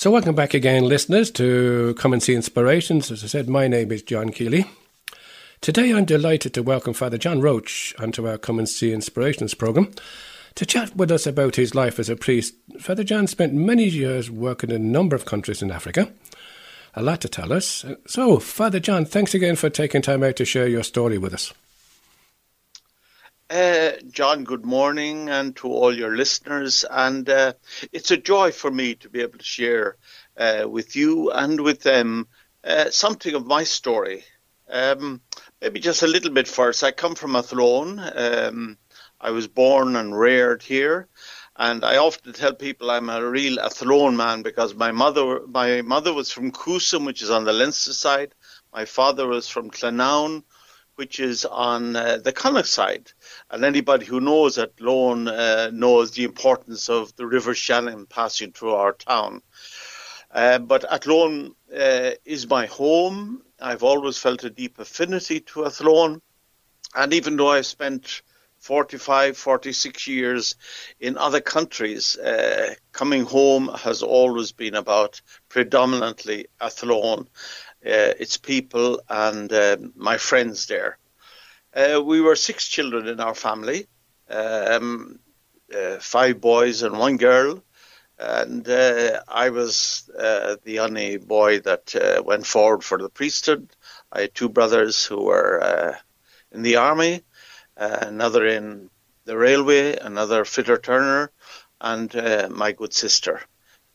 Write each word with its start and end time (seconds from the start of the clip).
So, 0.00 0.10
welcome 0.10 0.34
back 0.34 0.54
again, 0.54 0.84
listeners, 0.84 1.30
to 1.32 1.92
Come 1.98 2.14
and 2.14 2.22
See 2.22 2.34
Inspirations. 2.34 3.10
As 3.10 3.22
I 3.22 3.26
said, 3.26 3.50
my 3.50 3.68
name 3.68 3.92
is 3.92 4.00
John 4.00 4.30
Keeley. 4.30 4.64
Today, 5.60 5.92
I'm 5.92 6.06
delighted 6.06 6.54
to 6.54 6.62
welcome 6.62 6.94
Father 6.94 7.18
John 7.18 7.42
Roach 7.42 7.94
onto 7.98 8.26
our 8.26 8.38
Come 8.38 8.58
and 8.58 8.66
See 8.66 8.94
Inspirations 8.94 9.52
programme 9.52 9.92
to 10.54 10.64
chat 10.64 10.96
with 10.96 11.10
us 11.10 11.26
about 11.26 11.56
his 11.56 11.74
life 11.74 11.98
as 11.98 12.08
a 12.08 12.16
priest. 12.16 12.54
Father 12.78 13.04
John 13.04 13.26
spent 13.26 13.52
many 13.52 13.84
years 13.84 14.30
working 14.30 14.70
in 14.70 14.76
a 14.76 14.78
number 14.78 15.14
of 15.14 15.26
countries 15.26 15.60
in 15.60 15.70
Africa. 15.70 16.10
A 16.94 17.02
lot 17.02 17.20
to 17.20 17.28
tell 17.28 17.52
us. 17.52 17.84
So, 18.06 18.38
Father 18.38 18.80
John, 18.80 19.04
thanks 19.04 19.34
again 19.34 19.54
for 19.54 19.68
taking 19.68 20.00
time 20.00 20.22
out 20.22 20.36
to 20.36 20.46
share 20.46 20.66
your 20.66 20.82
story 20.82 21.18
with 21.18 21.34
us. 21.34 21.52
Uh, 23.50 23.96
John, 24.12 24.44
good 24.44 24.64
morning, 24.64 25.28
and 25.28 25.56
to 25.56 25.66
all 25.66 25.92
your 25.92 26.16
listeners. 26.16 26.84
And 26.88 27.28
uh, 27.28 27.54
it's 27.90 28.12
a 28.12 28.16
joy 28.16 28.52
for 28.52 28.70
me 28.70 28.94
to 28.96 29.08
be 29.08 29.22
able 29.22 29.38
to 29.38 29.44
share 29.44 29.96
uh, 30.36 30.66
with 30.68 30.94
you 30.94 31.32
and 31.32 31.60
with 31.60 31.82
them 31.82 32.28
uh, 32.62 32.90
something 32.90 33.34
of 33.34 33.48
my 33.48 33.64
story. 33.64 34.22
Um, 34.68 35.20
maybe 35.60 35.80
just 35.80 36.04
a 36.04 36.06
little 36.06 36.30
bit 36.30 36.46
first. 36.46 36.84
I 36.84 36.92
come 36.92 37.16
from 37.16 37.34
Athlone. 37.34 37.98
Um, 38.14 38.78
I 39.20 39.32
was 39.32 39.48
born 39.48 39.96
and 39.96 40.16
reared 40.16 40.62
here, 40.62 41.08
and 41.56 41.84
I 41.84 41.96
often 41.96 42.32
tell 42.32 42.54
people 42.54 42.88
I'm 42.88 43.10
a 43.10 43.28
real 43.28 43.58
Athlone 43.58 44.16
man 44.16 44.42
because 44.42 44.76
my 44.76 44.92
mother, 44.92 45.40
my 45.48 45.82
mother 45.82 46.12
was 46.14 46.30
from 46.30 46.52
Coosan, 46.52 47.04
which 47.04 47.20
is 47.20 47.30
on 47.30 47.44
the 47.44 47.52
Leinster 47.52 47.94
side. 47.94 48.32
My 48.72 48.84
father 48.84 49.26
was 49.26 49.48
from 49.48 49.70
Clonown, 49.70 50.44
which 50.94 51.18
is 51.18 51.44
on 51.44 51.96
uh, 51.96 52.18
the 52.18 52.32
Connacht 52.32 52.68
side. 52.68 53.10
And 53.50 53.64
anybody 53.64 54.06
who 54.06 54.20
knows 54.20 54.58
Athlone 54.58 55.26
uh, 55.26 55.70
knows 55.72 56.12
the 56.12 56.24
importance 56.24 56.88
of 56.88 57.14
the 57.16 57.26
River 57.26 57.54
Shannon 57.54 58.06
passing 58.06 58.52
through 58.52 58.74
our 58.74 58.92
town. 58.92 59.42
Uh, 60.30 60.58
but 60.58 60.90
Athlone 60.90 61.56
uh, 61.74 62.12
is 62.24 62.48
my 62.48 62.66
home. 62.66 63.42
I've 63.60 63.82
always 63.82 64.18
felt 64.18 64.44
a 64.44 64.50
deep 64.50 64.78
affinity 64.78 65.40
to 65.40 65.66
Athlone. 65.66 66.22
And 66.94 67.12
even 67.12 67.36
though 67.36 67.50
I've 67.50 67.66
spent 67.66 68.22
45, 68.60 69.36
46 69.36 70.06
years 70.06 70.54
in 71.00 71.18
other 71.18 71.40
countries, 71.40 72.16
uh, 72.18 72.74
coming 72.92 73.24
home 73.24 73.68
has 73.68 74.02
always 74.02 74.52
been 74.52 74.74
about 74.76 75.20
predominantly 75.48 76.46
Athlone 76.60 77.28
uh, 77.84 78.12
its 78.20 78.36
people, 78.36 79.00
and 79.08 79.52
uh, 79.52 79.76
my 79.96 80.18
friends 80.18 80.66
there. 80.66 80.98
Uh, 81.74 82.00
we 82.04 82.20
were 82.20 82.36
six 82.36 82.66
children 82.66 83.06
in 83.06 83.20
our 83.20 83.34
family, 83.34 83.86
um, 84.28 85.18
uh, 85.74 85.96
five 85.98 86.40
boys 86.40 86.82
and 86.82 86.98
one 86.98 87.16
girl. 87.16 87.62
And 88.18 88.68
uh, 88.68 89.22
I 89.28 89.50
was 89.50 90.10
uh, 90.18 90.56
the 90.64 90.80
only 90.80 91.16
boy 91.16 91.60
that 91.60 92.22
went 92.24 92.46
forward 92.46 92.84
for 92.84 92.98
the 92.98 93.08
priesthood. 93.08 93.70
I 94.12 94.22
had 94.22 94.34
two 94.34 94.48
brothers 94.48 95.06
who 95.06 95.22
were 95.24 95.96
in 96.52 96.62
the 96.62 96.76
army, 96.76 97.22
another 97.76 98.46
in 98.46 98.90
the 99.24 99.38
railway, 99.38 99.96
another 99.96 100.44
fitter 100.44 100.76
turner, 100.76 101.30
and 101.80 102.12
my 102.50 102.72
good 102.72 102.92
sister. 102.92 103.40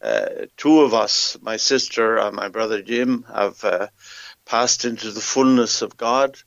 Uh, 0.01 0.45
two 0.57 0.81
of 0.81 0.93
us, 0.93 1.37
my 1.41 1.57
sister 1.57 2.17
and 2.17 2.35
my 2.35 2.47
brother 2.47 2.81
Jim, 2.81 3.25
have 3.33 3.63
uh, 3.63 3.87
passed 4.45 4.85
into 4.85 5.11
the 5.11 5.21
fullness 5.21 5.81
of 5.81 5.97
God. 5.97 6.37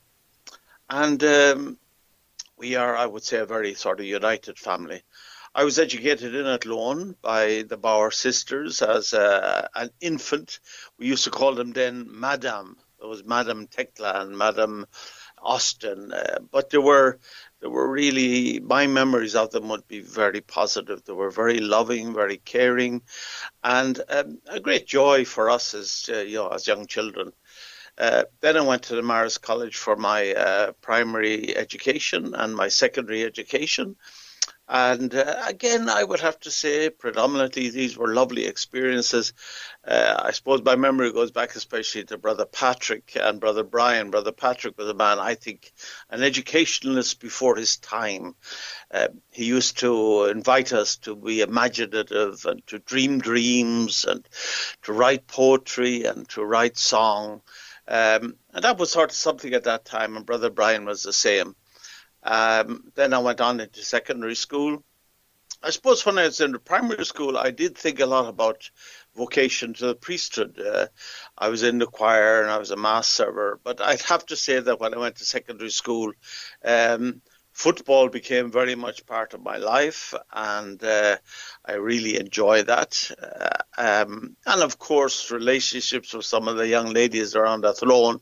And 0.89 1.23
um, 1.23 1.77
we 2.57 2.75
are, 2.75 2.95
I 2.95 3.05
would 3.05 3.23
say, 3.23 3.37
a 3.37 3.45
very 3.45 3.73
sort 3.73 3.99
of 3.99 4.05
united 4.05 4.57
family. 4.57 5.03
I 5.55 5.63
was 5.63 5.79
educated 5.79 6.35
in 6.35 6.45
Athlone 6.45 7.15
by 7.21 7.63
the 7.67 7.77
Bower 7.77 8.11
sisters 8.11 8.81
as 8.81 9.13
a, 9.13 9.69
an 9.75 9.89
infant. 9.99 10.59
We 10.97 11.07
used 11.07 11.23
to 11.23 11.31
call 11.31 11.55
them 11.55 11.71
then 11.71 12.07
Madame. 12.07 12.77
There 12.99 13.09
was 13.09 13.23
Madame 13.23 13.67
Tekla 13.67 14.21
and 14.21 14.37
Madame 14.37 14.85
Austin, 15.41 16.11
uh, 16.11 16.39
but 16.51 16.69
there 16.69 16.81
were 16.81 17.19
there 17.61 17.69
were 17.69 17.89
really 17.89 18.59
my 18.59 18.87
memories 18.87 19.35
of 19.35 19.51
them 19.51 19.69
would 19.69 19.87
be 19.87 20.01
very 20.01 20.41
positive. 20.41 21.03
They 21.03 21.13
were 21.13 21.31
very 21.31 21.59
loving, 21.59 22.13
very 22.13 22.37
caring, 22.37 23.01
and 23.63 23.99
um, 24.09 24.39
a 24.47 24.59
great 24.59 24.85
joy 24.85 25.25
for 25.25 25.49
us 25.49 25.73
as 25.73 26.09
uh, 26.13 26.19
you 26.19 26.35
know 26.35 26.49
as 26.49 26.67
young 26.67 26.87
children. 26.87 27.31
Uh, 27.99 28.23
then 28.39 28.55
I 28.55 28.61
went 28.61 28.83
to 28.83 28.95
the 28.95 29.01
Marist 29.01 29.41
College 29.41 29.75
for 29.75 29.95
my 29.95 30.33
uh, 30.33 30.71
primary 30.81 31.55
education 31.55 32.33
and 32.33 32.55
my 32.55 32.69
secondary 32.69 33.23
education. 33.23 33.97
And 34.71 35.15
uh, 35.15 35.41
again, 35.47 35.89
I 35.89 36.03
would 36.03 36.19
have 36.19 36.39
to 36.41 36.51
say, 36.51 36.91
predominantly, 36.91 37.71
these 37.71 37.97
were 37.97 38.13
lovely 38.13 38.45
experiences. 38.45 39.33
Uh, 39.83 40.15
I 40.19 40.29
suppose 40.29 40.61
my 40.61 40.75
memory 40.75 41.11
goes 41.11 41.31
back 41.31 41.55
especially 41.55 42.03
to 42.05 42.19
Brother 42.19 42.45
Patrick 42.45 43.17
and 43.19 43.39
Brother 43.39 43.63
Brian. 43.63 44.11
Brother 44.11 44.31
Patrick 44.31 44.77
was 44.77 44.87
a 44.87 44.93
man, 44.93 45.17
I 45.17 45.33
think, 45.33 45.73
an 46.11 46.21
educationalist 46.21 47.19
before 47.19 47.55
his 47.55 47.77
time. 47.77 48.35
Uh, 48.91 49.07
he 49.31 49.45
used 49.45 49.79
to 49.79 50.25
invite 50.25 50.71
us 50.71 50.97
to 50.97 51.15
be 51.15 51.41
imaginative 51.41 52.45
and 52.45 52.65
to 52.67 52.77
dream 52.77 53.17
dreams 53.17 54.05
and 54.05 54.23
to 54.83 54.93
write 54.93 55.25
poetry 55.25 56.03
and 56.03 56.29
to 56.29 56.43
write 56.43 56.77
song. 56.77 57.41
Um, 57.89 58.35
and 58.53 58.63
that 58.63 58.77
was 58.77 58.91
sort 58.91 59.09
of 59.09 59.15
something 59.15 59.53
at 59.53 59.63
that 59.63 59.83
time, 59.83 60.15
and 60.15 60.25
Brother 60.25 60.51
Brian 60.51 60.85
was 60.85 61.01
the 61.01 61.11
same. 61.11 61.55
Um, 62.21 62.91
then 62.93 63.13
I 63.13 63.19
went 63.19 63.41
on 63.41 63.59
into 63.59 63.83
secondary 63.83 64.35
school. 64.35 64.83
I 65.63 65.71
suppose 65.71 66.05
when 66.05 66.17
I 66.17 66.25
was 66.25 66.39
in 66.39 66.51
the 66.51 66.59
primary 66.59 67.03
school, 67.03 67.37
I 67.37 67.51
did 67.51 67.77
think 67.77 67.99
a 67.99 68.05
lot 68.05 68.29
about 68.29 68.69
vocation 69.15 69.73
to 69.73 69.87
the 69.87 69.95
priesthood. 69.95 70.59
Uh, 70.59 70.87
I 71.37 71.49
was 71.49 71.63
in 71.63 71.79
the 71.79 71.87
choir 71.87 72.41
and 72.41 72.51
I 72.51 72.57
was 72.57 72.71
a 72.71 72.77
mass 72.77 73.07
server, 73.07 73.59
but 73.63 73.81
I'd 73.81 74.01
have 74.03 74.25
to 74.27 74.37
say 74.37 74.59
that 74.59 74.79
when 74.79 74.93
I 74.93 74.99
went 74.99 75.17
to 75.17 75.25
secondary 75.25 75.71
school, 75.71 76.13
um, 76.63 77.21
football 77.59 78.07
became 78.07 78.49
very 78.49 78.75
much 78.75 79.05
part 79.05 79.33
of 79.33 79.43
my 79.43 79.57
life, 79.57 80.13
and 80.31 80.81
uh, 80.81 81.17
I 81.65 81.73
really 81.73 82.17
enjoy 82.17 82.63
that. 82.63 83.11
Uh, 83.21 83.49
um, 83.77 84.37
and 84.45 84.61
of 84.63 84.79
course, 84.79 85.29
relationships 85.29 86.13
with 86.13 86.23
some 86.23 86.47
of 86.47 86.55
the 86.55 86.69
young 86.69 86.93
ladies 86.93 87.35
around 87.35 87.65
Athlone. 87.65 88.21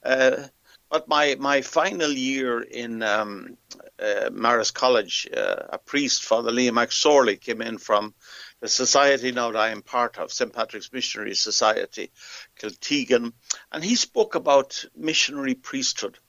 Uh, 0.00 0.46
but 0.88 1.08
my, 1.08 1.34
my 1.40 1.60
final 1.62 2.12
year 2.12 2.60
in 2.60 3.02
um, 3.02 3.58
uh, 3.98 4.30
College, 4.72 5.28
uh, 5.36 5.62
a 5.70 5.78
priest, 5.78 6.22
Father 6.24 6.52
Liam 6.52 6.74
McSorley, 6.74 7.40
came 7.40 7.60
in 7.60 7.78
from 7.78 8.14
the 8.60 8.68
society 8.68 9.32
now 9.32 9.50
that 9.50 9.58
I 9.58 9.70
am 9.70 9.82
part 9.82 10.18
of, 10.18 10.32
St. 10.32 10.52
Patrick's 10.52 10.92
Missionary 10.92 11.34
Society, 11.34 12.12
Kiltegan, 12.60 13.32
and 13.72 13.82
he 13.82 13.96
spoke 13.96 14.36
about 14.36 14.84
missionary 14.94 15.54
priesthood. 15.56 16.20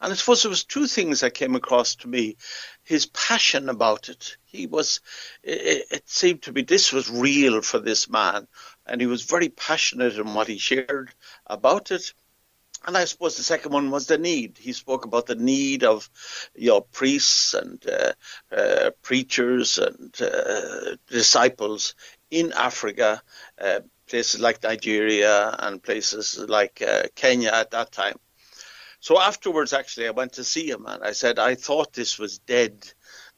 And 0.00 0.12
I 0.12 0.16
suppose 0.16 0.42
there 0.42 0.50
was 0.50 0.64
two 0.64 0.86
things 0.86 1.20
that 1.20 1.34
came 1.34 1.54
across 1.54 1.96
to 1.96 2.08
me. 2.08 2.36
His 2.84 3.06
passion 3.06 3.68
about 3.68 4.08
it. 4.08 4.36
He 4.44 4.66
was, 4.66 5.00
it, 5.42 5.86
it 5.90 6.08
seemed 6.08 6.42
to 6.42 6.52
me 6.52 6.62
this 6.62 6.92
was 6.92 7.10
real 7.10 7.62
for 7.62 7.78
this 7.78 8.08
man. 8.08 8.46
And 8.86 9.00
he 9.00 9.06
was 9.06 9.22
very 9.24 9.48
passionate 9.48 10.14
in 10.14 10.34
what 10.34 10.48
he 10.48 10.58
shared 10.58 11.12
about 11.46 11.90
it. 11.90 12.12
And 12.86 12.96
I 12.96 13.04
suppose 13.04 13.36
the 13.36 13.42
second 13.42 13.72
one 13.72 13.90
was 13.90 14.06
the 14.06 14.18
need. 14.18 14.58
He 14.58 14.72
spoke 14.72 15.04
about 15.04 15.26
the 15.26 15.34
need 15.34 15.82
of, 15.82 16.08
your 16.54 16.76
know, 16.76 16.80
priests 16.92 17.54
and 17.54 17.84
uh, 17.88 18.12
uh, 18.54 18.90
preachers 19.02 19.78
and 19.78 20.14
uh, 20.20 20.96
disciples 21.08 21.94
in 22.30 22.52
Africa, 22.52 23.22
uh, 23.60 23.80
places 24.06 24.40
like 24.40 24.62
Nigeria 24.62 25.56
and 25.58 25.82
places 25.82 26.38
like 26.38 26.80
uh, 26.80 27.04
Kenya 27.16 27.50
at 27.50 27.72
that 27.72 27.90
time. 27.90 28.18
So 29.00 29.20
afterwards, 29.20 29.72
actually, 29.72 30.08
I 30.08 30.10
went 30.10 30.34
to 30.34 30.44
see 30.44 30.68
him 30.68 30.86
and 30.86 31.02
I 31.02 31.12
said, 31.12 31.38
I 31.38 31.54
thought 31.54 31.92
this 31.92 32.18
was 32.18 32.38
dead, 32.38 32.92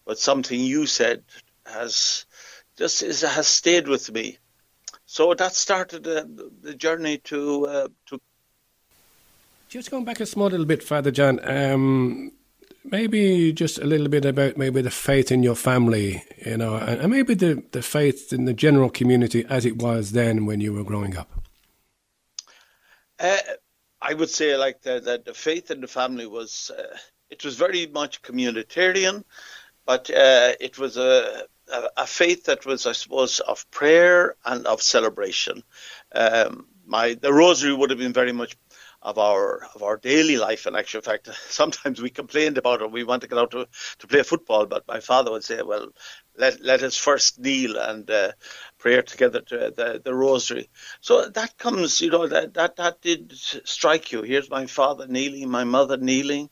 but 0.04 0.18
something 0.18 0.58
you 0.58 0.86
said 0.86 1.22
has 1.66 2.26
just 2.76 3.02
is, 3.02 3.22
has 3.22 3.46
stayed 3.46 3.88
with 3.88 4.10
me. 4.10 4.38
So 5.06 5.34
that 5.34 5.54
started 5.54 6.04
the, 6.04 6.50
the 6.60 6.74
journey 6.74 7.18
to 7.24 7.66
uh, 7.66 7.88
to 8.06 8.20
just 9.68 9.90
going 9.90 10.04
back 10.04 10.20
a 10.20 10.26
small 10.26 10.48
little 10.48 10.64
bit, 10.64 10.82
Father 10.82 11.10
John, 11.10 11.40
um, 11.46 12.32
maybe 12.84 13.52
just 13.52 13.78
a 13.78 13.84
little 13.84 14.08
bit 14.08 14.24
about 14.24 14.56
maybe 14.56 14.80
the 14.80 14.90
faith 14.90 15.30
in 15.30 15.42
your 15.42 15.54
family, 15.54 16.24
you 16.44 16.56
know, 16.56 16.76
and 16.76 17.10
maybe 17.10 17.34
the, 17.34 17.62
the 17.72 17.82
faith 17.82 18.32
in 18.32 18.46
the 18.46 18.54
general 18.54 18.88
community 18.88 19.44
as 19.48 19.66
it 19.66 19.76
was 19.76 20.12
then 20.12 20.46
when 20.46 20.60
you 20.60 20.72
were 20.72 20.84
growing 20.84 21.16
up. 21.16 21.28
Uh, 23.20 23.36
I 24.00 24.14
would 24.14 24.30
say 24.30 24.56
like 24.56 24.82
the, 24.82 25.00
the, 25.00 25.22
the, 25.24 25.34
faith 25.34 25.70
in 25.70 25.80
the 25.80 25.88
family 25.88 26.26
was, 26.26 26.70
uh, 26.76 26.96
it 27.30 27.44
was 27.44 27.56
very 27.56 27.86
much 27.86 28.22
communitarian, 28.22 29.24
but 29.84 30.10
uh, 30.10 30.52
it 30.60 30.78
was 30.78 30.96
a, 30.96 31.44
a, 31.72 31.88
a, 31.98 32.06
faith 32.06 32.44
that 32.44 32.64
was, 32.64 32.86
I 32.86 32.92
suppose, 32.92 33.40
of 33.40 33.68
prayer 33.70 34.36
and 34.44 34.66
of 34.66 34.82
celebration. 34.82 35.62
Um, 36.14 36.66
my 36.86 37.14
the 37.14 37.32
rosary 37.32 37.74
would 37.74 37.90
have 37.90 37.98
been 37.98 38.12
very 38.12 38.32
much 38.32 38.56
of 39.02 39.18
our 39.18 39.66
of 39.74 39.82
our 39.82 39.96
daily 39.96 40.36
life. 40.36 40.66
In 40.66 40.74
actual 40.74 41.02
fact, 41.02 41.28
sometimes 41.48 42.00
we 42.00 42.10
complained 42.10 42.58
about 42.58 42.82
it. 42.82 42.90
We 42.90 43.04
want 43.04 43.22
to 43.22 43.28
get 43.28 43.38
out 43.38 43.50
to, 43.52 43.68
to 43.98 44.06
play 44.06 44.22
football, 44.22 44.66
but 44.66 44.88
my 44.88 45.00
father 45.00 45.30
would 45.30 45.44
say, 45.44 45.62
"Well, 45.62 45.88
let 46.36 46.60
let 46.60 46.82
us 46.82 46.96
first 46.96 47.38
kneel 47.38 47.76
and 47.76 48.10
uh, 48.10 48.32
prayer 48.78 49.02
together 49.02 49.40
to 49.40 49.72
the, 49.74 50.00
the 50.02 50.14
rosary. 50.14 50.70
So 51.00 51.28
that 51.28 51.58
comes, 51.58 52.00
you 52.00 52.10
know, 52.10 52.26
that, 52.26 52.54
that, 52.54 52.76
that 52.76 53.00
did 53.00 53.32
strike 53.32 54.12
you. 54.12 54.22
Here's 54.22 54.50
my 54.50 54.66
father 54.66 55.06
kneeling, 55.06 55.50
my 55.50 55.64
mother 55.64 55.96
kneeling. 55.96 56.50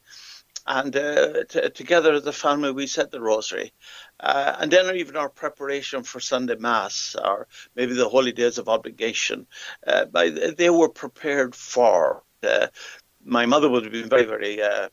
And 0.69 0.97
uh, 0.97 1.45
t- 1.49 1.71
together 1.71 2.15
as 2.15 2.27
a 2.27 2.33
family, 2.33 2.73
we 2.73 2.89
said 2.89 3.13
the 3.13 3.21
rosary. 3.21 3.73
Uh, 4.19 4.57
and 4.59 4.71
then 4.71 4.97
even 4.97 5.17
our 5.17 5.29
preparation 5.29 6.03
for 6.03 6.19
Sunday 6.19 6.57
Mass, 6.57 7.15
or 7.23 7.47
maybe 7.77 7.95
the 7.95 8.09
holy 8.09 8.33
days 8.33 8.59
of 8.59 8.69
obligation, 8.69 9.47
uh, 9.87 10.07
they 10.59 10.71
were 10.71 10.89
prepared 10.89 11.55
for. 11.55 12.25
Uh, 12.43 12.67
my 13.25 13.47
mother 13.47 13.69
would 13.69 13.85
have 13.85 13.93
been 13.93 14.09
very, 14.09 14.25
very 14.25 14.61
uh, 14.61 14.89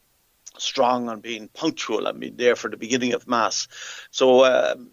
strong 0.59 1.09
on 1.09 1.21
being 1.21 1.47
punctual 1.47 2.05
and 2.05 2.19
being 2.19 2.35
there 2.35 2.55
for 2.55 2.69
the 2.69 2.77
beginning 2.77 3.13
of 3.13 3.27
Mass. 3.27 3.67
So 4.11 4.45
um, 4.45 4.91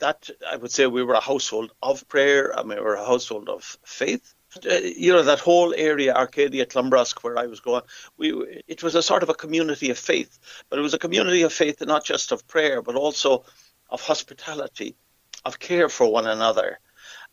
that 0.00 0.28
I 0.50 0.56
would 0.56 0.72
say 0.72 0.86
we 0.86 1.04
were 1.04 1.14
a 1.14 1.20
household 1.20 1.72
of 1.82 2.06
prayer 2.08 2.58
I 2.58 2.62
mean, 2.62 2.78
we 2.78 2.84
were 2.84 2.94
a 2.94 3.06
household 3.06 3.48
of 3.48 3.78
faith. 3.84 4.34
Uh, 4.68 4.74
you 4.74 5.12
know 5.12 5.22
that 5.22 5.38
whole 5.38 5.72
area, 5.76 6.12
Arcadia, 6.12 6.66
Clonbrusk, 6.66 7.22
where 7.22 7.38
I 7.38 7.46
was 7.46 7.60
going, 7.60 7.82
we 8.16 8.62
it 8.66 8.82
was 8.82 8.96
a 8.96 9.02
sort 9.02 9.22
of 9.22 9.28
a 9.28 9.34
community 9.34 9.90
of 9.90 9.98
faith, 9.98 10.38
but 10.68 10.78
it 10.78 10.82
was 10.82 10.94
a 10.94 10.98
community 10.98 11.42
of 11.42 11.52
faith 11.52 11.80
not 11.80 12.04
just 12.04 12.32
of 12.32 12.48
prayer, 12.48 12.82
but 12.82 12.96
also 12.96 13.44
of 13.88 14.00
hospitality, 14.00 14.96
of 15.44 15.60
care 15.60 15.88
for 15.88 16.10
one 16.10 16.26
another, 16.26 16.80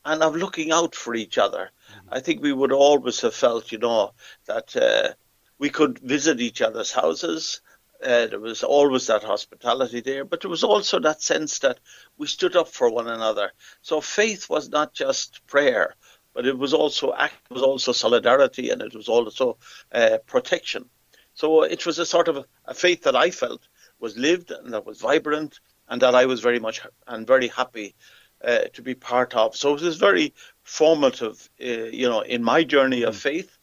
and 0.05 0.21
of 0.21 0.35
looking 0.35 0.71
out 0.71 0.93
for 0.95 1.15
each 1.15 1.37
other. 1.39 1.71
Mm-hmm. 1.91 2.13
I 2.13 2.19
think 2.19 2.41
we 2.41 2.53
would 2.53 2.71
always 2.71 3.21
have 3.21 3.33
felt, 3.33 3.71
you 3.71 3.79
know, 3.79 4.13
that 4.45 4.75
uh, 4.75 5.13
we 5.57 5.69
could 5.69 5.99
visit 5.99 6.39
each 6.39 6.61
other's 6.61 6.91
houses, 6.91 7.61
uh, 8.03 8.27
there 8.27 8.39
was 8.39 8.63
always 8.63 9.07
that 9.07 9.23
hospitality 9.23 10.01
there, 10.01 10.25
but 10.25 10.41
there 10.41 10.49
was 10.49 10.63
also 10.63 10.99
that 10.99 11.21
sense 11.21 11.59
that 11.59 11.79
we 12.17 12.27
stood 12.27 12.55
up 12.55 12.67
for 12.67 12.89
one 12.89 13.07
another. 13.07 13.51
So 13.81 14.01
faith 14.01 14.49
was 14.49 14.69
not 14.69 14.93
just 14.93 15.45
prayer, 15.47 15.95
but 16.33 16.45
it 16.45 16.57
was 16.57 16.73
also 16.73 17.13
act, 17.13 17.35
it 17.49 17.53
was 17.53 17.63
also 17.63 17.91
solidarity, 17.91 18.69
and 18.69 18.81
it 18.81 18.95
was 18.95 19.07
also 19.07 19.57
uh, 19.91 20.17
protection. 20.27 20.85
So 21.33 21.63
it 21.63 21.85
was 21.85 21.99
a 21.99 22.05
sort 22.05 22.27
of 22.27 22.37
a, 22.37 22.45
a, 22.65 22.73
faith 22.73 23.03
that 23.03 23.15
I 23.15 23.31
felt 23.31 23.67
was 23.99 24.17
lived 24.17 24.51
and 24.51 24.73
that 24.73 24.85
was 24.85 25.01
vibrant, 25.01 25.59
and 25.89 26.01
that 26.01 26.15
I 26.15 26.25
was 26.25 26.41
very 26.41 26.59
much 26.59 26.81
and 27.07 27.25
very 27.25 27.47
happy 27.47 27.95
uh, 28.43 28.65
to 28.73 28.81
be 28.81 28.93
part 28.93 29.33
of. 29.33 29.55
So 29.55 29.73
it 29.75 29.81
was 29.81 29.97
very 29.97 30.33
formative, 30.63 31.49
uh, 31.61 31.65
you 31.65 32.07
know, 32.07 32.21
in 32.21 32.43
my 32.43 32.63
journey 32.63 33.03
of 33.03 33.15
mm. 33.15 33.19
faith 33.19 33.56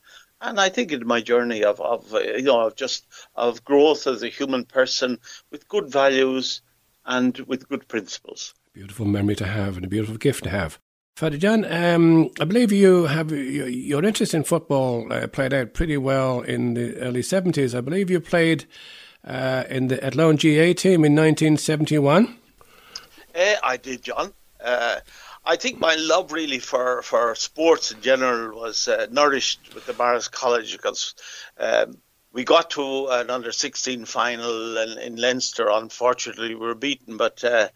and 0.44 0.61
I 0.61 0.69
think 0.69 0.93
in 0.93 1.06
my 1.06 1.20
journey 1.20 1.64
of, 1.64 1.81
of 1.81 2.14
uh, 2.14 2.20
you 2.20 2.43
know 2.43 2.67
of 2.67 2.76
just 2.76 3.06
of 3.35 3.64
growth 3.64 4.06
as 4.06 4.23
a 4.23 4.29
human 4.29 4.64
person 4.64 5.19
with 5.50 5.69
good 5.69 5.91
values 5.91 6.62
and 7.05 7.37
with 7.41 7.69
good 7.69 7.88
principles. 7.88 8.55
Beautiful 8.73 9.06
memory 9.06 9.37
to 9.37 9.46
have 9.46 9.76
and 9.76 9.85
a 9.85 9.88
beautiful 9.88 10.17
gift 10.17 10.44
to 10.44 10.50
have. 10.50 10.79
Father 11.17 11.38
John, 11.38 11.64
um, 11.73 12.31
I 12.41 12.44
believe 12.44 12.73
you 12.73 13.05
have 13.05 13.31
your 13.31 14.05
interest 14.05 14.35
in 14.35 14.43
football 14.43 15.12
uh, 15.12 15.29
played 15.29 15.55
out 15.55 15.73
pretty 15.73 15.96
well 15.96 16.41
in 16.41 16.75
the 16.75 16.96
early 16.96 17.23
seventies. 17.23 17.75
I 17.75 17.81
believe 17.81 18.11
you 18.11 18.20
played 18.20 18.67
uh, 19.25 19.64
in 19.70 19.88
the 19.88 20.05
Athlone 20.05 20.37
GAA 20.37 20.75
team 20.75 21.05
in 21.05 21.14
1971. 21.14 22.37
Uh, 23.35 23.55
I 23.62 23.76
did, 23.76 24.02
John. 24.02 24.32
Uh, 24.62 25.00
I 25.46 25.56
think 25.56 25.79
my 25.79 25.94
love 25.96 26.32
really 26.32 26.58
for, 26.58 27.02
for 27.02 27.35
sports 27.35 27.93
in 27.93 28.00
general 28.00 28.58
was 28.58 28.88
uh, 28.88 29.06
nourished 29.11 29.75
with 29.75 29.85
the 29.87 29.93
Marist 29.93 30.32
College 30.32 30.73
because 30.73 31.14
um, 31.58 31.99
we 32.32 32.44
got 32.44 32.70
to 32.70 33.08
an 33.08 33.31
under 33.31 33.52
16 33.52 34.06
final 34.06 34.79
in, 34.79 34.99
in 34.99 35.17
Leinster. 35.17 35.69
Unfortunately, 35.70 36.55
we 36.55 36.67
were 36.67 36.75
beaten, 36.75 37.17
but 37.17 37.44
uh, 37.44 37.69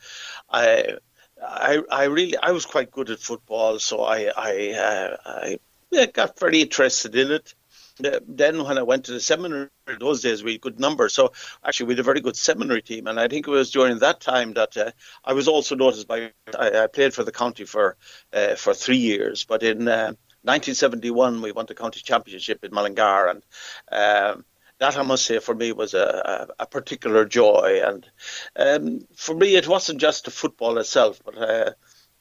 I, 0.50 0.96
I, 1.42 1.82
I 1.90 2.04
really 2.04 2.36
I 2.36 2.52
was 2.52 2.66
quite 2.66 2.90
good 2.90 3.10
at 3.10 3.20
football, 3.20 3.78
so 3.78 4.02
I 4.02 4.32
I, 4.36 4.70
uh, 4.72 5.58
I 5.92 6.06
got 6.06 6.38
very 6.38 6.62
interested 6.62 7.14
in 7.14 7.30
it 7.30 7.54
then 7.98 8.64
when 8.64 8.78
I 8.78 8.82
went 8.82 9.04
to 9.04 9.12
the 9.12 9.20
seminary, 9.20 9.68
those 9.98 10.22
days 10.22 10.42
we 10.42 10.52
had 10.52 10.60
good 10.60 10.80
numbers. 10.80 11.14
So 11.14 11.32
actually, 11.64 11.86
we 11.86 11.92
had 11.94 12.00
a 12.00 12.04
very 12.04 12.20
good 12.20 12.36
seminary 12.36 12.82
team, 12.82 13.06
and 13.06 13.18
I 13.18 13.28
think 13.28 13.46
it 13.46 13.50
was 13.50 13.70
during 13.70 13.98
that 13.98 14.20
time 14.20 14.54
that 14.54 14.76
uh, 14.76 14.90
I 15.24 15.32
was 15.32 15.48
also 15.48 15.74
noticed 15.74 16.08
by. 16.08 16.32
I, 16.58 16.84
I, 16.84 16.86
played 16.86 17.14
for 17.14 17.24
the 17.24 17.32
county 17.32 17.64
for 17.64 17.96
uh, 18.32 18.54
for 18.54 18.74
three 18.74 18.98
years, 18.98 19.44
but 19.44 19.62
in 19.62 19.88
uh, 19.88 20.14
1971 20.42 21.42
we 21.42 21.52
won 21.52 21.66
the 21.66 21.74
county 21.74 22.00
championship 22.00 22.64
in 22.64 22.72
Mullingar, 22.72 23.28
and 23.28 23.42
um, 23.90 24.44
that 24.78 24.96
I 24.96 25.02
must 25.02 25.26
say 25.26 25.38
for 25.40 25.54
me 25.54 25.72
was 25.72 25.94
a, 25.94 26.48
a, 26.58 26.62
a 26.62 26.66
particular 26.66 27.24
joy. 27.24 27.82
And 27.84 28.08
um, 28.56 29.06
for 29.16 29.34
me, 29.34 29.56
it 29.56 29.66
wasn't 29.66 30.00
just 30.00 30.24
the 30.24 30.30
football 30.30 30.78
itself, 30.78 31.20
but 31.24 31.36
uh, 31.36 31.72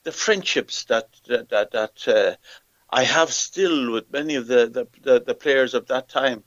the 0.04 0.12
friendships 0.12 0.86
that 0.86 1.10
that 1.28 1.50
that, 1.50 1.72
that 1.72 2.08
uh, 2.08 2.36
I 2.90 3.04
have 3.04 3.32
still 3.32 3.92
with 3.92 4.12
many 4.12 4.36
of 4.36 4.48
the, 4.48 4.68
the, 4.68 4.88
the, 5.02 5.22
the 5.22 5.36
players 5.36 5.74
of 5.74 5.88
that 5.88 6.10
time. 6.10 6.44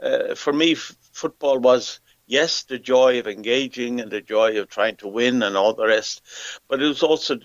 Uh, 0.00 0.34
for 0.34 0.52
me, 0.52 0.72
f- 0.72 0.96
football 1.12 1.58
was, 1.58 2.00
yes, 2.26 2.62
the 2.64 2.78
joy 2.78 3.18
of 3.18 3.26
engaging 3.26 4.00
and 4.00 4.10
the 4.10 4.20
joy 4.20 4.58
of 4.58 4.68
trying 4.68 4.96
to 4.96 5.08
win 5.08 5.42
and 5.42 5.56
all 5.56 5.74
the 5.74 5.86
rest, 5.86 6.22
but 6.68 6.82
it 6.82 6.86
was 6.86 7.02
also 7.02 7.38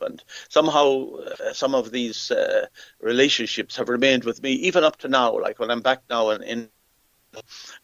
and 0.00 0.24
somehow 0.48 1.06
uh, 1.16 1.52
some 1.52 1.74
of 1.74 1.90
these 1.90 2.30
uh, 2.30 2.66
relationships 3.00 3.76
have 3.76 3.88
remained 3.88 4.24
with 4.24 4.42
me 4.42 4.52
even 4.52 4.82
up 4.84 4.96
to 4.96 5.08
now. 5.08 5.38
Like 5.38 5.58
when 5.58 5.70
I'm 5.70 5.82
back 5.82 6.02
now 6.08 6.30
in, 6.30 6.42
in 6.42 6.70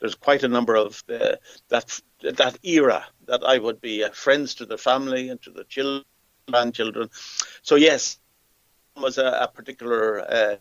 there's 0.01 0.15
quite 0.15 0.43
a 0.43 0.49
number 0.49 0.75
of 0.75 1.03
uh, 1.09 1.37
that 1.69 2.01
that 2.23 2.59
era 2.63 3.05
that 3.27 3.45
I 3.45 3.59
would 3.59 3.81
be 3.81 4.03
uh, 4.05 4.11
friends 4.11 4.55
to 4.57 4.67
the 4.67 4.79
family 4.79 5.29
and 5.29 5.41
to 5.43 5.51
the 5.51 5.65
children, 5.65 6.05
grandchildren. 6.51 7.11
So 7.63 7.75
yes, 7.77 8.19
was 8.97 9.19
a, 9.19 9.27
a 9.27 9.49
particular. 9.49 10.21
Uh, 10.21 10.57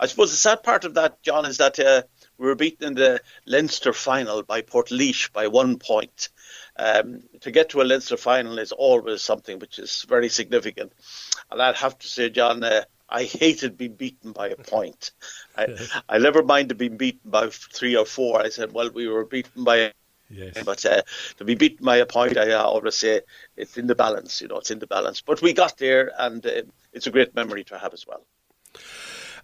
I 0.00 0.06
suppose 0.06 0.30
the 0.32 0.36
sad 0.36 0.64
part 0.64 0.84
of 0.84 0.94
that, 0.94 1.22
John, 1.22 1.44
is 1.44 1.58
that 1.58 1.78
uh, 1.78 2.02
we 2.38 2.46
were 2.46 2.56
beaten 2.56 2.88
in 2.88 2.94
the 2.94 3.20
Leinster 3.46 3.92
final 3.92 4.42
by 4.42 4.62
Portlaoise 4.62 5.32
by 5.32 5.46
one 5.46 5.78
point. 5.78 6.30
Um, 6.76 7.22
to 7.42 7.52
get 7.52 7.68
to 7.68 7.82
a 7.82 7.84
Leinster 7.84 8.16
final 8.16 8.58
is 8.58 8.72
always 8.72 9.22
something 9.22 9.60
which 9.60 9.78
is 9.78 10.04
very 10.08 10.28
significant. 10.28 10.92
And 11.52 11.62
I'd 11.62 11.76
have 11.76 11.96
to 11.98 12.08
say, 12.08 12.30
John, 12.30 12.64
uh, 12.64 12.84
I 13.08 13.24
hated 13.24 13.76
being 13.76 13.94
beaten 13.94 14.32
by 14.32 14.48
a 14.48 14.56
point. 14.56 15.12
I, 15.56 15.68
I 16.08 16.18
never 16.18 16.42
minded 16.42 16.78
being 16.78 16.96
beaten 16.96 17.30
by 17.30 17.48
three 17.50 17.94
or 17.96 18.06
four. 18.06 18.40
I 18.40 18.48
said, 18.48 18.72
well, 18.72 18.90
we 18.90 19.06
were 19.06 19.24
beaten 19.24 19.62
by 19.62 19.92
Yes. 20.34 20.64
But 20.64 20.84
uh, 20.84 21.02
to 21.38 21.44
be 21.44 21.54
beaten 21.54 21.84
by 21.84 21.98
a 21.98 22.06
point, 22.06 22.36
I 22.36 22.52
always 22.52 22.96
say 22.96 23.20
it's 23.56 23.76
in 23.76 23.86
the 23.86 23.94
balance. 23.94 24.40
You 24.40 24.48
know, 24.48 24.56
it's 24.56 24.70
in 24.70 24.80
the 24.80 24.86
balance. 24.86 25.20
But 25.20 25.40
we 25.42 25.52
got 25.52 25.78
there, 25.78 26.10
and 26.18 26.44
uh, 26.44 26.62
it's 26.92 27.06
a 27.06 27.10
great 27.10 27.34
memory 27.34 27.64
to 27.64 27.78
have 27.78 27.94
as 27.94 28.06
well. 28.06 28.26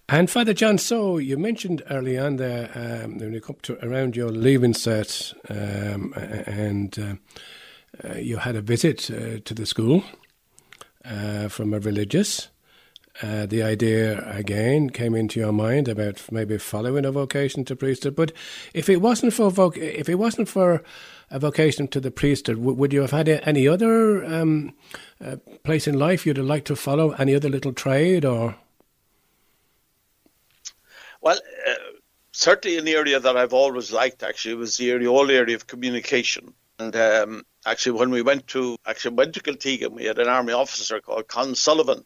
And 0.09 0.29
Father 0.29 0.53
John, 0.53 0.77
so 0.77 1.17
you 1.17 1.37
mentioned 1.37 1.83
early 1.89 2.17
on 2.17 2.35
there 2.35 2.69
um, 2.75 3.17
when 3.17 3.33
you 3.33 3.39
come 3.39 3.55
to 3.61 3.77
around 3.85 4.15
your 4.15 4.29
leaving 4.29 4.73
cert, 4.73 5.33
um, 5.49 6.13
and 6.45 6.99
uh, 6.99 8.09
uh, 8.09 8.15
you 8.15 8.37
had 8.37 8.57
a 8.57 8.61
visit 8.61 9.09
uh, 9.09 9.39
to 9.45 9.53
the 9.53 9.65
school 9.65 10.03
uh, 11.05 11.47
from 11.47 11.73
a 11.73 11.79
religious. 11.79 12.49
Uh, 13.21 13.45
the 13.45 13.61
idea 13.61 14.27
again 14.31 14.89
came 14.89 15.13
into 15.13 15.39
your 15.39 15.51
mind 15.51 15.87
about 15.87 16.19
maybe 16.31 16.57
following 16.57 17.05
a 17.05 17.11
vocation 17.11 17.63
to 17.63 17.75
priesthood. 17.75 18.15
But 18.15 18.31
if 18.73 18.89
it 18.89 18.97
wasn't 18.97 19.33
for 19.33 19.51
voc- 19.51 19.77
if 19.77 20.09
it 20.09 20.15
wasn't 20.15 20.49
for 20.49 20.83
a 21.29 21.37
vocation 21.37 21.87
to 21.89 21.99
the 21.99 22.09
priesthood, 22.09 22.57
w- 22.57 22.75
would 22.75 22.91
you 22.91 23.01
have 23.01 23.11
had 23.11 23.29
any 23.29 23.67
other 23.67 24.25
um, 24.25 24.73
uh, 25.23 25.35
place 25.63 25.87
in 25.87 25.99
life 25.99 26.25
you'd 26.25 26.37
have 26.37 26.47
liked 26.47 26.67
to 26.67 26.75
follow? 26.75 27.11
Any 27.11 27.35
other 27.35 27.49
little 27.49 27.73
trade 27.73 28.25
or? 28.25 28.55
Well, 31.21 31.37
uh, 31.67 31.73
certainly 32.31 32.79
an 32.79 32.87
area 32.87 33.19
that 33.19 33.37
I've 33.37 33.53
always 33.53 33.91
liked 33.91 34.23
actually 34.23 34.55
was 34.55 34.77
the 34.77 34.89
area, 34.89 35.09
whole 35.09 35.29
area 35.29 35.55
of 35.55 35.67
communication. 35.67 36.55
And 36.79 36.95
um, 36.95 37.43
actually, 37.67 37.99
when 37.99 38.09
we 38.09 38.23
went 38.23 38.47
to 38.47 38.77
actually 38.87 39.13
went 39.13 39.35
to 39.35 39.41
Kiltegan, 39.41 39.91
we 39.91 40.05
had 40.05 40.17
an 40.17 40.27
army 40.27 40.53
officer 40.53 40.99
called 40.99 41.27
Con 41.27 41.53
Sullivan 41.53 42.03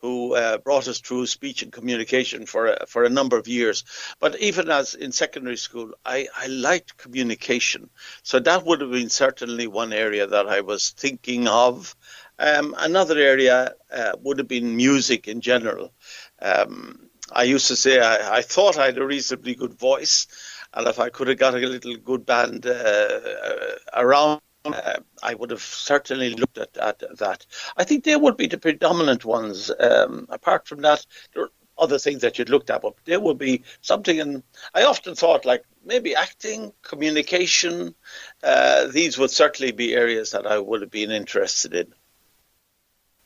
who 0.00 0.34
uh, 0.34 0.58
brought 0.58 0.88
us 0.88 1.00
through 1.00 1.26
speech 1.26 1.62
and 1.62 1.72
communication 1.72 2.46
for 2.46 2.68
a, 2.68 2.86
for 2.86 3.04
a 3.04 3.10
number 3.10 3.36
of 3.36 3.46
years. 3.46 3.84
But 4.18 4.40
even 4.40 4.70
as 4.70 4.94
in 4.94 5.12
secondary 5.12 5.56
school, 5.56 5.92
I, 6.04 6.28
I 6.36 6.46
liked 6.46 6.96
communication. 6.96 7.90
So 8.22 8.40
that 8.40 8.64
would 8.64 8.80
have 8.80 8.90
been 8.90 9.10
certainly 9.10 9.66
one 9.66 9.92
area 9.92 10.26
that 10.26 10.46
I 10.48 10.62
was 10.62 10.90
thinking 10.90 11.48
of. 11.48 11.94
Um, 12.38 12.74
another 12.78 13.18
area 13.18 13.74
uh, 13.92 14.12
would 14.22 14.38
have 14.38 14.48
been 14.48 14.76
music 14.76 15.28
in 15.28 15.42
general. 15.42 15.92
Um, 16.40 17.10
I 17.30 17.44
used 17.44 17.68
to 17.68 17.76
say 17.76 18.00
I, 18.00 18.38
I, 18.38 18.42
thought 18.42 18.78
I 18.78 18.86
had 18.86 18.98
a 18.98 19.06
reasonably 19.06 19.54
good 19.54 19.74
voice, 19.74 20.26
and 20.72 20.88
if 20.88 20.98
I 20.98 21.10
could 21.10 21.28
have 21.28 21.38
got 21.38 21.54
a 21.54 21.58
little 21.58 21.96
good 21.96 22.24
band 22.26 22.66
uh, 22.66 22.70
uh 22.70 23.74
around 23.94 24.40
uh, 24.64 24.98
I 25.22 25.34
would 25.34 25.50
have 25.50 25.62
certainly 25.62 26.34
looked 26.34 26.58
at, 26.58 26.76
at, 26.76 27.02
that. 27.18 27.46
I 27.76 27.84
think 27.84 28.04
they 28.04 28.16
would 28.16 28.36
be 28.36 28.46
the 28.46 28.58
predominant 28.58 29.24
ones. 29.24 29.70
Um, 29.78 30.26
apart 30.28 30.66
from 30.68 30.82
that, 30.82 31.04
there 31.34 31.44
are 31.44 31.50
other 31.78 31.98
things 31.98 32.20
that 32.22 32.38
you'd 32.38 32.50
looked 32.50 32.70
at, 32.70 32.82
but 32.82 32.94
there 33.04 33.20
would 33.20 33.38
be 33.38 33.62
something. 33.80 34.20
And 34.20 34.42
I 34.74 34.84
often 34.84 35.14
thought, 35.14 35.44
like 35.44 35.64
maybe 35.84 36.14
acting, 36.14 36.72
communication. 36.82 37.94
Uh, 38.42 38.86
these 38.88 39.18
would 39.18 39.30
certainly 39.30 39.72
be 39.72 39.94
areas 39.94 40.32
that 40.32 40.46
I 40.46 40.58
would 40.58 40.82
have 40.82 40.90
been 40.90 41.10
interested 41.10 41.74
in. 41.74 41.94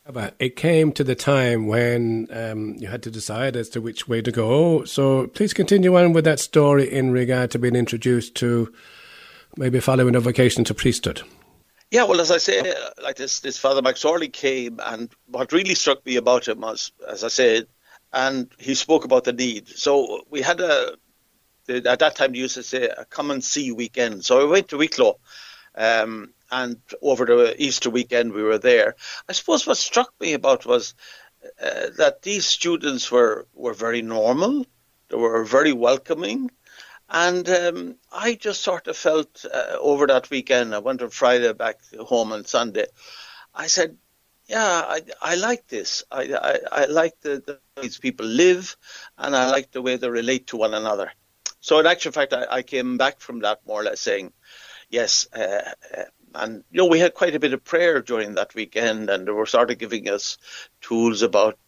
But 0.07 0.35
it 0.39 0.55
came 0.55 0.93
to 0.93 1.05
the 1.05 1.15
time 1.15 1.67
when 1.67 2.29
um, 2.31 2.75
you 2.79 2.89
had 2.89 3.03
to 3.05 3.11
decide 3.11 3.57
as 3.57 3.71
to 3.71 3.81
which 3.81 4.07
way 4.07 4.21
to 4.21 4.31
go. 4.31 4.85
So 4.85 5.29
please 5.29 5.55
continue 5.55 5.97
on 5.97 6.13
with 6.13 6.27
that 6.27 6.41
story 6.41 6.93
in 6.93 7.11
regard 7.11 7.51
to 7.53 7.59
being 7.59 7.75
introduced 7.75 8.35
to 8.37 8.71
maybe 9.57 9.81
following 9.81 10.17
a 10.17 10.21
vocation 10.21 10.65
to 10.65 10.75
priesthood. 10.75 11.23
Yeah, 11.91 12.05
well, 12.05 12.21
as 12.21 12.31
I 12.31 12.39
say, 12.39 12.75
like 13.03 13.17
this, 13.17 13.41
this 13.41 13.59
Father 13.59 13.83
McSorley 13.83 14.33
came, 14.33 14.81
and 14.83 15.11
what 15.27 15.53
really 15.53 15.75
struck 15.75 16.05
me 16.05 16.17
about 16.17 16.49
him 16.49 16.61
was, 16.61 16.93
as 17.09 17.23
I 17.23 17.29
said, 17.29 17.67
and 18.13 18.51
he 18.59 18.75
spoke 18.75 19.05
about 19.05 19.25
the 19.25 19.33
need. 19.33 19.69
So 19.69 20.25
we 20.31 20.41
had 20.41 20.61
a, 20.61 20.95
at 21.69 21.99
that 21.99 22.17
time, 22.17 22.33
they 22.33 22.39
used 22.39 22.55
to 22.55 22.63
say 22.63 22.89
a 22.89 23.05
come 23.05 23.31
and 23.31 23.45
see 23.45 23.71
weekend. 23.71 24.25
So 24.25 24.41
I 24.41 24.51
went 24.51 24.69
to 24.69 24.79
Wicklow, 24.79 25.19
um, 25.77 26.33
and 26.51 26.81
over 27.03 27.25
the 27.27 27.55
Easter 27.63 27.91
weekend 27.91 28.33
we 28.33 28.43
were 28.43 28.59
there. 28.59 28.97
I 29.29 29.33
suppose 29.33 29.67
what 29.67 29.77
struck 29.77 30.13
me 30.21 30.33
about 30.33 30.67
was 30.67 30.95
uh, 31.63 31.91
that 31.99 32.23
these 32.23 32.47
students 32.47 33.11
were 33.11 33.47
were 33.55 33.75
very 33.75 34.03
normal. 34.03 34.67
They 35.09 35.17
were 35.17 35.45
very 35.45 35.73
welcoming. 35.73 36.51
And 37.17 37.49
um, 37.49 37.97
I 38.13 38.35
just 38.35 38.63
sort 38.63 38.89
of 38.89 38.97
felt 38.97 39.45
uh, 39.47 39.77
over 39.79 40.09
that 40.09 40.31
weekend, 40.31 40.75
I 40.75 40.81
went 40.81 41.01
on 41.01 41.11
Friday 41.11 41.53
back 41.53 41.79
home 41.97 42.33
on 42.33 42.45
Sunday. 42.45 42.87
I 43.55 43.69
said, 43.69 43.99
yeah, 44.49 44.83
I, 44.85 45.01
I 45.23 45.37
like 45.37 45.69
this. 45.69 46.03
I, 46.11 46.35
I, 46.35 46.83
I 46.83 46.85
like 46.87 47.21
the, 47.21 47.41
the 47.47 47.61
these 47.81 47.99
people 47.99 48.27
live, 48.27 48.77
and 49.17 49.37
I 49.37 49.49
like 49.49 49.71
the 49.71 49.81
way 49.81 49.97
they 49.97 50.09
relate 50.09 50.49
to 50.49 50.57
one 50.57 50.75
another. 50.75 51.13
So, 51.61 51.79
in 51.79 51.87
actual 51.87 52.11
fact, 52.11 52.33
I, 52.33 52.47
I 52.51 52.63
came 52.63 52.99
back 52.99 53.21
from 53.21 53.39
that 53.41 53.61
more 53.65 53.83
or 53.83 53.85
less 53.85 54.01
saying, 54.01 54.33
yes, 54.91 55.29
uh, 55.33 55.71
uh, 55.97 56.03
and 56.35 56.65
you 56.73 56.79
know, 56.79 56.87
we 56.87 56.99
had 56.99 57.15
quite 57.15 57.37
a 57.37 57.41
bit 57.41 57.53
of 57.53 57.63
prayer 57.63 58.03
during 58.03 58.35
that 58.35 58.57
weekend, 58.57 59.09
and 59.09 59.29
they 59.29 59.31
were 59.31 59.47
sort 59.47 59.71
of 59.71 59.79
giving 59.79 60.09
us 60.09 60.37
tools 60.81 61.23
about. 61.23 61.59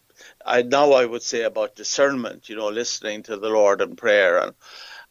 I 0.45 0.63
now 0.63 0.91
I 0.91 1.05
would 1.05 1.23
say 1.23 1.43
about 1.43 1.77
discernment, 1.77 2.49
you 2.49 2.57
know, 2.57 2.67
listening 2.67 3.23
to 3.23 3.37
the 3.37 3.49
Lord 3.49 3.79
in 3.79 3.95
prayer, 3.95 4.39
and 4.39 4.53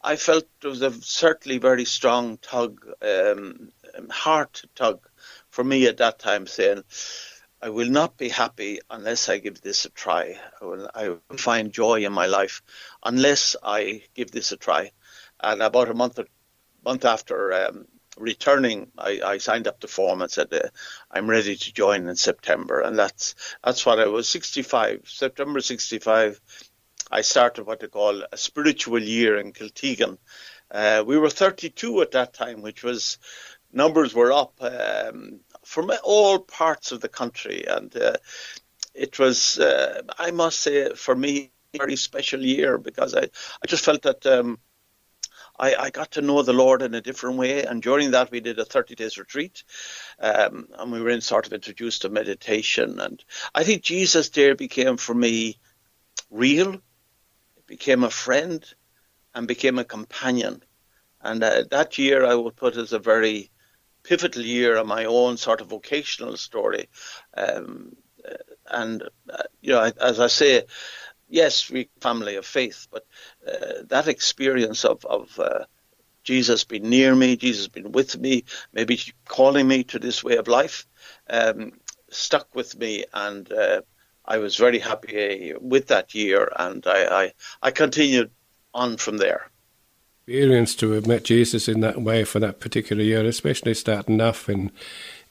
I 0.02 0.16
felt 0.16 0.44
there 0.60 0.70
was 0.70 0.82
a 0.82 0.92
certainly 1.02 1.58
very 1.58 1.84
strong 1.84 2.38
tug, 2.38 2.86
um, 3.02 3.72
heart 4.10 4.62
tug 4.74 5.08
for 5.50 5.64
me 5.64 5.86
at 5.86 5.98
that 5.98 6.18
time, 6.18 6.46
saying, 6.46 6.84
I 7.62 7.70
will 7.70 7.88
not 7.88 8.16
be 8.16 8.28
happy 8.28 8.80
unless 8.90 9.28
I 9.28 9.38
give 9.38 9.60
this 9.60 9.86
a 9.86 9.90
try. 9.90 10.38
I 10.60 10.64
will, 10.64 10.90
I 10.94 11.08
will 11.08 11.38
find 11.38 11.72
joy 11.72 12.04
in 12.04 12.12
my 12.12 12.26
life 12.26 12.62
unless 13.02 13.56
I 13.62 14.02
give 14.14 14.30
this 14.30 14.52
a 14.52 14.56
try. 14.56 14.92
And 15.40 15.62
about 15.62 15.90
a 15.90 15.94
month, 15.94 16.20
month 16.84 17.04
after 17.04 17.52
um, 17.52 17.86
returning, 18.16 18.92
I, 18.98 19.20
I, 19.24 19.38
signed 19.38 19.66
up 19.66 19.80
the 19.80 19.88
form 19.88 20.22
and 20.22 20.30
said 20.30 20.52
uh, 20.52 20.68
I'm 21.10 21.28
ready 21.28 21.56
to 21.56 21.72
join 21.72 22.08
in 22.08 22.16
September, 22.16 22.80
and 22.80 22.98
that's 22.98 23.34
that's 23.64 23.84
what 23.84 24.00
I 24.00 24.06
was 24.06 24.28
65, 24.28 25.02
September 25.06 25.60
65. 25.60 26.40
I 27.10 27.20
started 27.20 27.66
what 27.66 27.80
they 27.80 27.86
call 27.86 28.22
a 28.30 28.36
spiritual 28.36 29.02
year 29.02 29.38
in 29.38 29.52
Kiltegan. 29.52 30.18
Uh, 30.70 31.04
we 31.06 31.18
were 31.18 31.30
32 31.30 32.02
at 32.02 32.10
that 32.12 32.34
time, 32.34 32.62
which 32.62 32.82
was 32.82 33.18
numbers 33.72 34.14
were 34.14 34.32
up 34.32 34.54
um, 34.60 35.40
from 35.64 35.92
all 36.02 36.40
parts 36.40 36.92
of 36.92 37.00
the 37.00 37.08
country, 37.08 37.64
and 37.68 37.94
uh, 37.96 38.16
it 38.94 39.18
was, 39.18 39.58
uh, 39.58 40.02
I 40.18 40.30
must 40.30 40.60
say, 40.60 40.94
for 40.94 41.14
me, 41.14 41.52
a 41.74 41.78
very 41.78 41.96
special 41.96 42.44
year 42.44 42.78
because 42.78 43.14
I, 43.14 43.22
I 43.22 43.66
just 43.66 43.84
felt 43.84 44.02
that. 44.02 44.26
Um, 44.26 44.58
I, 45.58 45.74
I, 45.74 45.90
got 45.90 46.10
to 46.12 46.20
know 46.20 46.42
the 46.42 46.52
Lord 46.52 46.82
in 46.82 46.92
a 46.92 47.00
different 47.00 47.38
way. 47.38 47.64
And 47.64 47.82
during 47.82 48.10
that, 48.10 48.30
we 48.30 48.40
did 48.40 48.58
a 48.58 48.64
30 48.66 48.94
days 48.94 49.16
retreat. 49.16 49.64
Um, 50.20 50.68
and 50.78 50.92
we 50.92 51.00
were 51.00 51.08
in 51.08 51.22
sort 51.22 51.46
of 51.46 51.54
introduced 51.54 52.02
to 52.02 52.10
meditation. 52.10 53.00
And 53.00 53.24
I 53.54 53.64
think 53.64 53.82
Jesus 53.82 54.28
there 54.28 54.54
became 54.54 54.98
for 54.98 55.14
me 55.14 55.58
real 56.30 56.82
became 57.66 58.04
a 58.04 58.10
friend, 58.10 58.64
and 59.34 59.46
became 59.46 59.78
a 59.78 59.84
companion. 59.84 60.62
And 61.20 61.42
uh, 61.42 61.64
that 61.70 61.98
year 61.98 62.24
I 62.24 62.34
would 62.34 62.56
put 62.56 62.76
as 62.76 62.92
a 62.92 62.98
very 62.98 63.50
pivotal 64.02 64.42
year 64.42 64.76
in 64.76 64.86
my 64.86 65.04
own 65.04 65.36
sort 65.36 65.60
of 65.60 65.68
vocational 65.68 66.36
story. 66.36 66.88
Um, 67.36 67.96
uh, 68.26 68.36
and, 68.70 69.02
uh, 69.30 69.42
you 69.60 69.72
know, 69.72 69.92
as 70.00 70.20
I 70.20 70.28
say, 70.28 70.64
yes, 71.28 71.70
we 71.70 71.90
family 72.00 72.36
of 72.36 72.46
faith, 72.46 72.88
but 72.90 73.04
uh, 73.46 73.82
that 73.88 74.08
experience 74.08 74.84
of, 74.84 75.04
of 75.04 75.38
uh, 75.38 75.64
Jesus 76.24 76.64
being 76.64 76.88
near 76.88 77.14
me, 77.14 77.36
Jesus 77.36 77.68
being 77.68 77.92
with 77.92 78.18
me, 78.18 78.44
maybe 78.72 79.00
calling 79.28 79.68
me 79.68 79.84
to 79.84 79.98
this 79.98 80.24
way 80.24 80.36
of 80.36 80.48
life, 80.48 80.86
um, 81.28 81.72
stuck 82.10 82.54
with 82.54 82.78
me 82.78 83.04
and 83.12 83.52
uh, 83.52 83.82
I 84.28 84.38
was 84.38 84.56
very 84.56 84.78
happy 84.78 85.54
with 85.60 85.86
that 85.88 86.14
year, 86.14 86.50
and 86.56 86.84
I, 86.86 87.24
I, 87.24 87.32
I 87.62 87.70
continued 87.70 88.30
on 88.74 88.96
from 88.96 89.18
there. 89.18 89.50
Experience 90.26 90.74
to 90.76 90.90
have 90.92 91.06
met 91.06 91.24
Jesus 91.24 91.68
in 91.68 91.80
that 91.80 92.02
way 92.02 92.24
for 92.24 92.40
that 92.40 92.58
particular 92.58 93.02
year, 93.02 93.24
especially 93.24 93.74
starting 93.74 94.20
off 94.20 94.48
in 94.48 94.72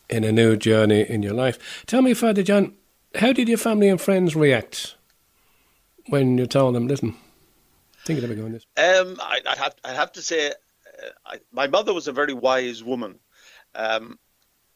in 0.10 0.24
a 0.24 0.32
new 0.32 0.56
journey 0.56 1.02
in 1.02 1.24
your 1.24 1.34
life. 1.34 1.84
Tell 1.86 2.02
me, 2.02 2.14
Father 2.14 2.44
John, 2.44 2.76
how 3.16 3.34
did 3.34 3.50
your 3.50 3.58
family 3.58 3.90
and 3.90 4.00
friends 4.00 4.36
react 4.36 4.96
when 6.08 6.38
you 6.38 6.46
told 6.46 6.76
them, 6.76 6.88
"Listen, 6.88 7.16
thinking 8.06 8.24
about 8.24 8.38
going 8.38 8.54
this"? 8.54 8.66
Um, 8.78 9.18
I, 9.22 9.42
I 9.46 9.56
have 9.58 9.76
I 9.84 9.94
have 9.94 10.14
to 10.14 10.22
say, 10.22 10.50
uh, 10.50 10.52
I, 11.26 11.40
my 11.52 11.68
mother 11.68 11.94
was 11.94 12.08
a 12.08 12.14
very 12.14 12.34
wise 12.34 12.82
woman. 12.82 13.20
Um, 13.74 14.18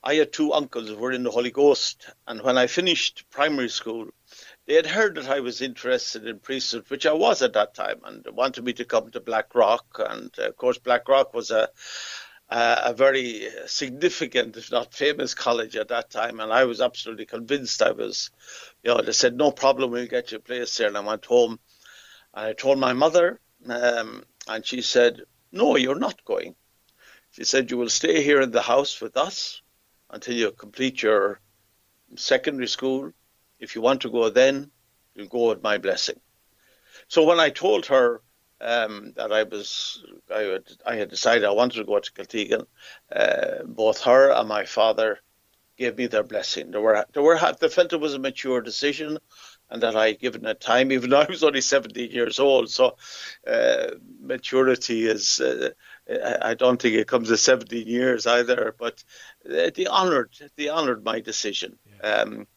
I 0.02 0.16
had 0.16 0.32
two 0.32 0.54
uncles 0.54 0.88
who 0.88 0.96
were 0.96 1.12
in 1.12 1.24
the 1.24 1.32
Holy 1.32 1.52
Ghost, 1.52 2.10
and 2.26 2.42
when 2.42 2.58
I 2.58 2.68
finished 2.68 3.26
primary 3.30 3.70
school, 3.70 4.08
they 4.66 4.76
had 4.76 4.86
heard 4.86 5.16
that 5.16 5.28
I 5.28 5.42
was 5.42 5.62
interested 5.62 6.26
in 6.26 6.40
priesthood, 6.40 6.86
which 6.90 7.06
I 7.06 7.12
was 7.12 7.42
at 7.42 7.54
that 7.54 7.76
time, 7.76 8.00
and 8.06 8.26
wanted 8.32 8.64
me 8.64 8.72
to 8.74 8.86
come 8.86 9.12
to 9.12 9.20
Blackrock. 9.20 10.00
And 10.00 10.32
uh, 10.40 10.48
of 10.48 10.56
course, 10.56 10.78
Blackrock 10.78 11.34
was 11.34 11.52
a 11.52 11.70
a 12.50 12.94
very 12.94 13.48
significant, 13.68 14.58
if 14.58 14.72
not 14.72 14.94
famous, 14.94 15.36
college 15.36 15.76
at 15.76 15.90
that 15.90 16.10
time, 16.10 16.40
and 16.40 16.52
I 16.52 16.64
was 16.64 16.82
absolutely 16.82 17.26
convinced 17.26 17.82
I 17.82 17.92
was. 17.92 18.32
You 18.84 18.94
know, 18.94 19.02
they 19.02 19.12
said 19.12 19.36
no 19.36 19.52
problem, 19.52 19.92
we'll 19.92 20.08
get 20.08 20.32
you 20.32 20.38
a 20.38 20.42
place 20.42 20.78
there, 20.78 20.88
and 20.88 20.98
I 20.98 21.02
went 21.02 21.26
home, 21.26 21.60
and 22.34 22.46
I 22.48 22.54
told 22.54 22.80
my 22.80 22.94
mother, 22.94 23.40
um, 23.68 24.24
and 24.48 24.66
she 24.66 24.82
said, 24.82 25.24
"No, 25.52 25.76
you're 25.76 26.00
not 26.00 26.24
going." 26.24 26.56
She 27.32 27.44
said, 27.44 27.70
"You 27.70 27.78
will 27.78 27.90
stay 27.90 28.24
here 28.24 28.42
in 28.42 28.52
the 28.52 28.62
house 28.62 29.02
with 29.02 29.18
us." 29.18 29.62
Until 30.10 30.36
you 30.36 30.52
complete 30.52 31.02
your 31.04 31.40
secondary 32.16 32.68
school. 32.68 33.12
If 33.60 33.76
you 33.76 33.82
want 33.82 34.02
to 34.02 34.10
go 34.10 34.30
then, 34.30 34.72
you'll 35.16 35.28
go 35.28 35.50
with 35.50 35.64
my 35.64 35.78
blessing. 35.78 36.20
So 37.08 37.24
when 37.26 37.40
I 37.40 37.50
told 37.50 37.86
her 37.88 38.22
um, 38.62 39.14
that 39.16 39.32
I 39.32 39.44
was, 39.44 40.04
I 40.34 40.42
had, 40.42 40.64
I 40.86 40.96
had, 40.96 41.10
decided 41.10 41.46
I 41.46 41.52
wanted 41.52 41.78
to 41.78 41.86
go 41.86 42.00
to 42.00 42.12
Kiltegan, 42.12 42.66
uh, 43.12 43.64
both 43.66 44.02
her 44.02 44.32
and 44.32 44.48
my 44.48 44.66
father 44.66 45.20
gave 45.78 45.98
me 45.98 46.08
their 46.08 46.24
blessing. 46.24 46.72
They 46.72 46.78
were, 46.78 47.06
they 47.14 47.22
were, 47.22 47.40
they 47.60 47.70
felt 47.70 47.94
it 47.94 48.02
was 48.02 48.14
a 48.14 48.20
mature 48.20 48.62
decision, 48.62 49.18
and 49.70 49.82
that 49.82 49.96
I 49.96 50.12
given 50.12 50.46
it 50.46 50.60
time, 50.60 50.92
even 50.92 51.10
though 51.10 51.22
I 51.22 51.28
was 51.30 51.44
only 51.44 51.62
17 51.62 52.12
years 52.12 52.38
old. 52.40 52.70
So 52.70 52.98
uh, 53.48 53.92
maturity 54.22 55.08
is, 55.08 55.40
uh, 55.40 55.70
I 56.42 56.54
don't 56.54 56.82
think 56.82 56.96
it 56.96 57.08
comes 57.08 57.30
to 57.30 57.38
17 57.38 57.88
years 57.88 58.28
either, 58.28 58.76
but 58.78 59.04
uh, 59.46 59.70
they 59.76 59.88
honoured, 59.88 60.32
they 60.56 60.70
honoured 60.70 61.04
my 61.04 61.20
decision. 61.20 61.78
Yeah. 61.86 62.10
Um, 62.10 62.48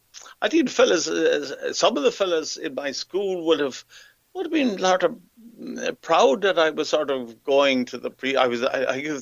I 0.40 0.48
think 0.48 0.68
fellas, 0.68 1.08
uh, 1.08 1.72
some 1.72 1.96
of 1.96 2.02
the 2.02 2.12
fellas 2.12 2.56
in 2.56 2.74
my 2.74 2.92
school 2.92 3.46
would 3.46 3.60
have 3.60 3.84
would 4.34 4.46
have 4.46 4.52
been 4.52 4.78
sort 4.78 5.02
of 5.02 5.18
uh, 5.78 5.92
proud 6.00 6.42
that 6.42 6.58
I 6.58 6.70
was 6.70 6.88
sort 6.88 7.10
of 7.10 7.42
going 7.44 7.84
to 7.86 7.98
the 7.98 8.10
pre. 8.10 8.36
I 8.36 8.46
was, 8.46 8.62
I, 8.62 8.84
I 8.84 9.20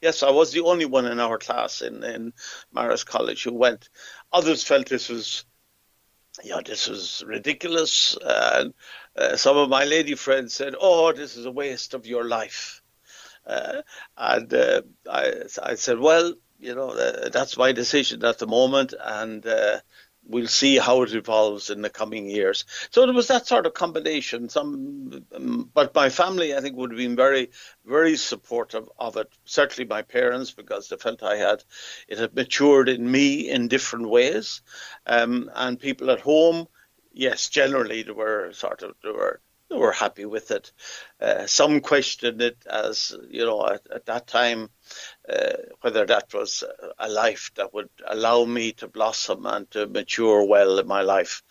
yes, 0.00 0.22
I 0.22 0.30
was 0.30 0.52
the 0.52 0.60
only 0.60 0.86
one 0.86 1.06
in 1.06 1.20
our 1.20 1.38
class 1.38 1.82
in 1.82 2.02
in 2.02 2.32
Marist 2.74 3.06
College 3.06 3.44
who 3.44 3.54
went. 3.54 3.88
Others 4.32 4.64
felt 4.64 4.88
this 4.88 5.08
was 5.08 5.44
yeah, 6.42 6.60
this 6.64 6.88
was 6.88 7.24
ridiculous. 7.26 8.16
And 8.22 8.74
uh, 9.16 9.36
some 9.36 9.56
of 9.56 9.68
my 9.68 9.84
lady 9.84 10.14
friends 10.14 10.54
said, 10.54 10.74
"Oh, 10.80 11.12
this 11.12 11.36
is 11.36 11.46
a 11.46 11.50
waste 11.50 11.94
of 11.94 12.06
your 12.06 12.24
life." 12.24 12.82
Uh, 13.46 13.82
and 14.16 14.52
uh, 14.52 14.82
I, 15.10 15.32
I 15.62 15.74
said, 15.74 15.98
"Well, 15.98 16.34
you 16.58 16.74
know, 16.74 16.90
uh, 16.90 17.28
that's 17.28 17.56
my 17.56 17.72
decision 17.72 18.24
at 18.24 18.38
the 18.38 18.46
moment, 18.46 18.94
and 19.00 19.46
uh, 19.46 19.80
we'll 20.24 20.48
see 20.48 20.76
how 20.76 21.02
it 21.02 21.14
evolves 21.14 21.70
in 21.70 21.82
the 21.82 21.90
coming 21.90 22.28
years. 22.28 22.64
So 22.90 23.04
there 23.04 23.14
was 23.14 23.28
that 23.28 23.46
sort 23.46 23.66
of 23.66 23.74
combination. 23.74 24.48
Some, 24.48 25.24
um, 25.34 25.70
but 25.72 25.94
my 25.94 26.08
family, 26.10 26.54
I 26.54 26.60
think, 26.60 26.76
would 26.76 26.90
have 26.90 26.98
been 26.98 27.16
very, 27.16 27.50
very 27.84 28.16
supportive 28.16 28.88
of 28.98 29.16
it. 29.16 29.28
Certainly 29.44 29.88
my 29.88 30.02
parents, 30.02 30.50
because 30.50 30.88
they 30.88 30.96
felt 30.96 31.22
I 31.22 31.36
had 31.36 31.64
it 32.08 32.18
had 32.18 32.34
matured 32.34 32.88
in 32.88 33.10
me 33.10 33.48
in 33.50 33.68
different 33.68 34.08
ways, 34.08 34.62
um, 35.06 35.50
and 35.54 35.80
people 35.80 36.10
at 36.10 36.20
home. 36.20 36.66
Yes, 37.12 37.48
generally 37.48 38.02
they 38.02 38.12
were 38.12 38.52
sort 38.52 38.82
of 38.82 38.94
they 39.02 39.10
were 39.10 39.40
were 39.76 39.92
happy 39.92 40.24
with 40.24 40.50
it. 40.50 40.72
Uh, 41.20 41.46
some 41.46 41.80
questioned 41.80 42.40
it 42.40 42.56
as, 42.70 43.14
you 43.28 43.44
know, 43.44 43.66
at, 43.66 43.86
at 43.94 44.06
that 44.06 44.26
time, 44.26 44.70
uh, 45.28 45.52
whether 45.80 46.06
that 46.06 46.32
was 46.32 46.64
a 46.98 47.08
life 47.08 47.50
that 47.56 47.74
would 47.74 47.90
allow 48.06 48.44
me 48.44 48.72
to 48.72 48.88
blossom 48.88 49.46
and 49.46 49.70
to 49.70 49.86
mature 49.86 50.44
well 50.44 50.78
in 50.78 50.86
my 50.86 51.02
life. 51.02 51.42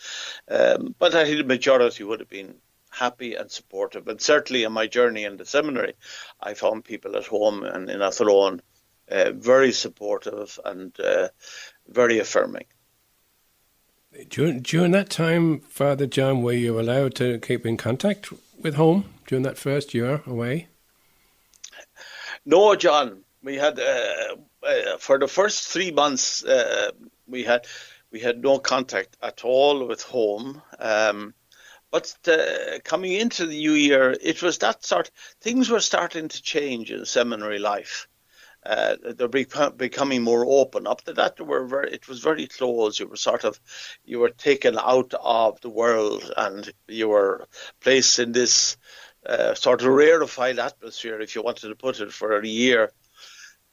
Um, 0.50 0.96
but 0.98 1.14
I 1.16 1.26
think 1.26 1.38
the 1.38 1.44
majority 1.44 2.04
would 2.04 2.20
have 2.20 2.30
been 2.30 2.56
happy 2.90 3.36
and 3.36 3.52
supportive. 3.52 4.08
And 4.08 4.20
certainly 4.20 4.64
in 4.64 4.72
my 4.72 4.88
journey 4.88 5.24
in 5.26 5.38
the 5.38 5.46
seminary, 5.46 5.94
I 6.42 6.56
found 6.56 6.84
people 6.86 7.16
at 7.16 7.28
home 7.28 7.64
and 7.64 7.90
in 7.90 8.02
Athlone 8.02 8.62
uh, 9.10 9.32
very 9.32 9.72
supportive 9.72 10.60
and 10.66 10.98
uh, 11.00 11.30
very 11.88 12.20
affirming. 12.20 12.66
During, 14.30 14.62
during 14.62 14.92
that 14.92 15.10
time, 15.10 15.60
Father 15.60 16.08
John, 16.08 16.42
were 16.42 16.54
you 16.54 16.80
allowed 16.80 17.16
to 17.16 17.40
keep 17.40 17.66
in 17.66 17.78
contact 17.78 18.30
with 18.58 18.76
home 18.76 19.06
during 19.28 19.44
that 19.44 19.58
first 19.58 19.94
year 19.94 20.22
away? 20.26 20.68
No, 22.46 22.76
John. 22.76 23.24
We 23.44 23.56
had 23.56 23.80
uh, 23.80 24.36
uh, 24.64 24.98
for 24.98 25.20
the 25.20 25.28
first 25.28 25.68
three 25.68 25.92
months 25.92 26.44
uh, 26.44 26.92
we 27.28 27.44
had 27.44 27.68
we 28.12 28.20
had 28.20 28.42
no 28.42 28.60
contact 28.60 29.16
at 29.22 29.46
all 29.46 29.86
with 29.86 30.02
home. 30.02 30.62
Um, 30.80 31.34
but 31.92 32.14
uh, 32.28 32.80
coming 32.84 33.14
into 33.14 33.46
the 33.46 33.58
new 33.58 33.74
year, 33.74 34.16
it 34.22 34.42
was 34.42 34.58
that 34.58 34.84
sort. 34.84 35.12
Things 35.42 35.70
were 35.70 35.80
starting 35.80 36.28
to 36.28 36.42
change 36.42 36.92
in 36.92 37.06
seminary 37.06 37.60
life 37.60 38.08
uh, 38.68 38.96
they're 39.16 39.28
becoming 39.72 40.22
more 40.24 40.46
open. 40.46 40.88
Up 40.88 41.02
to 41.04 41.14
that, 41.14 41.38
very, 41.40 41.94
it 41.94 42.08
was 42.08 42.20
very 42.20 42.48
closed. 42.48 43.00
You 43.00 43.08
were 43.08 43.16
sort 43.16 43.46
of, 43.46 43.60
you 44.04 44.20
were 44.20 44.30
taken 44.30 44.78
out 44.78 45.14
of 45.14 45.62
the 45.62 45.70
world, 45.70 46.30
and 46.36 46.70
you 46.88 47.08
were 47.08 47.48
placed 47.80 48.20
in 48.20 48.34
this 48.34 48.76
uh, 49.26 49.54
sort 49.54 49.82
of 49.82 49.88
rarefied 49.88 50.60
atmosphere, 50.60 51.22
if 51.22 51.34
you 51.34 51.44
wanted 51.44 51.70
to 51.70 51.76
put 51.76 52.02
it, 52.02 52.12
for 52.12 52.38
a 52.38 52.46
year. 52.46 52.92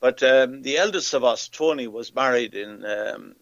But 0.01 0.23
um, 0.23 0.63
the 0.63 0.79
eldest 0.79 1.13
of 1.15 1.25
us, 1.25 1.49
Tony, 1.49 1.89
was 1.89 2.15
married 2.15 2.55
in 2.55 2.85
um, 2.85 3.35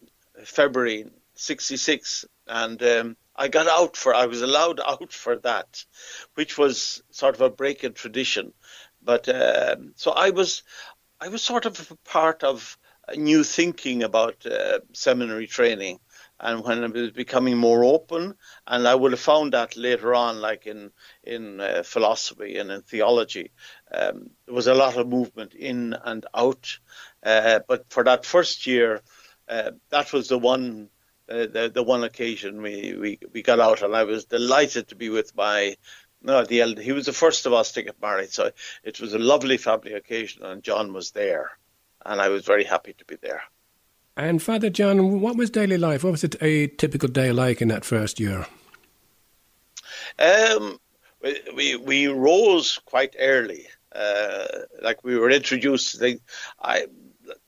February 0.43 1.05
'66, 1.35 2.25
and 2.47 2.81
um, 2.81 3.17
I 3.35 3.47
got 3.47 3.67
out 3.67 3.95
for, 3.95 4.15
I 4.15 4.25
was 4.25 4.41
allowed 4.41 4.79
out 4.85 5.13
for 5.13 5.35
that, 5.37 5.85
which 6.33 6.57
was 6.57 7.03
sort 7.11 7.35
of 7.35 7.41
a 7.41 7.49
break 7.49 7.83
in 7.83 7.93
tradition. 7.93 8.53
But 9.05 9.27
um, 9.27 9.93
so 9.95 10.11
I 10.11 10.29
was, 10.29 10.63
I 11.23 11.29
was 11.29 11.41
sort 11.41 11.65
of 11.65 11.89
a 11.89 11.95
part 12.09 12.43
of 12.43 12.77
a 13.07 13.15
new 13.15 13.45
thinking 13.45 14.03
about 14.03 14.45
uh, 14.45 14.79
seminary 14.91 15.47
training. 15.47 16.01
And 16.37 16.65
when 16.65 16.83
it 16.83 16.91
was 16.91 17.11
becoming 17.11 17.55
more 17.55 17.85
open, 17.85 18.35
and 18.67 18.85
I 18.85 18.93
would 18.93 19.13
have 19.13 19.21
found 19.21 19.53
that 19.53 19.77
later 19.77 20.13
on, 20.13 20.41
like 20.41 20.67
in 20.67 20.91
in 21.23 21.61
uh, 21.61 21.83
philosophy 21.85 22.57
and 22.57 22.69
in 22.69 22.81
theology, 22.81 23.51
um, 23.89 24.31
there 24.45 24.55
was 24.55 24.67
a 24.67 24.73
lot 24.73 24.97
of 24.97 25.07
movement 25.07 25.53
in 25.53 25.95
and 26.03 26.25
out. 26.33 26.77
Uh, 27.23 27.59
but 27.69 27.85
for 27.89 28.03
that 28.03 28.25
first 28.25 28.67
year, 28.67 29.01
uh, 29.47 29.71
that 29.91 30.11
was 30.11 30.27
the 30.27 30.37
one 30.37 30.89
uh, 31.29 31.47
the, 31.47 31.71
the 31.73 31.83
one 31.83 32.03
occasion 32.03 32.61
we, 32.61 32.97
we, 32.99 33.19
we 33.31 33.41
got 33.41 33.61
out, 33.61 33.81
and 33.81 33.95
I 33.95 34.03
was 34.03 34.25
delighted 34.25 34.89
to 34.89 34.95
be 34.95 35.07
with 35.07 35.33
my 35.37 35.77
no, 36.23 36.43
the 36.43 36.61
elder, 36.61 36.81
he 36.81 36.91
was 36.91 37.05
the 37.05 37.13
first 37.13 37.45
of 37.45 37.53
us 37.53 37.73
to 37.73 37.83
get 37.83 38.01
married, 38.01 38.31
so 38.31 38.51
it 38.83 38.99
was 38.99 39.13
a 39.13 39.19
lovely 39.19 39.57
family 39.57 39.93
occasion, 39.93 40.43
and 40.43 40.63
John 40.63 40.93
was 40.93 41.11
there, 41.11 41.51
and 42.05 42.21
I 42.21 42.29
was 42.29 42.45
very 42.45 42.63
happy 42.63 42.93
to 42.93 43.05
be 43.05 43.17
there. 43.17 43.43
And 44.15 44.41
Father 44.41 44.69
John, 44.69 45.21
what 45.21 45.37
was 45.37 45.49
daily 45.49 45.77
life? 45.77 46.03
What 46.03 46.11
was 46.11 46.23
it 46.23 46.35
a 46.41 46.67
typical 46.67 47.09
day 47.09 47.31
like 47.31 47.61
in 47.61 47.67
that 47.69 47.83
first 47.83 48.19
year? 48.19 48.45
Um, 50.19 50.79
we, 51.21 51.41
we, 51.55 51.75
we 51.75 52.07
rose 52.07 52.79
quite 52.85 53.15
early. 53.19 53.67
Uh, 53.93 54.45
like 54.81 55.03
we 55.03 55.17
were 55.17 55.29
introduced. 55.29 56.01
I 56.61 56.87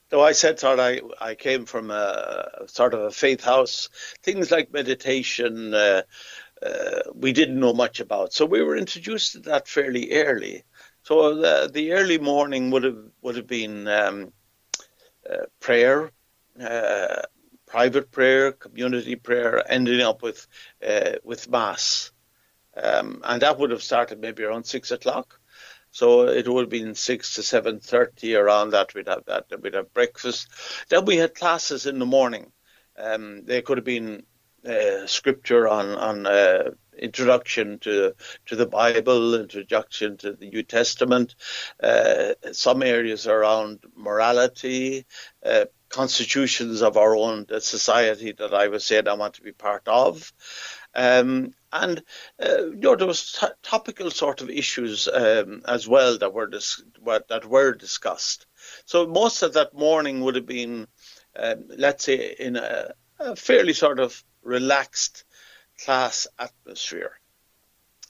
though 0.09 0.23
I 0.23 0.31
said 0.33 0.59
sort 0.59 0.79
I 0.79 1.01
I 1.19 1.35
came 1.35 1.65
from 1.65 1.91
a 1.91 2.67
sort 2.67 2.93
of 2.93 3.01
a 3.01 3.11
faith 3.11 3.43
house, 3.43 3.89
things 4.21 4.51
like 4.51 4.71
meditation, 4.71 5.73
uh, 5.73 6.03
uh, 6.61 7.11
we 7.13 7.33
didn't 7.33 7.59
know 7.59 7.73
much 7.73 7.99
about. 7.99 8.33
So 8.33 8.45
we 8.45 8.61
were 8.61 8.77
introduced 8.77 9.33
to 9.33 9.39
that 9.41 9.67
fairly 9.67 10.13
early. 10.13 10.63
So 11.03 11.35
the, 11.35 11.69
the 11.71 11.93
early 11.93 12.17
morning 12.17 12.71
would 12.71 12.83
have 12.83 12.97
would 13.21 13.35
have 13.35 13.47
been 13.47 13.87
um, 13.87 14.33
uh, 15.29 15.45
prayer, 15.59 16.11
uh, 16.59 17.21
private 17.67 18.11
prayer, 18.11 18.51
community 18.51 19.15
prayer, 19.15 19.63
ending 19.71 20.01
up 20.01 20.23
with 20.23 20.47
uh, 20.87 21.13
with 21.23 21.49
mass, 21.49 22.11
um, 22.75 23.21
and 23.23 23.41
that 23.41 23.59
would 23.59 23.71
have 23.71 23.83
started 23.83 24.19
maybe 24.19 24.43
around 24.43 24.65
six 24.65 24.91
o'clock. 24.91 25.39
So 25.91 26.27
it 26.27 26.47
would 26.47 26.63
have 26.63 26.69
been 26.69 26.95
six 26.95 27.35
to 27.35 27.43
seven 27.43 27.79
thirty 27.79 28.35
around 28.35 28.71
that. 28.71 28.93
We'd 28.93 29.07
have 29.07 29.25
that. 29.25 29.45
We'd 29.61 29.75
have 29.75 29.93
breakfast. 29.93 30.47
Then 30.89 31.05
we 31.05 31.17
had 31.17 31.35
classes 31.35 31.85
in 31.85 31.99
the 31.99 32.05
morning. 32.05 32.51
Um, 32.97 33.45
they 33.45 33.61
could 33.61 33.77
have 33.77 33.85
been 33.85 34.23
uh, 34.65 35.05
scripture 35.07 35.67
on 35.67 35.95
on 35.95 36.25
uh, 36.25 36.71
introduction 36.97 37.79
to 37.79 38.13
to 38.47 38.55
the 38.55 38.65
Bible, 38.65 39.35
introduction 39.35 40.17
to 40.17 40.33
the 40.33 40.49
New 40.49 40.63
Testament, 40.63 41.35
uh, 41.81 42.33
some 42.51 42.81
areas 42.83 43.27
around 43.27 43.79
morality, 43.95 45.05
uh, 45.45 45.65
constitutions 45.89 46.81
of 46.81 46.97
our 46.97 47.15
own 47.15 47.45
society 47.59 48.31
that 48.33 48.53
I 48.53 48.67
was 48.67 48.85
saying 48.85 49.07
I 49.07 49.13
want 49.13 49.35
to 49.35 49.41
be 49.41 49.51
part 49.51 49.87
of. 49.87 50.33
Um, 50.93 51.53
and 51.71 52.03
uh, 52.41 52.67
you 52.67 52.75
know 52.75 52.95
there 52.95 53.07
was 53.07 53.33
t- 53.33 53.47
topical 53.61 54.09
sort 54.11 54.41
of 54.41 54.49
issues 54.49 55.07
um, 55.07 55.61
as 55.67 55.87
well 55.87 56.17
that 56.17 56.33
were 56.33 56.47
dis- 56.47 56.83
that 57.29 57.45
were 57.45 57.73
discussed. 57.73 58.47
So 58.85 59.05
most 59.05 59.43
of 59.43 59.53
that 59.53 59.73
morning 59.73 60.21
would 60.21 60.35
have 60.35 60.45
been, 60.45 60.87
um, 61.35 61.65
let's 61.77 62.05
say, 62.05 62.35
in 62.39 62.55
a, 62.55 62.93
a 63.19 63.35
fairly 63.35 63.73
sort 63.73 63.99
of 63.99 64.23
relaxed 64.45 65.25
class 65.83 66.27
atmosphere. 66.39 67.19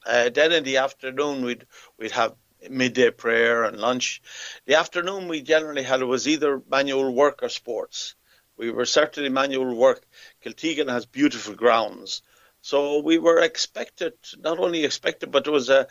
Uh, 0.06 0.30
then 0.30 0.52
in 0.52 0.64
the 0.64 0.78
afternoon, 0.78 1.44
we'd 1.44 1.66
we'd 1.98 2.12
have 2.12 2.36
midday 2.70 3.10
prayer 3.10 3.64
and 3.64 3.80
lunch. 3.80 4.22
The 4.66 4.76
afternoon 4.76 5.28
we 5.28 5.42
generally 5.42 5.84
had 5.84 6.04
was 6.04 6.28
either 6.28 6.62
manual 6.70 7.12
work 7.12 7.40
or 7.42 7.50
sports. 7.50 8.16
We 8.58 8.72
were 8.72 8.86
certainly 8.86 9.30
manual 9.30 9.76
work. 9.76 10.06
Kiltegan 10.44 10.90
has 10.90 11.06
beautiful 11.06 11.56
grounds, 11.56 12.22
so 12.62 13.00
we 13.00 13.18
were 13.18 13.40
expected, 13.40 14.14
not 14.38 14.60
only 14.60 14.86
expected, 14.86 15.32
but 15.32 15.44
there 15.44 15.54
was 15.54 15.70
a 15.70 15.88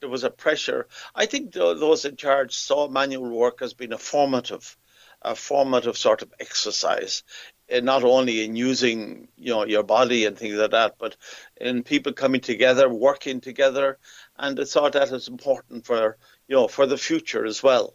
there 0.00 0.08
was 0.08 0.24
a 0.24 0.30
pressure. 0.30 0.88
I 1.14 1.26
think 1.26 1.52
those 1.52 2.04
in 2.04 2.16
charge 2.16 2.56
saw 2.56 2.88
manual 2.88 3.30
work 3.30 3.62
as 3.62 3.74
being 3.74 3.92
a 3.92 3.98
formative 3.98 4.76
a 5.22 5.34
formative 5.34 5.96
sort 5.96 6.22
of 6.22 6.32
exercise 6.38 7.22
not 7.70 8.04
only 8.04 8.44
in 8.44 8.56
using 8.56 9.28
you 9.36 9.50
know 9.52 9.64
your 9.64 9.82
body 9.82 10.24
and 10.24 10.38
things 10.38 10.54
like 10.54 10.70
that, 10.70 10.96
but 10.98 11.16
in 11.60 11.82
people 11.82 12.12
coming 12.12 12.40
together, 12.40 12.88
working 12.88 13.40
together, 13.40 13.98
and 14.38 14.58
I 14.58 14.64
thought 14.64 14.92
that 14.92 15.12
is 15.12 15.28
important 15.28 15.86
for 15.86 16.16
you 16.48 16.56
know 16.56 16.68
for 16.68 16.86
the 16.86 16.98
future 16.98 17.44
as 17.44 17.62
well, 17.62 17.94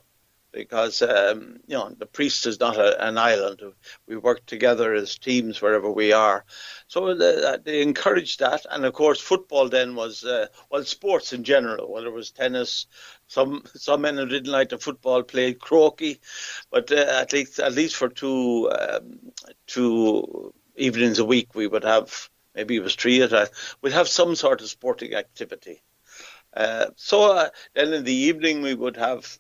because 0.52 1.02
um, 1.02 1.58
you 1.68 1.76
know 1.76 1.90
the 1.98 2.06
priest 2.06 2.46
is 2.46 2.60
not 2.60 2.78
a, 2.78 3.06
an 3.06 3.18
island. 3.18 3.62
We 4.08 4.18
work 4.18 4.46
together 4.46 4.94
as 4.94 5.18
teams 5.18 5.62
wherever 5.62 5.90
we 5.90 6.12
are, 6.12 6.46
so 6.88 7.14
the, 7.16 7.62
they 7.64 7.82
encouraged 7.82 8.40
that, 8.40 8.66
and 8.70 8.86
of 8.86 8.94
course 8.94 9.20
football 9.20 9.70
then 9.70 9.96
was 9.96 10.24
uh, 10.24 10.48
well 10.70 10.84
sports 10.84 11.34
in 11.34 11.44
general, 11.44 11.92
whether 11.92 12.08
it 12.08 12.14
was 12.14 12.32
tennis, 12.32 12.88
some 13.28 13.64
some 13.76 14.02
men 14.02 14.18
who 14.18 14.26
didn't 14.26 14.52
like 14.52 14.70
the 14.70 14.78
football 14.78 15.24
played 15.24 15.60
croquet, 15.60 16.20
but 16.70 16.92
uh, 16.92 16.96
at 16.96 17.34
least 17.34 17.60
at 17.60 17.74
least 17.74 17.96
for 17.96 18.10
two 18.10 18.70
um, 18.72 19.20
two 19.68 20.54
evenings 20.76 21.20
a 21.20 21.26
week 21.26 21.54
we 21.56 21.68
would 21.68 21.84
have 21.84 22.30
maybe 22.56 22.76
it 22.76 22.84
was 22.84 22.96
three 22.96 23.22
at 23.22 23.34
a 23.34 23.50
we'd 23.82 23.94
have 23.94 24.08
some 24.08 24.36
sort 24.36 24.62
of 24.62 24.70
sporting 24.70 25.14
activity. 25.16 25.82
Uh, 26.54 26.88
so 26.98 27.32
uh, 27.32 27.50
then 27.74 27.94
in 27.94 28.04
the 28.04 28.14
evening 28.14 28.62
we 28.62 28.74
would 28.74 28.98
have 28.98 29.40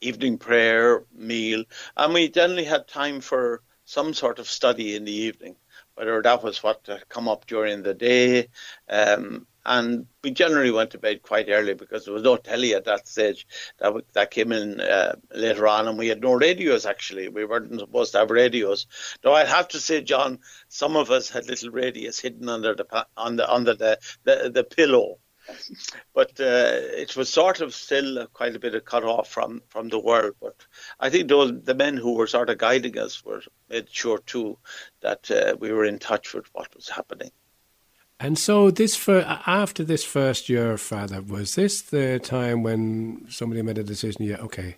evening 0.00 0.38
prayer, 0.38 1.04
meal, 1.14 1.64
and 1.96 2.14
we 2.14 2.28
generally 2.28 2.64
had 2.64 2.88
time 2.88 3.20
for 3.20 3.62
some 3.84 4.14
sort 4.14 4.38
of 4.38 4.48
study 4.48 4.96
in 4.96 5.04
the 5.04 5.12
evening, 5.12 5.56
whether 5.94 6.20
that 6.22 6.42
was 6.42 6.62
what 6.62 6.88
come 7.08 7.28
up 7.28 7.46
during 7.46 7.82
the 7.82 7.94
day. 7.94 8.48
Um, 8.88 9.46
and 9.66 10.06
we 10.22 10.30
generally 10.30 10.70
went 10.70 10.90
to 10.90 10.98
bed 10.98 11.22
quite 11.22 11.48
early 11.48 11.74
because 11.74 12.04
there 12.04 12.12
was 12.14 12.22
no 12.22 12.36
telly 12.36 12.74
at 12.74 12.84
that 12.84 13.08
stage. 13.08 13.46
That 13.78 13.94
that 14.12 14.30
came 14.30 14.52
in 14.52 14.80
uh, 14.80 15.16
later 15.34 15.66
on, 15.66 15.88
and 15.88 15.96
we 15.96 16.08
had 16.08 16.20
no 16.20 16.34
radios. 16.34 16.84
Actually, 16.84 17.28
we 17.28 17.44
weren't 17.44 17.78
supposed 17.78 18.12
to 18.12 18.18
have 18.18 18.30
radios. 18.30 18.86
Though 19.22 19.34
I'd 19.34 19.48
have 19.48 19.68
to 19.68 19.80
say, 19.80 20.02
John, 20.02 20.40
some 20.68 20.96
of 20.96 21.10
us 21.10 21.30
had 21.30 21.48
little 21.48 21.70
radios 21.70 22.18
hidden 22.20 22.48
under 22.48 22.74
the 22.74 22.84
the 22.84 23.50
under 23.50 23.74
the 23.74 23.98
the, 24.24 24.50
the 24.52 24.64
pillow. 24.64 25.18
But 26.14 26.40
uh, 26.40 26.80
it 26.96 27.16
was 27.16 27.28
sort 27.28 27.60
of 27.60 27.74
still 27.74 28.26
quite 28.28 28.56
a 28.56 28.58
bit 28.58 28.74
of 28.74 28.84
cut 28.84 29.04
off 29.04 29.28
from, 29.28 29.62
from 29.68 29.88
the 29.88 29.98
world. 29.98 30.34
But 30.40 30.56
I 31.00 31.10
think 31.10 31.28
those 31.28 31.62
the 31.62 31.74
men 31.74 31.96
who 31.96 32.14
were 32.14 32.26
sort 32.26 32.50
of 32.50 32.58
guiding 32.58 32.98
us 32.98 33.24
were 33.24 33.42
made 33.68 33.88
sure 33.90 34.18
too 34.18 34.58
that 35.00 35.30
uh, 35.30 35.56
we 35.58 35.72
were 35.72 35.84
in 35.84 35.98
touch 35.98 36.34
with 36.34 36.46
what 36.52 36.74
was 36.74 36.88
happening. 36.88 37.30
And 38.20 38.38
so, 38.38 38.70
this 38.70 38.96
for 38.96 39.20
after 39.46 39.82
this 39.84 40.04
first 40.04 40.48
year, 40.48 40.78
Father, 40.78 41.20
was 41.20 41.56
this 41.56 41.82
the 41.82 42.20
time 42.20 42.62
when 42.62 43.26
somebody 43.28 43.60
made 43.60 43.76
a 43.76 43.82
decision? 43.82 44.24
Yeah, 44.24 44.36
okay, 44.36 44.76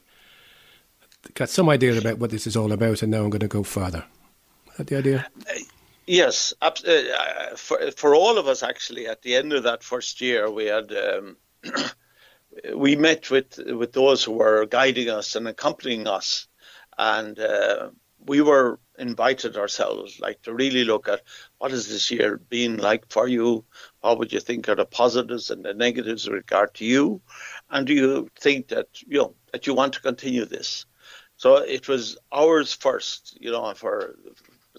got 1.34 1.50
some 1.50 1.68
idea 1.68 1.98
about 1.98 2.18
what 2.18 2.30
this 2.30 2.46
is 2.46 2.56
all 2.56 2.72
about, 2.72 3.02
and 3.02 3.10
now 3.12 3.22
I'm 3.22 3.30
going 3.30 3.40
to 3.40 3.48
go 3.48 3.62
further. 3.62 4.04
That 4.76 4.86
the 4.88 4.96
idea? 4.96 5.26
Yes, 6.06 6.54
uh, 6.60 6.70
for 7.56 7.90
for 7.92 8.14
all 8.14 8.38
of 8.38 8.46
us 8.46 8.62
actually. 8.62 9.06
At 9.08 9.22
the 9.22 9.34
end 9.34 9.52
of 9.52 9.64
that 9.64 9.82
first 9.82 10.20
year, 10.20 10.48
we 10.50 10.66
had 10.66 10.92
um, 10.92 11.36
we 12.76 12.96
met 12.96 13.30
with 13.30 13.58
with 13.58 13.92
those 13.92 14.22
who 14.24 14.32
were 14.32 14.66
guiding 14.66 15.10
us 15.10 15.34
and 15.36 15.48
accompanying 15.48 16.06
us, 16.06 16.46
and 16.96 17.38
uh, 17.40 17.90
we 18.24 18.40
were 18.40 18.78
invited 18.98 19.56
ourselves, 19.56 20.20
like 20.20 20.42
to 20.42 20.54
really 20.54 20.84
look 20.84 21.08
at 21.08 21.22
what 21.58 21.72
has 21.72 21.88
this 21.88 22.10
year 22.10 22.38
been 22.38 22.76
like 22.78 23.10
for 23.10 23.26
you. 23.28 23.64
What 24.00 24.18
would 24.18 24.32
you 24.32 24.40
think 24.40 24.68
are 24.68 24.76
the 24.76 24.86
positives 24.86 25.50
and 25.50 25.64
the 25.64 25.74
negatives 25.74 26.26
with 26.26 26.34
regard 26.36 26.74
to 26.74 26.84
you, 26.84 27.20
and 27.70 27.86
do 27.86 27.94
you 27.94 28.30
think 28.38 28.68
that 28.68 28.88
you 29.02 29.18
know 29.18 29.34
that 29.52 29.66
you 29.66 29.74
want 29.74 29.94
to 29.94 30.00
continue 30.00 30.44
this? 30.44 30.86
So 31.36 31.56
it 31.56 31.88
was 31.88 32.16
ours 32.32 32.72
first, 32.72 33.36
you 33.40 33.50
know, 33.50 33.74
for 33.74 34.16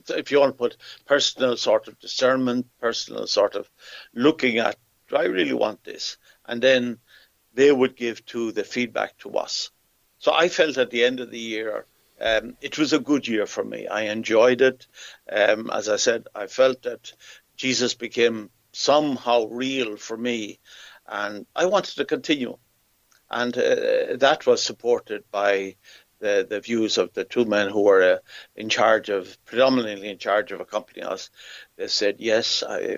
if 0.09 0.31
you 0.31 0.39
want 0.39 0.53
to 0.53 0.57
put 0.57 0.77
personal 1.05 1.57
sort 1.57 1.87
of 1.87 1.99
discernment, 1.99 2.67
personal 2.79 3.27
sort 3.27 3.55
of 3.55 3.69
looking 4.13 4.59
at, 4.59 4.77
do 5.09 5.15
I 5.15 5.25
really 5.25 5.53
want 5.53 5.83
this? 5.83 6.17
And 6.45 6.61
then 6.61 6.99
they 7.53 7.71
would 7.71 7.95
give 7.95 8.25
to 8.27 8.51
the 8.51 8.63
feedback 8.63 9.17
to 9.19 9.31
us. 9.31 9.71
So 10.19 10.33
I 10.33 10.49
felt 10.49 10.77
at 10.77 10.89
the 10.89 11.03
end 11.03 11.19
of 11.19 11.31
the 11.31 11.39
year, 11.39 11.85
um, 12.19 12.55
it 12.61 12.77
was 12.77 12.93
a 12.93 12.99
good 12.99 13.27
year 13.27 13.45
for 13.45 13.63
me. 13.63 13.87
I 13.87 14.03
enjoyed 14.03 14.61
it. 14.61 14.87
Um, 15.31 15.69
as 15.71 15.87
I 15.89 15.97
said, 15.97 16.27
I 16.33 16.47
felt 16.47 16.81
that 16.83 17.13
Jesus 17.55 17.93
became 17.93 18.49
somehow 18.71 19.47
real 19.47 19.97
for 19.97 20.17
me, 20.17 20.59
and 21.07 21.45
I 21.55 21.65
wanted 21.65 21.95
to 21.95 22.05
continue. 22.05 22.57
And 23.29 23.57
uh, 23.57 24.17
that 24.17 24.45
was 24.45 24.63
supported 24.63 25.23
by 25.31 25.75
the, 26.19 26.45
the 26.49 26.59
views 26.59 26.97
of 26.97 27.13
the 27.13 27.23
two 27.23 27.45
men 27.45 27.69
who 27.69 27.83
were 27.83 28.13
uh, 28.13 28.17
in 28.55 28.69
charge 28.69 29.09
of, 29.09 29.37
predominantly 29.45 30.09
in 30.09 30.17
charge 30.17 30.51
of 30.51 30.59
accompanying 30.59 31.07
us. 31.07 31.29
They 31.77 31.87
said, 31.87 32.15
yes, 32.19 32.63
I, 32.67 32.97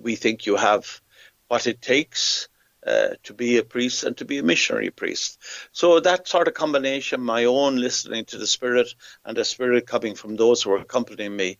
we 0.00 0.16
think 0.16 0.46
you 0.46 0.56
have 0.56 1.00
what 1.48 1.66
it 1.66 1.82
takes 1.82 2.48
uh, 2.86 3.10
to 3.24 3.34
be 3.34 3.58
a 3.58 3.62
priest 3.62 4.04
and 4.04 4.16
to 4.16 4.24
be 4.24 4.38
a 4.38 4.42
missionary 4.42 4.90
priest. 4.90 5.38
So 5.72 6.00
that 6.00 6.28
sort 6.28 6.48
of 6.48 6.54
combination, 6.54 7.20
my 7.20 7.44
own 7.44 7.76
listening 7.76 8.24
to 8.26 8.38
the 8.38 8.46
Spirit 8.46 8.94
and 9.24 9.36
the 9.36 9.44
Spirit 9.44 9.86
coming 9.86 10.14
from 10.14 10.36
those 10.36 10.62
who 10.62 10.70
were 10.70 10.78
accompanying 10.78 11.36
me, 11.36 11.58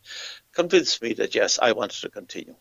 convinced 0.52 1.02
me 1.02 1.12
that 1.14 1.34
yes, 1.34 1.58
I 1.60 1.72
wanted 1.72 2.00
to 2.00 2.10
continue. 2.10 2.54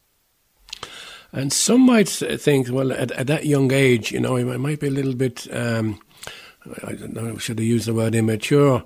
And 1.32 1.54
some 1.54 1.82
might 1.86 2.10
think, 2.10 2.70
well, 2.72 2.92
at, 2.92 3.12
at 3.12 3.28
that 3.28 3.46
young 3.46 3.72
age, 3.72 4.12
you 4.12 4.20
know, 4.20 4.36
it 4.36 4.58
might 4.58 4.80
be 4.80 4.88
a 4.88 4.92
little 4.92 5.16
bit 5.16 5.48
um, 5.56 6.02
I 6.84 6.94
don't 6.94 7.14
know, 7.14 7.38
should 7.38 7.60
I 7.60 7.64
use 7.64 7.86
the 7.86 7.94
word 7.94 8.16
immature? 8.16 8.84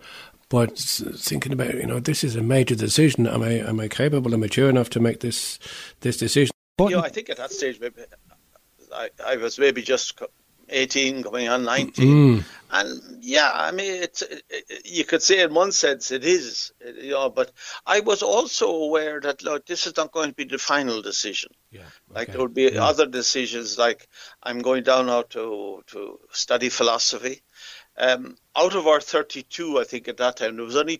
But 0.49 0.77
thinking 0.77 1.53
about, 1.53 1.73
you 1.73 1.87
know, 1.87 1.99
this 1.99 2.23
is 2.23 2.35
a 2.35 2.43
major 2.43 2.75
decision. 2.75 3.25
Am 3.25 3.41
I 3.41 3.53
am 3.53 3.79
I 3.79 3.87
capable 3.87 4.33
and 4.33 4.41
mature 4.41 4.69
enough 4.69 4.89
to 4.91 4.99
make 4.99 5.21
this 5.21 5.57
this 6.01 6.17
decision? 6.17 6.53
But, 6.77 6.89
you 6.89 6.97
know, 6.97 7.03
I 7.03 7.09
think 7.09 7.29
at 7.29 7.37
that 7.37 7.51
stage, 7.51 7.79
maybe 7.79 8.01
I, 8.93 9.09
I 9.25 9.37
was 9.37 9.57
maybe 9.57 9.81
just 9.81 10.21
18 10.69 11.21
going 11.21 11.49
on 11.49 11.63
19 11.63 12.07
mm. 12.07 12.43
and 12.71 13.01
yeah 13.19 13.51
i 13.53 13.71
mean 13.71 14.01
it's 14.01 14.21
it, 14.21 14.43
you 14.85 15.03
could 15.03 15.21
say 15.21 15.41
in 15.41 15.53
one 15.53 15.71
sense 15.71 16.09
it 16.11 16.23
is 16.23 16.71
you 17.01 17.11
know 17.11 17.29
but 17.29 17.51
i 17.85 17.99
was 17.99 18.23
also 18.23 18.69
aware 18.69 19.19
that 19.19 19.43
look 19.43 19.65
this 19.65 19.85
is 19.85 19.95
not 19.97 20.11
going 20.11 20.29
to 20.29 20.35
be 20.35 20.45
the 20.45 20.57
final 20.57 21.01
decision 21.01 21.51
yeah 21.69 21.81
okay. 21.81 21.89
like 22.15 22.27
there 22.29 22.41
would 22.41 22.53
be 22.53 22.63
yeah. 22.63 22.83
other 22.83 23.05
decisions 23.05 23.77
like 23.77 24.07
i'm 24.41 24.59
going 24.59 24.83
down 24.83 25.07
now 25.07 25.21
to 25.21 25.83
to 25.85 26.19
study 26.31 26.69
philosophy 26.69 27.41
um, 27.97 28.35
out 28.55 28.75
of 28.75 28.87
our 28.87 28.99
32 28.99 29.79
i 29.79 29.83
think 29.83 30.07
at 30.07 30.17
that 30.17 30.37
time 30.37 30.55
there 30.55 30.65
was 30.65 30.75
only 30.75 30.99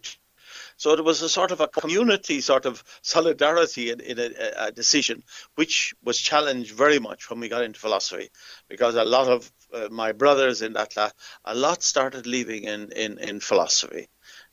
so 0.77 0.95
there 0.95 1.03
was 1.03 1.21
a 1.21 1.29
sort 1.29 1.51
of 1.51 1.61
a 1.61 1.67
community 1.67 2.41
sort 2.41 2.65
of 2.65 2.83
solidarity 3.01 3.89
in, 3.91 3.99
in 3.99 4.19
a, 4.19 4.31
a, 4.57 4.71
decision, 4.71 5.23
which 5.55 5.93
was 6.03 6.17
challenged 6.17 6.71
very 6.71 6.99
much 6.99 7.29
when 7.29 7.39
we 7.39 7.49
got 7.49 7.63
into 7.63 7.79
philosophy, 7.79 8.29
because 8.67 8.95
a 8.95 9.03
lot 9.03 9.27
of 9.27 9.51
uh, 9.73 9.87
my 9.91 10.11
brothers 10.11 10.61
in 10.61 10.73
that 10.73 10.93
class, 10.93 11.13
a 11.45 11.55
lot 11.55 11.83
started 11.83 12.27
leaving 12.27 12.63
in, 12.63 12.91
in, 12.91 13.17
in 13.17 13.39
philosophy. 13.39 14.09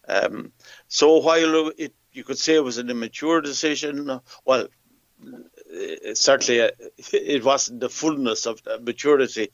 Um, 0.09 0.53
so 0.89 1.19
while 1.19 1.73
it, 1.77 1.95
you 2.13 2.25
could 2.25 2.39
say 2.39 2.55
it 2.55 2.65
was 2.65 2.79
an 2.79 2.91
immature 2.91 3.41
decision, 3.41 4.21
well, 4.45 4.67
it, 5.67 6.19
certainly 6.19 6.63
uh, 6.63 6.71
it 7.13 7.45
wasn't 7.45 7.81
the 7.81 7.91
fullness 7.91 8.47
of 8.47 8.61
maturity. 8.83 9.51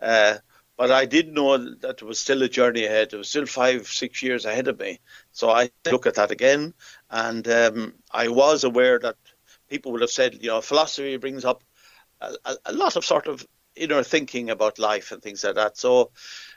Uh, 0.00 0.36
but 0.80 0.90
I 0.90 1.04
did 1.04 1.34
know 1.34 1.58
that 1.58 1.98
there 1.98 2.08
was 2.08 2.18
still 2.18 2.42
a 2.42 2.48
journey 2.48 2.86
ahead. 2.86 3.10
There 3.10 3.18
was 3.18 3.28
still 3.28 3.44
five, 3.44 3.86
six 3.86 4.22
years 4.22 4.46
ahead 4.46 4.66
of 4.66 4.78
me. 4.78 4.98
So 5.30 5.50
I 5.50 5.68
look 5.84 6.06
at 6.06 6.14
that 6.14 6.30
again, 6.30 6.72
and 7.10 7.46
um, 7.48 7.92
I 8.10 8.28
was 8.28 8.64
aware 8.64 8.98
that 8.98 9.16
people 9.68 9.92
would 9.92 10.00
have 10.00 10.10
said, 10.10 10.38
you 10.40 10.48
know, 10.48 10.62
philosophy 10.62 11.18
brings 11.18 11.44
up 11.44 11.62
a, 12.22 12.56
a 12.64 12.72
lot 12.72 12.96
of 12.96 13.04
sort 13.04 13.26
of 13.26 13.46
inner 13.76 14.02
thinking 14.02 14.48
about 14.48 14.78
life 14.78 15.12
and 15.12 15.22
things 15.22 15.44
like 15.44 15.56
that. 15.56 15.76
So 15.76 16.12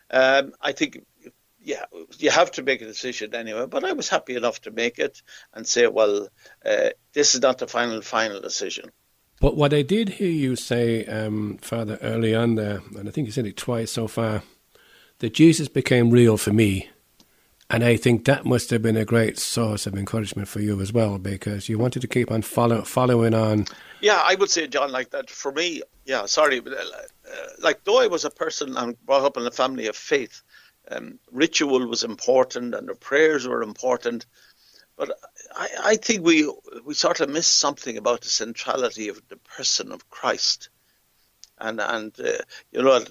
um, 0.09 0.53
I 0.61 0.71
think, 0.71 1.03
yeah, 1.61 1.83
you 2.17 2.31
have 2.31 2.51
to 2.51 2.63
make 2.63 2.81
a 2.81 2.85
decision 2.85 3.35
anyway. 3.35 3.65
But 3.65 3.83
I 3.83 3.91
was 3.91 4.07
happy 4.07 4.37
enough 4.37 4.61
to 4.61 4.71
make 4.71 4.99
it 4.99 5.21
and 5.53 5.67
say, 5.67 5.87
well, 5.87 6.29
uh, 6.65 6.91
this 7.11 7.35
is 7.35 7.41
not 7.41 7.57
the 7.57 7.67
final, 7.67 8.01
final 8.01 8.39
decision. 8.39 8.89
But 9.43 9.57
what 9.57 9.73
I 9.73 9.81
did 9.81 10.07
hear 10.07 10.31
you 10.31 10.55
say, 10.55 11.05
um, 11.05 11.57
Father, 11.57 11.99
early 12.01 12.33
on 12.33 12.55
there, 12.55 12.81
and 12.97 13.09
I 13.09 13.11
think 13.11 13.27
you 13.27 13.33
said 13.33 13.45
it 13.45 13.57
twice 13.57 13.91
so 13.91 14.07
far, 14.07 14.41
that 15.19 15.33
Jesus 15.33 15.67
became 15.67 16.11
real 16.11 16.37
for 16.37 16.53
me. 16.53 16.89
And 17.69 17.83
I 17.83 17.97
think 17.97 18.23
that 18.23 18.45
must 18.45 18.69
have 18.69 18.81
been 18.81 18.95
a 18.95 19.03
great 19.03 19.37
source 19.37 19.85
of 19.85 19.95
encouragement 19.95 20.47
for 20.47 20.61
you 20.61 20.79
as 20.79 20.93
well, 20.93 21.17
because 21.17 21.67
you 21.67 21.77
wanted 21.77 21.99
to 22.03 22.07
keep 22.07 22.31
on 22.31 22.41
follow, 22.41 22.83
following 22.83 23.33
on. 23.33 23.65
Yeah, 23.99 24.23
I 24.23 24.35
would 24.35 24.49
say, 24.49 24.65
John, 24.65 24.93
like 24.93 25.09
that 25.09 25.29
for 25.29 25.51
me. 25.51 25.81
Yeah, 26.05 26.25
sorry, 26.25 26.61
but 26.61 26.71
uh, 26.71 26.85
like 27.59 27.83
though 27.83 28.01
I 28.01 28.07
was 28.07 28.23
a 28.23 28.29
person 28.29 28.77
and 28.77 28.97
brought 29.05 29.25
up 29.25 29.35
in 29.35 29.45
a 29.45 29.51
family 29.51 29.87
of 29.87 29.97
faith, 29.97 30.41
um, 30.89 31.19
ritual 31.33 31.85
was 31.85 32.05
important 32.05 32.73
and 32.73 32.87
the 32.87 32.95
prayers 32.95 33.45
were 33.45 33.61
important. 33.61 34.25
But 34.95 35.11
I, 35.55 35.69
I 35.83 35.95
think 35.95 36.25
we 36.25 36.51
we 36.85 36.93
sort 36.93 37.19
of 37.19 37.29
miss 37.29 37.47
something 37.47 37.97
about 37.97 38.21
the 38.21 38.29
centrality 38.29 39.09
of 39.09 39.21
the 39.29 39.37
person 39.37 39.91
of 39.91 40.09
Christ, 40.09 40.69
and 41.57 41.79
and 41.79 42.17
uh, 42.19 42.43
you 42.71 42.81
know 42.81 43.03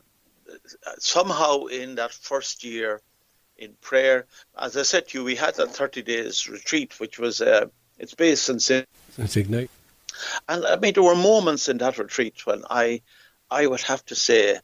somehow 0.99 1.67
in 1.67 1.97
that 1.97 2.13
first 2.13 2.65
year 2.65 3.01
in 3.57 3.75
prayer, 3.81 4.27
as 4.59 4.77
I 4.77 4.83
said 4.83 5.09
to 5.09 5.19
you, 5.19 5.25
we 5.25 5.37
had 5.37 5.55
that 5.57 5.75
thirty 5.75 6.03
days 6.03 6.49
retreat, 6.49 6.99
which 6.99 7.19
was 7.19 7.41
uh, 7.41 7.67
it's 7.99 8.15
based 8.15 8.49
in 8.49 8.59
St. 8.59 8.87
Ignite. 9.37 9.71
And 10.49 10.65
I 10.67 10.77
mean, 10.77 10.95
there 10.95 11.03
were 11.03 11.15
moments 11.15 11.69
in 11.69 11.79
that 11.79 11.99
retreat 11.99 12.47
when 12.47 12.65
I, 12.69 13.03
I 13.51 13.67
would 13.67 13.81
have 13.83 14.05
to 14.07 14.15
say, 14.15 14.59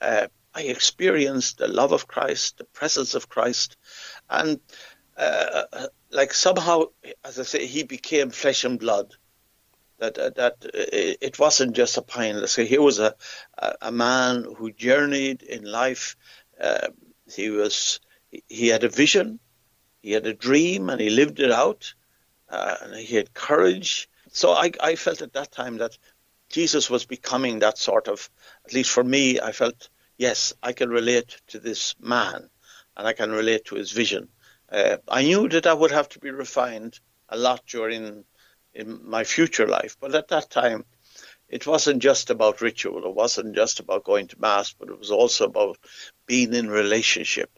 uh, 0.00 0.26
I 0.54 0.62
experienced 0.62 1.58
the 1.58 1.68
love 1.68 1.92
of 1.92 2.06
Christ, 2.06 2.58
the 2.58 2.64
presence 2.64 3.14
of 3.14 3.28
Christ, 3.28 3.76
and 4.30 4.60
uh, 5.16 5.86
like 6.10 6.32
somehow, 6.32 6.84
as 7.24 7.38
I 7.38 7.42
say, 7.42 7.66
he 7.66 7.84
became 7.84 8.30
flesh 8.30 8.64
and 8.64 8.78
blood. 8.78 9.14
That 9.98 10.18
uh, 10.18 10.30
that 10.30 10.56
uh, 10.64 10.70
it 10.72 11.38
wasn't 11.38 11.76
just 11.76 11.96
a 11.96 12.02
pine. 12.02 12.46
Say 12.46 12.66
here 12.66 12.82
was 12.82 12.98
a 12.98 13.14
a 13.80 13.92
man 13.92 14.44
who 14.56 14.72
journeyed 14.72 15.42
in 15.42 15.64
life. 15.64 16.16
Uh, 16.60 16.88
he 17.32 17.50
was 17.50 18.00
he 18.48 18.68
had 18.68 18.82
a 18.84 18.88
vision, 18.88 19.38
he 20.02 20.12
had 20.12 20.26
a 20.26 20.34
dream, 20.34 20.90
and 20.90 21.00
he 21.00 21.10
lived 21.10 21.38
it 21.40 21.52
out. 21.52 21.94
Uh, 22.48 22.76
and 22.82 22.94
he 22.96 23.16
had 23.16 23.34
courage. 23.34 24.08
So 24.30 24.52
I 24.52 24.72
I 24.80 24.96
felt 24.96 25.22
at 25.22 25.32
that 25.34 25.52
time 25.52 25.78
that 25.78 25.96
Jesus 26.50 26.90
was 26.90 27.04
becoming 27.04 27.60
that 27.60 27.78
sort 27.78 28.08
of. 28.08 28.28
At 28.66 28.72
least 28.72 28.90
for 28.90 29.04
me, 29.04 29.40
I 29.40 29.52
felt 29.52 29.88
yes, 30.18 30.52
I 30.62 30.72
can 30.72 30.90
relate 30.90 31.40
to 31.48 31.58
this 31.58 31.94
man, 32.00 32.50
and 32.96 33.06
I 33.06 33.12
can 33.12 33.30
relate 33.30 33.66
to 33.66 33.76
his 33.76 33.92
vision. 33.92 34.28
Uh, 34.74 34.96
I 35.06 35.22
knew 35.22 35.48
that 35.50 35.68
I 35.68 35.72
would 35.72 35.92
have 35.92 36.08
to 36.10 36.18
be 36.18 36.32
refined 36.32 36.98
a 37.28 37.36
lot 37.36 37.64
during 37.64 38.24
in 38.74 39.08
my 39.08 39.22
future 39.22 39.68
life, 39.68 39.96
but 40.00 40.16
at 40.16 40.28
that 40.28 40.50
time, 40.50 40.84
it 41.48 41.64
wasn't 41.64 42.02
just 42.02 42.28
about 42.28 42.60
ritual. 42.60 43.04
It 43.04 43.14
wasn't 43.14 43.54
just 43.54 43.78
about 43.78 44.02
going 44.02 44.26
to 44.28 44.40
mass, 44.40 44.72
but 44.72 44.88
it 44.88 44.98
was 44.98 45.12
also 45.12 45.44
about 45.44 45.78
being 46.26 46.52
in 46.54 46.68
relationship, 46.68 47.50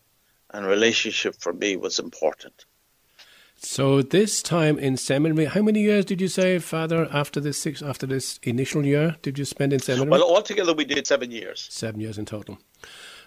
and 0.51 0.67
relationship 0.67 1.37
for 1.41 1.55
me 1.55 1.77
was 1.77 1.99
important. 1.99 2.67
So 3.57 4.03
this 4.03 4.43
time 4.43 4.79
in 4.79 4.99
seminary, 4.99 5.47
how 5.47 5.63
many 5.63 5.81
years 5.81 6.05
did 6.05 6.21
you 6.21 6.29
say, 6.29 6.59
Father? 6.59 7.09
After 7.11 7.41
this 7.41 7.59
six, 7.59 7.81
after 7.81 8.07
this 8.07 8.39
initial 8.43 8.85
year, 8.85 9.17
did 9.23 9.39
you 9.39 9.47
spend 9.47 9.73
in 9.73 9.81
seminary? 9.81 10.11
Well, 10.11 10.23
altogether 10.23 10.75
we 10.75 10.85
did 10.85 11.07
seven 11.07 11.31
years. 11.31 11.67
Seven 11.71 11.99
years 11.99 12.19
in 12.19 12.27
total. 12.27 12.59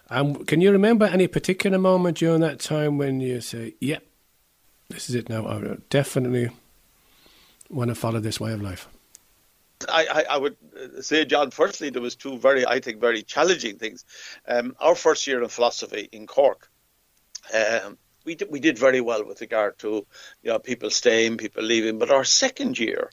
Um, 0.09 0.43
can 0.45 0.59
you 0.61 0.71
remember 0.71 1.05
any 1.05 1.27
particular 1.27 1.77
moment 1.77 2.17
during 2.17 2.41
that 2.41 2.59
time 2.59 2.97
when 2.97 3.19
you 3.19 3.41
say, 3.41 3.75
"Yep, 3.79 4.01
yeah, 4.01 4.07
this 4.89 5.09
is 5.09 5.15
it 5.15 5.29
now. 5.29 5.47
I 5.47 5.77
definitely 5.89 6.49
want 7.69 7.89
to 7.89 7.95
follow 7.95 8.19
this 8.19 8.39
way 8.39 8.53
of 8.53 8.61
life"? 8.61 8.87
I, 9.87 10.25
I, 10.29 10.37
would 10.37 10.57
say, 11.01 11.23
John, 11.23 11.51
firstly, 11.51 11.89
there 11.89 12.01
was 12.01 12.15
two 12.15 12.37
very, 12.37 12.65
I 12.65 12.79
think, 12.79 12.99
very 12.99 13.23
challenging 13.23 13.77
things. 13.77 14.03
Um, 14.45 14.75
our 14.79 14.95
first 14.95 15.25
year 15.25 15.41
in 15.41 15.47
philosophy 15.47 16.09
in 16.11 16.27
Cork, 16.27 16.69
um, 17.53 17.97
we, 18.25 18.35
did, 18.35 18.51
we 18.51 18.59
did 18.59 18.77
very 18.77 18.99
well 18.99 19.23
with 19.25 19.39
regard 19.39 19.77
to 19.79 20.05
you 20.43 20.51
know, 20.51 20.59
people 20.59 20.89
staying, 20.89 21.37
people 21.37 21.63
leaving. 21.63 21.97
But 21.97 22.11
our 22.11 22.25
second 22.25 22.77
year, 22.77 23.09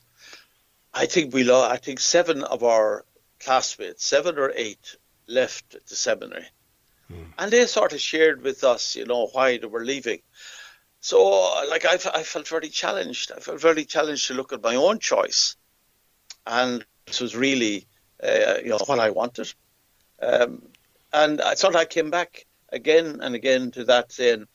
I 0.93 1.05
think 1.05 1.33
we 1.33 1.45
lost, 1.45 1.71
I 1.71 1.77
think 1.77 1.99
seven 1.99 2.43
of 2.43 2.63
our 2.63 3.05
classmates, 3.39 4.05
seven 4.05 4.37
or 4.37 4.51
eight, 4.53 4.97
left 5.27 5.77
the 5.87 5.95
seminary. 5.95 6.47
Hmm. 7.07 7.23
And 7.37 7.51
they 7.51 7.65
sort 7.67 7.93
of 7.93 8.01
shared 8.01 8.41
with 8.41 8.63
us, 8.63 8.95
you 8.95 9.05
know, 9.05 9.27
why 9.27 9.57
they 9.57 9.67
were 9.67 9.85
leaving. 9.85 10.21
So, 10.99 11.19
like, 11.69 11.85
I, 11.85 11.93
I 12.13 12.23
felt 12.23 12.47
very 12.47 12.69
challenged. 12.69 13.31
I 13.31 13.39
felt 13.39 13.61
very 13.61 13.85
challenged 13.85 14.27
to 14.27 14.33
look 14.33 14.51
at 14.51 14.63
my 14.63 14.75
own 14.75 14.99
choice 14.99 15.55
and 16.47 16.85
this 17.05 17.19
was 17.19 17.35
really 17.35 17.87
uh, 18.23 18.55
you 18.63 18.69
know 18.69 18.79
what 18.85 18.99
I 18.99 19.11
wanted. 19.11 19.53
Um, 20.21 20.63
and 21.13 21.41
I 21.41 21.55
thought 21.55 21.75
I 21.75 21.85
came 21.85 22.09
back 22.09 22.45
again 22.69 23.19
and 23.21 23.35
again 23.35 23.71
to 23.71 23.83
that 23.85 24.11
saying, 24.11 24.47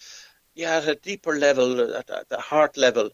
yeah, 0.54 0.78
at 0.78 0.88
a 0.88 0.94
deeper 0.94 1.38
level, 1.38 1.94
at, 1.94 2.10
at 2.10 2.28
the 2.28 2.40
heart 2.40 2.76
level, 2.76 3.10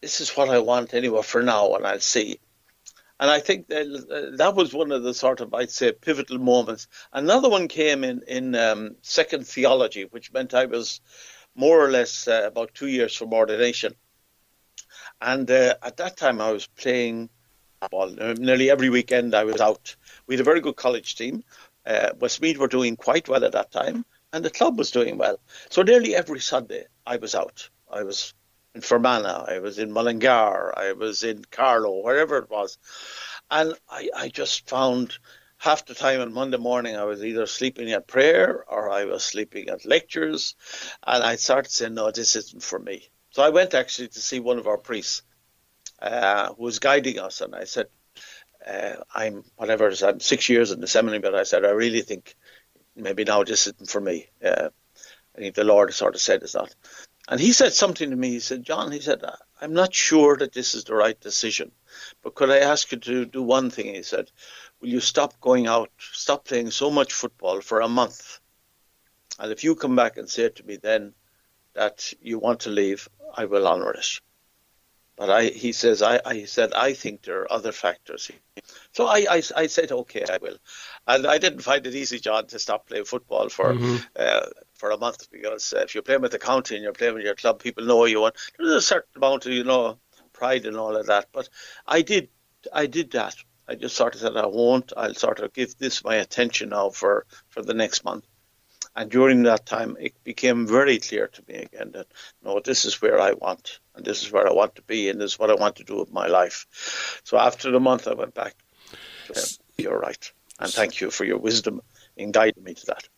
this 0.00 0.20
is 0.20 0.30
what 0.30 0.48
I 0.48 0.58
want 0.58 0.94
anyway 0.94 1.22
for 1.22 1.42
now, 1.42 1.74
and 1.74 1.86
I'll 1.86 2.00
see. 2.00 2.40
And 3.20 3.30
I 3.30 3.38
think 3.38 3.68
that, 3.68 3.86
uh, 3.86 4.36
that 4.38 4.54
was 4.54 4.72
one 4.72 4.90
of 4.90 5.02
the 5.02 5.12
sort 5.12 5.40
of, 5.40 5.52
I'd 5.52 5.70
say, 5.70 5.92
pivotal 5.92 6.38
moments. 6.38 6.88
Another 7.12 7.50
one 7.50 7.68
came 7.68 8.02
in 8.02 8.22
in 8.26 8.54
um, 8.54 8.96
second 9.02 9.46
theology, 9.46 10.04
which 10.04 10.32
meant 10.32 10.54
I 10.54 10.64
was 10.64 11.02
more 11.54 11.84
or 11.84 11.90
less 11.90 12.26
uh, 12.26 12.44
about 12.46 12.72
two 12.72 12.86
years 12.88 13.14
from 13.14 13.34
ordination. 13.34 13.94
And 15.20 15.50
uh, 15.50 15.74
at 15.82 15.98
that 15.98 16.16
time, 16.16 16.40
I 16.40 16.50
was 16.50 16.66
playing 16.66 17.28
ball. 17.90 18.14
Uh, 18.18 18.34
nearly 18.38 18.70
every 18.70 18.88
weekend 18.88 19.34
I 19.34 19.44
was 19.44 19.60
out. 19.60 19.96
We 20.26 20.34
had 20.34 20.40
a 20.40 20.44
very 20.44 20.60
good 20.60 20.76
college 20.76 21.16
team. 21.16 21.44
Uh, 21.86 22.10
Westmeath 22.18 22.58
were 22.58 22.68
doing 22.68 22.96
quite 22.96 23.28
well 23.28 23.44
at 23.44 23.52
that 23.52 23.70
time, 23.70 24.04
and 24.32 24.44
the 24.44 24.50
club 24.50 24.78
was 24.78 24.90
doing 24.90 25.18
well. 25.18 25.38
So 25.70 25.82
nearly 25.82 26.14
every 26.14 26.40
Sunday 26.40 26.86
I 27.06 27.16
was 27.16 27.34
out. 27.34 27.68
I 27.90 28.02
was 28.02 28.34
in 28.74 28.80
Fermanagh, 28.80 29.44
I 29.48 29.58
was 29.58 29.78
in 29.78 29.92
Mullingar, 29.92 30.78
I 30.78 30.92
was 30.92 31.22
in 31.22 31.44
Carlow, 31.50 32.02
wherever 32.02 32.38
it 32.38 32.50
was. 32.50 32.78
And 33.50 33.74
I, 33.88 34.10
I 34.16 34.28
just 34.28 34.68
found 34.68 35.18
half 35.58 35.84
the 35.86 35.94
time 35.94 36.20
on 36.20 36.32
Monday 36.32 36.56
morning 36.56 36.96
I 36.96 37.04
was 37.04 37.24
either 37.24 37.46
sleeping 37.46 37.92
at 37.92 38.06
prayer 38.06 38.64
or 38.68 38.90
I 38.90 39.04
was 39.04 39.24
sleeping 39.24 39.68
at 39.68 39.84
lectures. 39.84 40.54
And 41.06 41.22
I 41.22 41.36
started 41.36 41.70
saying, 41.70 41.94
no, 41.94 42.10
this 42.10 42.36
isn't 42.36 42.62
for 42.62 42.78
me. 42.78 43.10
So 43.30 43.42
I 43.42 43.50
went 43.50 43.74
actually 43.74 44.08
to 44.08 44.20
see 44.20 44.40
one 44.40 44.58
of 44.58 44.66
our 44.66 44.78
priests 44.78 45.22
uh, 46.00 46.52
who 46.54 46.64
was 46.64 46.78
guiding 46.78 47.18
us, 47.18 47.40
and 47.40 47.54
I 47.54 47.64
said, 47.64 47.86
uh, 48.66 48.96
"I'm 49.14 49.44
whatever. 49.56 49.92
I'm 50.02 50.20
six 50.20 50.48
years 50.48 50.72
in 50.72 50.80
the 50.80 50.86
seminary, 50.86 51.20
but 51.20 51.34
I 51.34 51.44
said 51.44 51.64
I 51.64 51.70
really 51.70 52.02
think 52.02 52.34
maybe 52.96 53.24
now 53.24 53.44
this 53.44 53.66
isn't 53.66 53.88
for 53.88 54.00
me. 54.00 54.28
Uh, 54.44 54.70
I 55.36 55.38
think 55.38 55.54
the 55.54 55.64
Lord 55.64 55.92
sort 55.94 56.14
of 56.14 56.20
said 56.20 56.42
it's 56.42 56.54
not." 56.54 56.74
And 57.30 57.38
he 57.38 57.52
said 57.52 57.72
something 57.72 58.10
to 58.10 58.16
me. 58.16 58.30
He 58.30 58.40
said, 58.40 58.64
"John," 58.64 58.90
he 58.90 59.00
said, 59.00 59.24
"I'm 59.60 59.72
not 59.72 59.94
sure 59.94 60.36
that 60.38 60.52
this 60.52 60.74
is 60.74 60.82
the 60.82 60.96
right 60.96 61.18
decision, 61.20 61.70
but 62.22 62.34
could 62.34 62.50
I 62.50 62.58
ask 62.58 62.90
you 62.90 62.98
to 62.98 63.24
do 63.24 63.40
one 63.40 63.70
thing?" 63.70 63.94
He 63.94 64.02
said, 64.02 64.32
"Will 64.80 64.88
you 64.88 64.98
stop 64.98 65.40
going 65.40 65.68
out, 65.68 65.92
stop 66.12 66.44
playing 66.44 66.72
so 66.72 66.90
much 66.90 67.12
football 67.12 67.60
for 67.60 67.80
a 67.80 67.88
month, 67.88 68.40
and 69.38 69.52
if 69.52 69.62
you 69.62 69.76
come 69.76 69.94
back 69.94 70.16
and 70.16 70.28
say 70.28 70.48
to 70.48 70.66
me 70.66 70.76
then 70.76 71.14
that 71.74 72.12
you 72.20 72.40
want 72.40 72.60
to 72.60 72.70
leave, 72.70 73.08
I 73.32 73.44
will 73.44 73.68
honour 73.68 73.92
it." 73.92 74.20
But 75.14 75.30
I, 75.30 75.44
he 75.44 75.70
says, 75.72 76.02
I, 76.02 76.20
I 76.24 76.46
said, 76.46 76.72
I 76.72 76.94
think 76.94 77.22
there 77.22 77.42
are 77.42 77.52
other 77.52 77.72
factors. 77.72 78.28
So 78.92 79.06
I, 79.06 79.26
I, 79.30 79.42
I 79.56 79.66
said, 79.68 79.92
okay, 79.92 80.24
I 80.28 80.38
will. 80.38 80.56
And 81.06 81.26
I 81.26 81.38
didn't 81.38 81.62
find 81.62 81.86
it 81.86 81.94
easy, 81.94 82.18
John, 82.18 82.46
to 82.48 82.58
stop 82.58 82.86
playing 82.88 83.04
football 83.04 83.48
for 83.48 83.74
mm-hmm. 83.74 83.96
uh, 84.16 84.46
for 84.74 84.90
a 84.90 84.98
month 84.98 85.30
because 85.30 85.72
uh, 85.72 85.80
if 85.80 85.94
you're 85.94 86.02
playing 86.02 86.22
with 86.22 86.32
the 86.32 86.38
county 86.38 86.74
and 86.74 86.82
you're 86.82 86.92
playing 86.92 87.14
with 87.14 87.24
your 87.24 87.34
club, 87.34 87.60
people 87.60 87.84
know 87.84 88.04
you. 88.06 88.24
And 88.24 88.34
there's 88.58 88.74
a 88.74 88.82
certain 88.82 89.12
amount 89.16 89.46
of, 89.46 89.52
you 89.52 89.64
know, 89.64 89.98
pride 90.32 90.66
and 90.66 90.76
all 90.76 90.96
of 90.96 91.06
that. 91.06 91.26
But 91.32 91.48
I 91.86 92.02
did, 92.02 92.28
I 92.72 92.86
did 92.86 93.12
that. 93.12 93.36
I 93.68 93.76
just 93.76 93.94
sort 93.94 94.16
of 94.16 94.20
said, 94.22 94.36
I 94.36 94.46
won't. 94.46 94.92
I'll 94.96 95.14
sort 95.14 95.38
of 95.38 95.52
give 95.52 95.78
this 95.78 96.02
my 96.02 96.16
attention 96.16 96.70
now 96.70 96.90
for, 96.90 97.26
for 97.50 97.62
the 97.62 97.74
next 97.74 98.04
month. 98.04 98.24
And 98.96 99.08
during 99.08 99.44
that 99.44 99.66
time, 99.66 99.96
it 100.00 100.24
became 100.24 100.66
very 100.66 100.98
clear 100.98 101.28
to 101.28 101.42
me 101.46 101.54
again 101.54 101.92
that 101.92 102.08
no, 102.42 102.58
this 102.58 102.84
is 102.84 103.00
where 103.00 103.20
I 103.20 103.32
want, 103.32 103.78
and 103.94 104.04
this 104.04 104.22
is 104.22 104.32
where 104.32 104.48
I 104.48 104.52
want 104.52 104.74
to 104.76 104.82
be, 104.82 105.08
and 105.08 105.20
this 105.20 105.32
is 105.32 105.38
what 105.38 105.50
I 105.50 105.54
want 105.54 105.76
to 105.76 105.84
do 105.84 105.98
with 105.98 106.12
my 106.12 106.26
life. 106.26 107.20
So 107.22 107.38
after 107.38 107.70
the 107.70 107.78
month, 107.78 108.08
I 108.08 108.14
went 108.14 108.34
back. 108.34 108.56
To 108.58 108.64
him. 109.34 109.44
You're 109.78 109.98
right, 109.98 110.32
and 110.58 110.72
thank 110.72 111.00
you 111.00 111.10
for 111.10 111.24
your 111.24 111.38
wisdom 111.38 111.80
in 112.16 112.32
guiding 112.32 112.64
me 112.64 112.74
to 112.74 112.86
that. 112.86 113.08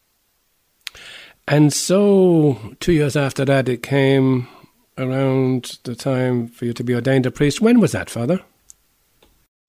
And 1.48 1.72
so, 1.72 2.74
two 2.80 2.92
years 2.92 3.16
after 3.16 3.44
that, 3.44 3.68
it 3.68 3.82
came 3.82 4.48
around 4.96 5.78
the 5.84 5.94
time 5.94 6.48
for 6.48 6.64
you 6.64 6.72
to 6.72 6.84
be 6.84 6.94
ordained 6.94 7.26
a 7.26 7.30
priest. 7.30 7.60
When 7.60 7.80
was 7.80 7.92
that, 7.92 8.08
Father? 8.10 8.40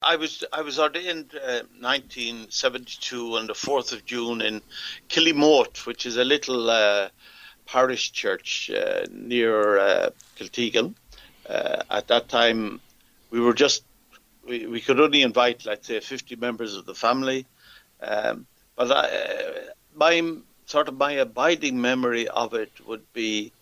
I 0.03 0.17
was 0.17 0.43
I 0.51 0.61
was 0.61 0.79
ordained 0.79 1.33
uh, 1.35 1.63
1972 1.79 3.37
on 3.37 3.47
the 3.47 3.53
4th 3.53 3.93
of 3.93 4.05
June 4.05 4.41
in 4.41 4.61
Killymoat, 5.09 5.85
which 5.85 6.05
is 6.05 6.17
a 6.17 6.25
little 6.25 6.69
uh, 6.69 7.09
parish 7.65 8.11
church 8.11 8.69
uh, 8.69 9.05
near 9.11 9.77
uh, 9.79 10.09
Kiltegan. 10.37 10.93
Uh, 11.49 11.83
at 11.89 12.07
that 12.07 12.29
time, 12.29 12.81
we 13.31 13.39
were 13.39 13.53
just 13.53 13.83
we, 14.45 14.67
we 14.67 14.81
could 14.81 14.99
only 14.99 15.21
invite, 15.21 15.65
let's 15.65 15.87
say, 15.87 15.99
50 15.99 16.35
members 16.35 16.75
of 16.75 16.85
the 16.85 16.95
family. 16.95 17.45
Um, 18.01 18.47
but 18.75 18.91
I, 18.91 19.07
uh, 19.07 19.51
my 19.95 20.37
sort 20.65 20.87
of 20.87 20.97
my 20.97 21.13
abiding 21.13 21.79
memory 21.79 22.27
of 22.27 22.53
it 22.53 22.71
would 22.85 23.11
be, 23.13 23.53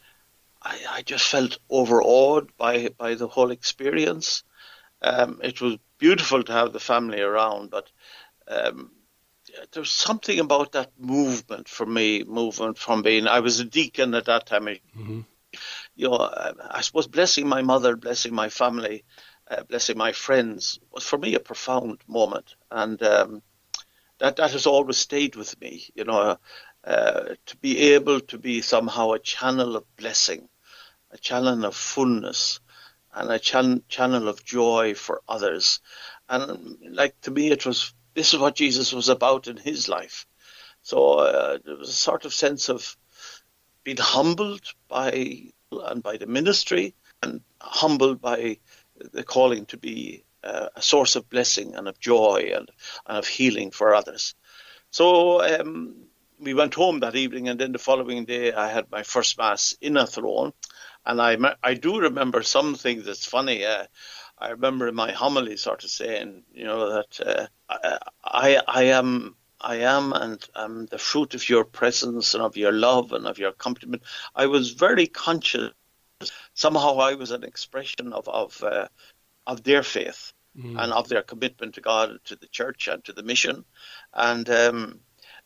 I, 0.61 0.79
I 0.89 1.01
just 1.01 1.27
felt 1.27 1.57
overawed 1.69 2.55
by 2.57 2.89
by 2.97 3.15
the 3.15 3.27
whole 3.27 3.51
experience. 3.51 4.43
Um, 5.01 5.39
it 5.43 5.61
was 5.61 5.77
beautiful 5.97 6.43
to 6.43 6.51
have 6.51 6.73
the 6.73 6.79
family 6.79 7.21
around, 7.21 7.71
but 7.71 7.89
um, 8.47 8.91
there's 9.71 9.91
something 9.91 10.39
about 10.39 10.73
that 10.73 10.91
movement 10.97 11.67
for 11.67 11.85
me, 11.85 12.23
movement 12.23 12.77
from 12.77 13.01
being, 13.01 13.27
I 13.27 13.39
was 13.39 13.59
a 13.59 13.65
deacon 13.65 14.13
at 14.13 14.25
that 14.25 14.45
time. 14.45 14.65
Mm-hmm. 14.65 15.21
You 15.95 16.09
know, 16.09 16.53
I 16.69 16.81
suppose 16.81 17.07
blessing 17.07 17.47
my 17.47 17.61
mother, 17.61 17.95
blessing 17.95 18.33
my 18.33 18.49
family, 18.49 19.03
uh, 19.51 19.63
blessing 19.63 19.97
my 19.97 20.13
friends 20.13 20.79
was 20.91 21.03
for 21.03 21.17
me 21.17 21.35
a 21.35 21.39
profound 21.39 21.99
moment. 22.07 22.55
And 22.71 23.01
um, 23.03 23.41
that, 24.19 24.37
that 24.37 24.51
has 24.51 24.65
always 24.65 24.97
stayed 24.97 25.35
with 25.35 25.59
me, 25.59 25.89
you 25.93 26.05
know, 26.05 26.37
uh, 26.83 27.23
to 27.45 27.57
be 27.57 27.93
able 27.93 28.21
to 28.21 28.37
be 28.37 28.61
somehow 28.61 29.11
a 29.11 29.19
channel 29.19 29.75
of 29.75 29.95
blessing, 29.97 30.47
a 31.11 31.17
channel 31.17 31.65
of 31.65 31.75
fullness, 31.75 32.61
and 33.13 33.29
a 33.29 33.39
chan- 33.39 33.83
channel 33.89 34.29
of 34.29 34.45
joy 34.45 34.93
for 34.93 35.21
others. 35.27 35.81
And 36.29 36.77
like 36.89 37.19
to 37.21 37.31
me, 37.31 37.51
it 37.51 37.65
was 37.65 37.93
this 38.13 38.33
is 38.33 38.39
what 38.39 38.55
Jesus 38.55 38.93
was 38.93 39.09
about 39.09 39.47
in 39.47 39.57
his 39.57 39.89
life. 39.89 40.25
So 40.81 41.19
uh, 41.19 41.57
there 41.63 41.75
was 41.75 41.89
a 41.89 41.93
sort 41.93 42.25
of 42.25 42.33
sense 42.33 42.69
of 42.69 42.97
being 43.83 43.97
humbled 43.97 44.61
by 44.87 45.51
and 45.71 46.03
by 46.03 46.17
the 46.17 46.27
ministry, 46.27 46.95
and 47.21 47.41
humbled 47.59 48.21
by 48.21 48.57
the 49.11 49.23
calling 49.23 49.65
to 49.67 49.77
be 49.77 50.23
uh, 50.43 50.69
a 50.75 50.81
source 50.81 51.15
of 51.15 51.29
blessing 51.29 51.75
and 51.75 51.87
of 51.87 51.99
joy 51.99 52.51
and, 52.55 52.69
and 53.05 53.17
of 53.17 53.27
healing 53.27 53.71
for 53.71 53.93
others. 53.93 54.35
So 54.89 55.41
um, 55.41 55.95
we 56.39 56.53
went 56.53 56.73
home 56.73 56.99
that 57.01 57.15
evening, 57.15 57.47
and 57.47 57.59
then 57.59 57.71
the 57.71 57.79
following 57.79 58.25
day 58.25 58.51
I 58.51 58.67
had 58.69 58.91
my 58.91 59.03
first 59.03 59.37
mass 59.37 59.75
in 59.81 59.97
Athlone, 59.97 60.53
and 61.05 61.21
I 61.21 61.37
I 61.63 61.75
do 61.75 61.99
remember 61.99 62.43
some 62.43 62.75
things 62.75 63.05
that's 63.05 63.25
funny. 63.25 63.65
Uh, 63.65 63.85
I 64.37 64.49
remember 64.49 64.87
in 64.87 64.95
my 64.95 65.11
homily 65.11 65.57
sort 65.57 65.83
of 65.83 65.91
saying, 65.91 66.43
you 66.53 66.63
know, 66.63 66.93
that 66.93 67.49
uh, 67.69 67.97
I 68.23 68.59
I 68.67 68.83
am 68.83 69.35
I 69.61 69.75
am 69.75 70.13
and 70.13 70.43
am 70.55 70.87
the 70.87 70.97
fruit 70.97 71.35
of 71.35 71.47
your 71.47 71.63
presence 71.63 72.33
and 72.33 72.43
of 72.43 72.57
your 72.57 72.71
love 72.71 73.13
and 73.13 73.27
of 73.27 73.37
your 73.37 73.49
accompaniment. 73.49 74.01
I 74.35 74.47
was 74.47 74.71
very 74.71 75.05
conscious. 75.05 75.71
Somehow 76.53 76.97
I 76.99 77.15
was 77.15 77.31
an 77.31 77.43
expression 77.43 78.13
of 78.13 78.27
of 78.27 78.63
uh, 78.63 78.87
of 79.47 79.63
their 79.63 79.83
faith 79.83 80.33
mm. 80.57 80.81
and 80.81 80.93
of 80.93 81.09
their 81.09 81.23
commitment 81.23 81.75
to 81.75 81.81
God, 81.81 82.19
to 82.25 82.35
the 82.35 82.47
church, 82.47 82.87
and 82.87 83.03
to 83.05 83.13
the 83.13 83.23
mission. 83.23 83.65
And 84.13 84.49
um, 84.49 84.99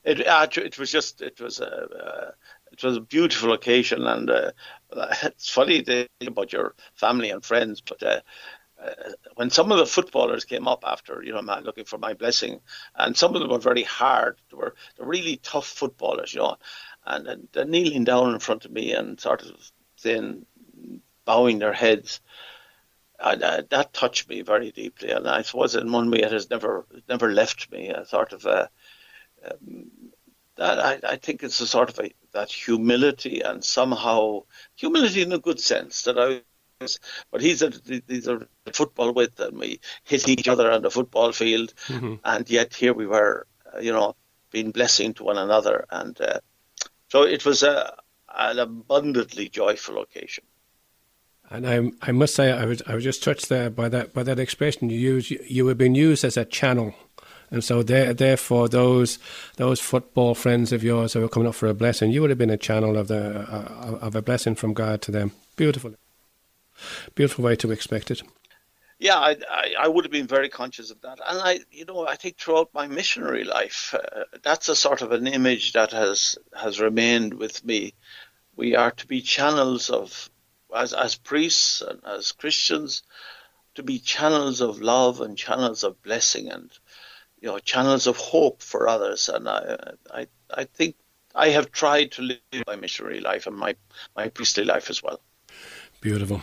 it 0.04 0.20
it 0.20 0.80
was 0.80 0.92
just 0.92 1.22
it 1.22 1.40
was 1.40 1.60
a, 1.60 2.34
it 2.72 2.84
was 2.84 2.98
a 2.98 3.02
beautiful 3.02 3.54
occasion, 3.54 4.06
and 4.06 4.30
uh, 4.30 4.52
it's 5.24 5.50
funny 5.50 5.82
to 5.84 6.08
think 6.20 6.32
about 6.32 6.54
your 6.54 6.76
family 6.96 7.30
and 7.30 7.44
friends, 7.44 7.82
but. 7.82 8.02
Uh, 8.02 8.22
uh, 8.78 8.92
when 9.36 9.50
some 9.50 9.72
of 9.72 9.78
the 9.78 9.86
footballers 9.86 10.44
came 10.44 10.68
up 10.68 10.84
after, 10.86 11.24
you 11.24 11.32
know, 11.32 11.42
man, 11.42 11.64
looking 11.64 11.86
for 11.86 11.98
my 11.98 12.14
blessing, 12.14 12.60
and 12.94 13.16
some 13.16 13.34
of 13.34 13.40
them 13.40 13.50
were 13.50 13.58
very 13.58 13.84
hard. 13.84 14.38
They 14.52 14.58
were 14.58 14.76
they're 14.98 15.08
really 15.08 15.38
tough 15.38 15.66
footballers, 15.66 16.34
you 16.34 16.42
know, 16.42 16.58
and, 17.06 17.26
and 17.26 17.48
they're 17.54 17.64
kneeling 17.64 18.04
down 18.04 18.34
in 18.34 18.40
front 18.40 18.66
of 18.66 18.72
me 18.72 18.92
and 18.92 19.18
sort 19.18 19.44
of 19.44 19.72
saying, 19.96 20.46
bowing 21.26 21.60
their 21.60 21.74
heads. 21.74 22.22
I, 23.20 23.36
that 23.36 23.94
touched 23.94 24.30
me 24.30 24.42
very 24.42 24.72
deeply, 24.72 25.10
and 25.12 25.28
I 25.28 25.42
suppose 25.42 25.76
in 25.76 25.92
one 25.92 26.12
way 26.12 26.20
it 26.20 26.32
has 26.32 26.50
never 26.50 26.86
never 27.08 27.32
left 27.32 27.72
me. 27.72 27.90
A 27.90 28.06
sort 28.06 28.34
of 28.34 28.46
a, 28.46 28.70
um, 29.50 29.90
that 30.58 30.80
I, 30.80 31.00
I 31.14 31.16
think 31.18 31.44
it's 31.44 31.62
a 31.62 31.68
sort 31.68 31.90
of 31.90 32.00
a, 32.00 32.14
that 32.34 32.52
humility 32.52 33.42
and 33.42 33.64
somehow 33.64 34.44
humility 34.76 35.22
in 35.22 35.32
a 35.32 35.40
good 35.40 35.60
sense 35.60 36.04
that 36.04 36.20
I 36.20 36.42
was. 36.82 37.00
But 37.32 37.42
he's 37.42 37.62
a 37.62 37.70
these 37.70 38.28
are 38.28 38.48
football 38.74 39.14
with, 39.14 39.40
and 39.40 39.58
we 39.58 39.80
hit 40.04 40.28
each 40.28 40.48
other 40.50 40.70
on 40.72 40.82
the 40.82 40.92
football 40.92 41.32
field, 41.32 41.74
mm-hmm. 41.88 42.16
and 42.24 42.50
yet 42.50 42.74
here 42.74 42.94
we 42.94 43.08
were, 43.08 43.48
uh, 43.74 43.80
you 43.80 43.94
know, 43.94 44.16
being 44.52 44.72
blessing 44.72 45.14
to 45.16 45.24
one 45.24 45.38
another, 45.38 45.86
and 45.90 46.20
uh, 46.20 46.40
so 47.08 47.24
it 47.24 47.46
was 47.46 47.64
a, 47.64 47.96
an 48.36 48.60
abundantly 48.60 49.48
joyful 49.48 50.02
occasion. 50.02 50.44
And 51.50 51.68
I, 51.68 51.92
I 52.02 52.12
must 52.12 52.36
say, 52.36 52.52
I 52.52 52.66
was, 52.66 52.82
I 52.88 52.96
was 52.96 53.04
just 53.04 53.24
touched 53.24 53.50
there 53.50 53.70
by 53.70 53.88
that, 53.90 54.14
by 54.14 54.24
that 54.24 54.40
expression 54.40 54.90
you 54.90 54.98
use. 54.98 55.30
You, 55.30 55.44
you 55.48 55.66
were 55.66 55.76
being 55.76 55.96
used 55.96 56.24
as 56.24 56.38
a 56.38 56.46
channel, 56.46 56.96
and 57.52 57.64
so 57.64 57.84
there, 57.84 58.14
therefore, 58.14 58.68
those, 58.68 59.20
those 59.58 59.80
football 59.80 60.36
friends 60.36 60.72
of 60.72 60.84
yours 60.84 61.14
who 61.14 61.22
were 61.22 61.30
coming 61.30 61.48
up 61.48 61.56
for 61.56 61.68
a 61.68 61.74
blessing, 61.74 62.12
you 62.12 62.22
would 62.22 62.32
have 62.32 62.40
been 62.40 62.50
a 62.50 62.58
channel 62.58 62.98
of 62.98 63.08
the, 63.08 63.42
uh, 63.42 64.00
of 64.02 64.16
a 64.16 64.22
blessing 64.22 64.56
from 64.56 64.74
God 64.74 65.02
to 65.04 65.12
them. 65.12 65.32
Beautiful, 65.56 65.94
beautiful 67.14 67.46
way 67.46 67.56
to 67.58 67.72
expect 67.72 68.12
it. 68.12 68.22
Yeah, 68.98 69.18
I, 69.18 69.38
I, 69.50 69.74
I, 69.82 69.88
would 69.90 70.06
have 70.06 70.12
been 70.12 70.28
very 70.28 70.48
conscious 70.48 70.90
of 70.90 71.02
that, 71.02 71.20
and 71.28 71.40
I, 71.42 71.60
you 71.70 71.84
know, 71.86 72.08
I 72.08 72.16
think 72.16 72.38
throughout 72.38 72.70
my 72.74 72.88
missionary 72.88 73.44
life, 73.44 73.94
uh, 73.94 74.24
that's 74.42 74.70
a 74.70 74.76
sort 74.76 75.02
of 75.02 75.12
an 75.12 75.28
image 75.28 75.74
that 75.74 75.92
has 75.92 76.38
has 76.54 76.80
remained 76.80 77.34
with 77.34 77.64
me. 77.66 77.94
We 78.56 78.76
are 78.78 78.92
to 78.92 79.06
be 79.06 79.22
channels 79.22 79.90
of 79.90 80.30
as, 80.76 80.94
as 80.94 81.16
priests 81.16 81.82
and 81.82 82.00
as 82.06 82.32
Christians 82.32 83.04
to 83.76 83.84
be 83.84 84.00
channels 84.00 84.62
of 84.62 84.82
love 84.82 85.22
and 85.22 85.38
channels 85.38 85.84
of 85.84 86.02
blessing 86.02 86.50
and 86.50 86.72
you 87.42 87.48
know 87.48 87.60
channels 87.60 88.08
of 88.08 88.18
hope 88.18 88.62
for 88.62 88.88
others. 88.88 89.30
And 89.30 89.48
I 89.50 89.94
I, 90.14 90.28
I 90.54 90.64
think 90.66 90.96
I 91.36 91.50
have 91.50 91.72
tried 91.72 92.12
to 92.14 92.22
live 92.22 92.40
my 92.66 92.76
missionary 92.76 93.20
life 93.20 93.46
and 93.46 93.56
my, 93.56 93.76
my 94.16 94.30
priestly 94.30 94.64
life 94.64 94.90
as 94.90 95.04
well. 95.04 95.20
Beautiful. 96.00 96.42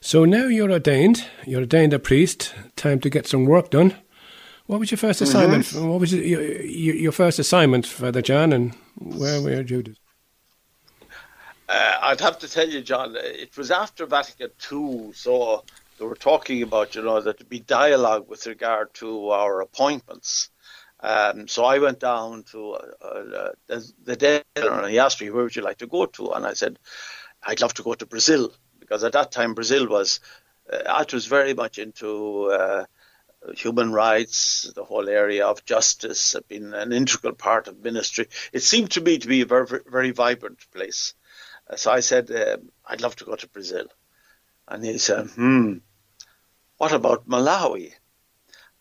So 0.00 0.24
now 0.24 0.46
you're 0.46 0.70
ordained. 0.70 1.24
You're 1.44 1.62
ordained 1.62 1.92
a 1.92 1.98
priest. 1.98 2.54
Time 2.76 3.00
to 3.00 3.10
get 3.10 3.26
some 3.26 3.46
work 3.46 3.70
done. 3.70 3.96
What 4.66 4.80
was 4.80 4.90
your 4.90 4.98
first 4.98 5.20
assignment? 5.20 5.64
Mm-hmm. 5.64 5.88
What 5.88 6.00
was 6.00 6.12
your, 6.12 6.42
your, 6.42 7.12
first 7.12 7.38
assignment, 7.38 7.86
Father 7.86 8.22
John, 8.22 8.52
and 8.52 8.74
where 8.96 9.40
were 9.40 9.62
you? 9.62 9.94
Uh, 11.68 11.98
I'd 12.02 12.20
have 12.20 12.38
to 12.40 12.48
tell 12.48 12.68
you, 12.68 12.80
John, 12.80 13.16
it 13.16 13.56
was 13.56 13.70
after 13.70 14.06
Vatican 14.06 14.50
II, 14.70 15.12
so 15.12 15.64
they 15.98 16.04
were 16.04 16.14
talking 16.14 16.62
about, 16.62 16.94
you 16.94 17.02
know, 17.02 17.20
that 17.20 17.38
there'd 17.38 17.48
be 17.48 17.60
dialogue 17.60 18.28
with 18.28 18.46
regard 18.46 18.94
to 18.94 19.30
our 19.30 19.60
appointments. 19.60 20.50
Um, 21.00 21.48
so 21.48 21.64
I 21.64 21.78
went 21.78 22.00
down 22.00 22.44
to 22.52 22.72
uh, 22.72 23.04
uh, 23.04 23.50
the, 23.66 23.92
the 24.04 24.16
dinner 24.16 24.44
and 24.54 24.90
he 24.90 24.98
asked 24.98 25.20
me, 25.20 25.30
where 25.30 25.42
would 25.42 25.56
you 25.56 25.62
like 25.62 25.78
to 25.78 25.86
go 25.86 26.06
to? 26.06 26.32
And 26.32 26.46
I 26.46 26.54
said, 26.54 26.78
I'd 27.42 27.60
love 27.60 27.74
to 27.74 27.82
go 27.82 27.94
to 27.94 28.06
Brazil 28.06 28.52
because 28.80 29.04
at 29.04 29.12
that 29.12 29.32
time 29.32 29.54
Brazil 29.54 29.88
was, 29.88 30.20
uh, 30.72 31.04
was 31.12 31.26
very 31.26 31.54
much 31.54 31.78
into 31.78 32.46
uh, 32.46 32.84
human 33.54 33.92
rights, 33.92 34.70
the 34.74 34.84
whole 34.84 35.08
area 35.08 35.46
of 35.46 35.64
justice 35.64 36.32
had 36.32 36.46
been 36.48 36.74
an 36.74 36.92
integral 36.92 37.34
part 37.34 37.68
of 37.68 37.82
ministry. 37.82 38.28
It 38.52 38.62
seemed 38.62 38.92
to 38.92 39.00
me 39.00 39.18
to 39.18 39.28
be 39.28 39.42
a 39.42 39.46
very, 39.46 39.66
very 39.86 40.10
vibrant 40.12 40.58
place. 40.72 41.14
So 41.74 41.90
I 41.90 42.00
said, 42.00 42.30
uh, 42.30 42.58
I'd 42.86 43.00
love 43.00 43.16
to 43.16 43.24
go 43.24 43.34
to 43.34 43.48
Brazil. 43.48 43.86
And 44.68 44.84
he 44.84 44.98
said, 44.98 45.28
hmm, 45.30 45.78
what 46.76 46.92
about 46.92 47.28
Malawi? 47.28 47.92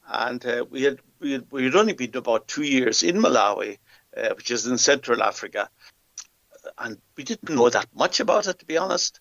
And 0.08 0.46
uh, 0.46 0.66
we 0.70 0.84
had 0.84 1.00
we 1.20 1.32
had, 1.32 1.46
we 1.50 1.64
had 1.64 1.76
only 1.76 1.94
been 1.94 2.16
about 2.16 2.48
two 2.48 2.64
years 2.64 3.02
in 3.02 3.18
Malawi, 3.18 3.80
uh, 4.16 4.34
which 4.36 4.52
is 4.52 4.68
in 4.68 4.78
Central 4.78 5.24
Africa, 5.24 5.70
and 6.78 6.98
we 7.16 7.24
didn't 7.24 7.50
know 7.50 7.70
that 7.70 7.88
much 7.96 8.20
about 8.20 8.48
it, 8.48 8.60
to 8.60 8.66
be 8.66 8.78
honest. 8.78 9.20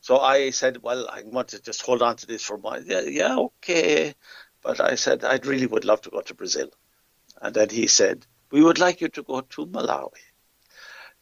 So 0.00 0.18
I 0.18 0.50
said, 0.50 0.82
well, 0.82 1.08
I 1.08 1.22
want 1.24 1.48
to 1.48 1.62
just 1.62 1.82
hold 1.82 2.02
on 2.02 2.16
to 2.16 2.26
this 2.26 2.42
for 2.42 2.56
my 2.58 2.78
yeah, 2.78 3.00
yeah 3.02 3.36
okay, 3.36 4.14
but 4.62 4.80
I 4.80 4.94
said 4.94 5.24
I'd 5.24 5.46
really 5.46 5.66
would 5.66 5.84
love 5.84 6.00
to 6.02 6.10
go 6.10 6.22
to 6.22 6.34
Brazil, 6.34 6.70
and 7.40 7.54
then 7.54 7.68
he 7.68 7.86
said, 7.86 8.26
we 8.50 8.62
would 8.62 8.78
like 8.78 9.00
you 9.00 9.08
to 9.08 9.22
go 9.22 9.42
to 9.42 9.66
Malawi. 9.66 10.31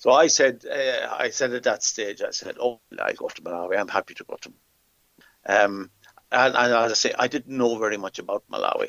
So 0.00 0.12
I 0.12 0.28
said, 0.28 0.64
uh, 0.64 1.14
I 1.14 1.28
said 1.28 1.52
at 1.52 1.64
that 1.64 1.82
stage, 1.82 2.22
I 2.22 2.30
said, 2.30 2.56
oh, 2.58 2.80
I 2.98 3.12
go 3.12 3.28
to 3.28 3.42
Malawi. 3.42 3.78
I'm 3.78 3.86
happy 3.86 4.14
to 4.14 4.24
go 4.24 4.36
to. 4.40 4.52
Um, 5.44 5.90
and, 6.32 6.54
and, 6.56 6.72
as 6.72 6.92
I 6.92 6.94
say, 6.94 7.12
I 7.18 7.28
didn't 7.28 7.54
know 7.54 7.76
very 7.76 7.98
much 7.98 8.18
about 8.18 8.44
Malawi. 8.50 8.88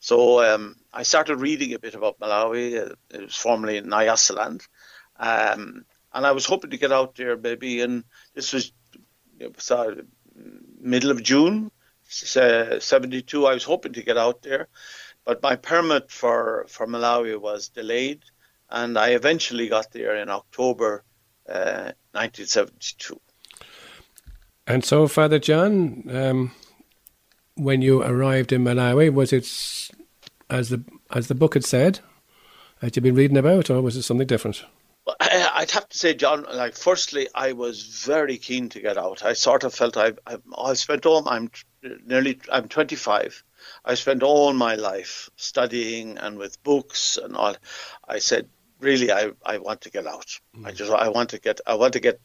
So 0.00 0.42
um, 0.42 0.74
I 0.92 1.04
started 1.04 1.36
reading 1.36 1.74
a 1.74 1.78
bit 1.78 1.94
about 1.94 2.18
Malawi. 2.18 2.76
Uh, 2.76 2.94
it 3.08 3.22
was 3.22 3.36
formerly 3.36 3.80
Nyasaland. 3.82 4.66
Um, 5.16 5.84
and 6.12 6.26
I 6.26 6.32
was 6.32 6.44
hoping 6.44 6.70
to 6.70 6.76
get 6.76 6.90
out 6.90 7.14
there 7.14 7.36
maybe 7.36 7.80
and 7.80 8.02
this 8.34 8.52
was 8.52 8.72
you 9.38 9.52
know, 9.56 9.94
middle 10.80 11.12
of 11.12 11.22
June, 11.22 11.70
uh, 12.34 12.80
72. 12.80 13.46
I 13.46 13.54
was 13.54 13.62
hoping 13.62 13.92
to 13.92 14.02
get 14.02 14.18
out 14.18 14.42
there. 14.42 14.66
But 15.24 15.40
my 15.40 15.54
permit 15.54 16.10
for, 16.10 16.66
for 16.68 16.88
Malawi 16.88 17.40
was 17.40 17.68
delayed 17.68 18.24
and 18.70 18.98
I 18.98 19.10
eventually 19.10 19.68
got 19.68 19.92
there 19.92 20.16
in 20.16 20.28
October 20.28 21.04
uh, 21.48 21.92
1972. 22.12 23.20
And 24.66 24.84
so, 24.84 25.08
Father 25.08 25.38
John, 25.38 26.04
um, 26.10 26.52
when 27.54 27.80
you 27.80 28.02
arrived 28.02 28.52
in 28.52 28.64
Malawi, 28.64 29.12
was 29.12 29.32
it 29.32 29.44
as 30.50 30.68
the 30.68 30.84
as 31.10 31.28
the 31.28 31.34
book 31.34 31.54
had 31.54 31.64
said? 31.64 32.00
Had 32.80 32.94
you 32.94 33.02
been 33.02 33.14
reading 33.14 33.36
about, 33.36 33.70
or 33.70 33.80
was 33.80 33.96
it 33.96 34.02
something 34.02 34.26
different? 34.26 34.64
Well, 35.04 35.16
I'd 35.20 35.70
have 35.70 35.88
to 35.88 35.98
say, 35.98 36.14
John. 36.14 36.44
Like, 36.52 36.76
firstly, 36.76 37.28
I 37.34 37.52
was 37.52 37.82
very 37.82 38.36
keen 38.36 38.68
to 38.68 38.80
get 38.80 38.98
out. 38.98 39.24
I 39.24 39.32
sort 39.32 39.64
of 39.64 39.74
felt 39.74 39.96
I've, 39.96 40.18
I, 40.26 40.36
I 40.56 40.74
spent 40.74 41.06
all. 41.06 41.26
I'm 41.28 41.50
nearly. 42.06 42.38
I'm 42.52 42.68
25. 42.68 43.42
I 43.84 43.94
spent 43.94 44.22
all 44.22 44.52
my 44.52 44.74
life 44.74 45.30
studying 45.36 46.18
and 46.18 46.38
with 46.38 46.62
books 46.62 47.16
and 47.16 47.34
all. 47.36 47.56
I 48.06 48.18
said, 48.18 48.48
really 48.80 49.10
I, 49.10 49.30
I 49.44 49.58
want 49.58 49.82
to 49.82 49.90
get 49.90 50.06
out. 50.06 50.38
Mm. 50.56 50.66
I 50.66 50.72
just 50.72 50.90
I 50.90 51.08
want 51.08 51.30
to 51.30 51.40
get 51.40 51.60
I 51.66 51.74
want 51.74 51.94
to 51.94 52.00
get 52.00 52.20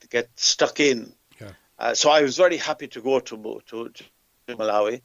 to 0.00 0.08
get 0.08 0.28
stuck 0.36 0.80
in. 0.80 1.14
Yeah. 1.40 1.52
Uh, 1.78 1.94
so 1.94 2.10
I 2.10 2.22
was 2.22 2.36
very 2.36 2.56
happy 2.56 2.88
to 2.88 3.00
go 3.00 3.20
to 3.20 3.62
to, 3.66 3.88
to 3.88 4.04
Malawi. 4.48 5.02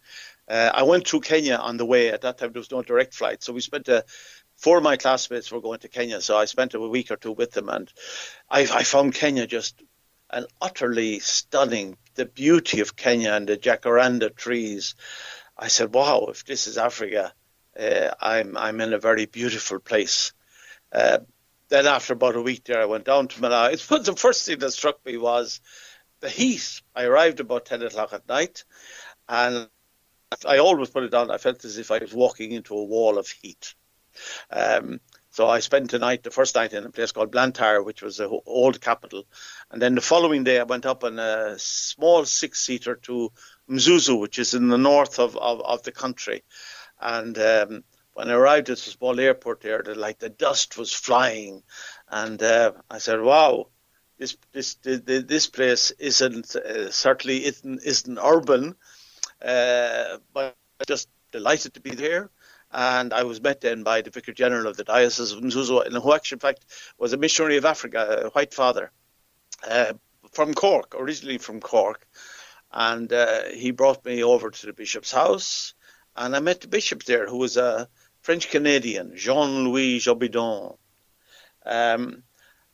Uh, 0.48 0.72
I 0.74 0.84
went 0.84 1.08
through 1.08 1.22
Kenya 1.22 1.56
on 1.56 1.78
the 1.78 1.86
way. 1.86 2.10
At 2.10 2.22
that 2.22 2.38
time, 2.38 2.54
there 2.54 2.60
was 2.60 2.72
no 2.72 2.82
direct 2.82 3.14
flight, 3.14 3.44
so 3.44 3.54
we 3.54 3.62
spent 3.62 3.88
a. 3.88 4.06
Four 4.56 4.78
of 4.78 4.84
my 4.84 4.98
classmates 4.98 5.52
were 5.52 5.62
going 5.62 5.80
to 5.80 5.88
Kenya, 5.88 6.20
so 6.20 6.36
I 6.36 6.46
spent 6.46 6.74
a 6.74 6.80
week 6.80 7.12
or 7.12 7.16
two 7.16 7.32
with 7.32 7.52
them, 7.52 7.70
and 7.70 7.94
I, 8.50 8.62
I 8.62 8.84
found 8.84 9.14
Kenya 9.14 9.46
just 9.46 9.84
an 10.32 10.48
utterly 10.60 11.20
stunning. 11.20 11.96
The 12.16 12.26
beauty 12.26 12.80
of 12.80 12.96
Kenya 12.96 13.34
and 13.34 13.48
the 13.48 13.58
jacaranda 13.58 14.36
trees. 14.36 14.96
I 15.56 15.68
said, 15.68 15.94
"Wow! 15.94 16.28
If 16.30 16.46
this 16.46 16.66
is 16.66 16.80
Africa, 16.80 17.34
uh, 17.80 18.10
I'm 18.20 18.58
I'm 18.58 18.82
in 18.82 18.94
a 18.94 19.00
very 19.00 19.28
beautiful 19.28 19.80
place." 19.80 20.34
Uh, 20.92 21.20
then 21.70 21.86
after 21.86 22.14
about 22.14 22.36
a 22.36 22.42
week 22.42 22.64
there, 22.66 22.82
I 22.82 22.86
went 22.86 23.06
down 23.06 23.28
to 23.28 23.42
Malawi. 23.42 24.04
The 24.06 24.16
first 24.16 24.46
thing 24.46 24.60
that 24.60 24.72
struck 24.72 25.06
me 25.06 25.18
was 25.18 25.60
the 26.20 26.30
heat. 26.30 26.82
I 26.96 27.04
arrived 27.04 27.40
about 27.40 27.66
10 27.66 27.84
o'clock 27.84 28.14
at 28.14 28.28
night, 28.28 28.64
and 29.28 29.68
I 30.46 30.58
always 30.58 30.90
put 30.90 31.04
it 31.04 31.12
down. 31.12 31.32
I 31.32 31.38
felt 31.38 31.64
as 31.66 31.78
if 31.78 31.92
I 31.92 32.00
was 32.00 32.14
walking 32.14 32.52
into 32.52 32.76
a 32.76 32.84
wall 32.84 33.18
of 33.18 33.30
heat. 33.30 33.76
Um, 34.50 35.00
so 35.30 35.48
I 35.48 35.60
spent 35.60 35.92
the 35.92 36.00
night, 36.00 36.24
the 36.24 36.32
first 36.32 36.56
night, 36.56 36.74
in 36.74 36.84
a 36.84 36.90
place 36.90 37.12
called 37.12 37.32
Blantyre, 37.32 37.84
which 37.84 38.02
was 38.02 38.18
the 38.18 38.28
old 38.28 38.82
capital. 38.82 39.28
And 39.70 39.82
then 39.82 39.94
the 39.94 40.02
following 40.02 40.44
day, 40.44 40.60
I 40.60 40.64
went 40.64 40.86
up 40.86 41.04
on 41.04 41.20
a 41.20 41.60
small 41.60 42.26
six-seater 42.26 42.96
to 43.04 43.32
Mzuzu, 43.70 44.20
which 44.20 44.40
is 44.40 44.56
in 44.56 44.70
the 44.70 44.80
north 44.80 45.20
of, 45.20 45.38
of, 45.38 45.62
of 45.62 45.84
the 45.84 45.92
country. 45.92 46.44
And 47.00 47.38
um, 47.38 47.84
when 48.18 48.32
I 48.32 48.34
arrived 48.34 48.72
at 48.72 48.80
the 48.80 48.90
small 48.90 49.20
airport 49.20 49.62
there, 49.62 49.84
the, 49.84 49.94
like 49.94 50.18
the 50.18 50.30
dust 50.30 50.76
was 50.76 50.92
flying, 50.92 51.62
and 52.10 52.42
uh, 52.42 52.72
I 52.90 52.98
said, 52.98 53.22
"Wow, 53.22 53.68
this 54.18 54.36
this 54.52 54.76
this 54.82 55.46
place 55.46 55.92
isn't 55.92 56.56
uh, 56.56 56.90
certainly 56.90 57.46
isn't, 57.46 57.84
isn't 57.84 58.18
urban, 58.18 58.76
uh, 59.40 60.18
but 60.34 60.56
just 60.88 61.10
delighted 61.32 61.76
to 61.76 61.80
be 61.80 61.92
there." 61.92 62.32
And 62.72 63.14
I 63.14 63.22
was 63.22 63.40
met 63.40 63.62
then 63.62 63.84
by 63.84 64.02
the 64.02 64.10
Vicar 64.10 64.34
General 64.34 64.66
of 64.66 64.78
the 64.78 64.84
Diocese 64.84 65.32
of 65.32 65.44
Mzuzu, 65.44 66.02
who 66.02 66.14
actually, 66.14 66.38
in 66.38 66.40
fact, 66.40 66.66
was 66.98 67.14
a 67.14 67.18
missionary 67.18 67.58
of 67.58 67.66
Africa, 67.66 68.24
a 68.26 68.30
white 68.32 68.54
father, 68.54 68.92
uh, 69.70 69.94
from 70.32 70.56
Cork, 70.56 70.96
originally 70.98 71.38
from 71.38 71.60
Cork. 71.60 72.08
And 72.72 73.14
uh, 73.14 73.44
he 73.54 73.70
brought 73.70 74.04
me 74.04 74.24
over 74.24 74.50
to 74.50 74.66
the 74.66 74.74
bishop's 74.74 75.12
house, 75.12 75.76
and 76.16 76.36
I 76.36 76.40
met 76.40 76.62
the 76.62 76.68
bishop 76.68 77.04
there, 77.04 77.28
who 77.28 77.38
was 77.38 77.58
a 77.58 77.88
French 78.28 78.50
Canadian, 78.50 79.16
Jean 79.16 79.70
Louis 79.70 80.00
Jobidon. 80.00 80.76
Um, 81.66 82.24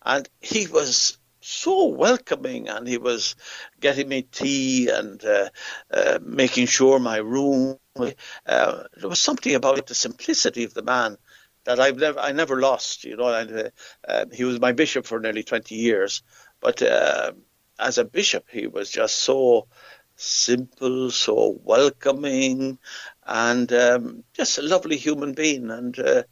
and 0.03 0.27
he 0.41 0.65
was 0.65 1.19
so 1.41 1.89
welcoming, 1.89 2.69
and 2.69 2.87
he 2.87 2.97
was 2.97 3.35
getting 3.79 4.09
me 4.09 4.23
tea 4.23 4.89
and 4.89 5.23
uh, 5.23 5.49
uh, 5.91 6.17
making 6.23 6.65
sure 6.65 6.97
my 6.97 7.17
room. 7.17 7.77
Uh, 7.95 8.83
there 8.97 9.09
was 9.09 9.21
something 9.21 9.53
about 9.53 9.85
the 9.85 9.93
simplicity 9.93 10.63
of 10.63 10.73
the 10.73 10.81
man 10.81 11.17
that 11.65 11.79
I've 11.79 11.97
never 11.97 12.19
I 12.19 12.31
never 12.31 12.59
lost. 12.59 13.03
You 13.03 13.17
know, 13.17 13.31
and, 13.31 13.51
uh, 13.51 13.69
uh, 14.07 14.25
he 14.33 14.45
was 14.45 14.59
my 14.59 14.71
bishop 14.71 15.05
for 15.05 15.19
nearly 15.19 15.43
twenty 15.43 15.75
years, 15.75 16.23
but 16.61 16.81
uh, 16.81 17.33
as 17.77 17.99
a 17.99 18.05
bishop, 18.05 18.45
he 18.49 18.65
was 18.65 18.89
just 18.89 19.17
so 19.17 19.67
simple, 20.15 21.11
so 21.11 21.59
welcoming, 21.63 22.79
and 23.25 23.71
um, 23.73 24.23
just 24.33 24.57
a 24.57 24.61
lovely 24.61 24.97
human 24.97 25.33
being. 25.33 25.69
And 25.69 25.97
uh, 25.99 26.23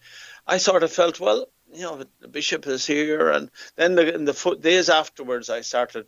I 0.47 0.57
sort 0.57 0.83
of 0.83 0.91
felt, 0.91 1.19
well, 1.19 1.47
you 1.73 1.83
know, 1.83 2.03
the 2.19 2.27
bishop 2.27 2.67
is 2.67 2.85
here, 2.85 3.29
and 3.29 3.49
then 3.75 3.95
the, 3.95 4.13
in 4.13 4.25
the 4.25 4.57
days 4.59 4.89
afterwards, 4.89 5.49
I 5.49 5.61
started 5.61 6.05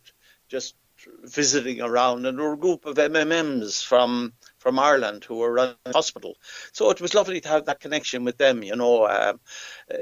just 0.50 0.76
visiting 1.24 1.82
around, 1.82 2.26
and 2.26 2.38
there 2.38 2.46
were 2.46 2.54
a 2.54 2.58
group 2.58 2.86
of 2.86 2.96
MMMs 2.98 3.84
from 3.84 4.34
from 4.58 4.80
Ireland 4.80 5.24
who 5.26 5.38
were 5.38 5.52
running 5.52 5.76
the 5.84 5.92
hospital. 5.92 6.38
So 6.72 6.90
it 6.90 7.02
was 7.02 7.14
lovely 7.14 7.42
to 7.42 7.50
have 7.50 7.66
that 7.66 7.80
connection 7.80 8.24
with 8.24 8.38
them. 8.38 8.64
You 8.64 8.76
know, 8.76 9.08
um, 9.08 9.40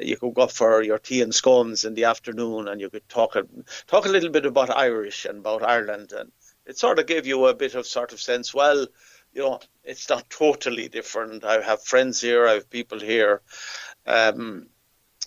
you 0.02 0.18
could 0.18 0.34
go 0.34 0.48
for 0.48 0.84
your 0.84 1.00
tea 1.00 1.22
and 1.22 1.34
scones 1.34 1.86
in 1.86 1.96
the 1.96 2.06
afternoon, 2.06 2.68
and 2.68 2.80
you 2.80 2.90
could 2.90 3.08
talk 3.10 3.36
a, 3.36 3.46
talk 3.88 4.06
a 4.06 4.10
little 4.10 4.30
bit 4.30 4.46
about 4.46 4.76
Irish 4.76 5.26
and 5.26 5.40
about 5.40 5.64
Ireland, 5.64 6.12
and 6.12 6.32
it 6.66 6.78
sort 6.78 7.00
of 7.00 7.08
gave 7.08 7.26
you 7.26 7.48
a 7.48 7.56
bit 7.56 7.76
of 7.76 7.88
sort 7.88 8.14
of 8.14 8.22
sense. 8.22 8.54
Well, 8.54 8.88
you 9.34 9.42
know, 9.42 9.60
it's 9.84 10.10
not 10.10 10.30
totally 10.30 10.90
different. 10.90 11.44
I 11.44 11.62
have 11.62 11.84
friends 11.84 12.22
here, 12.22 12.48
I 12.48 12.54
have 12.54 12.70
people 12.70 13.00
here. 13.00 13.42
Um, 14.06 14.68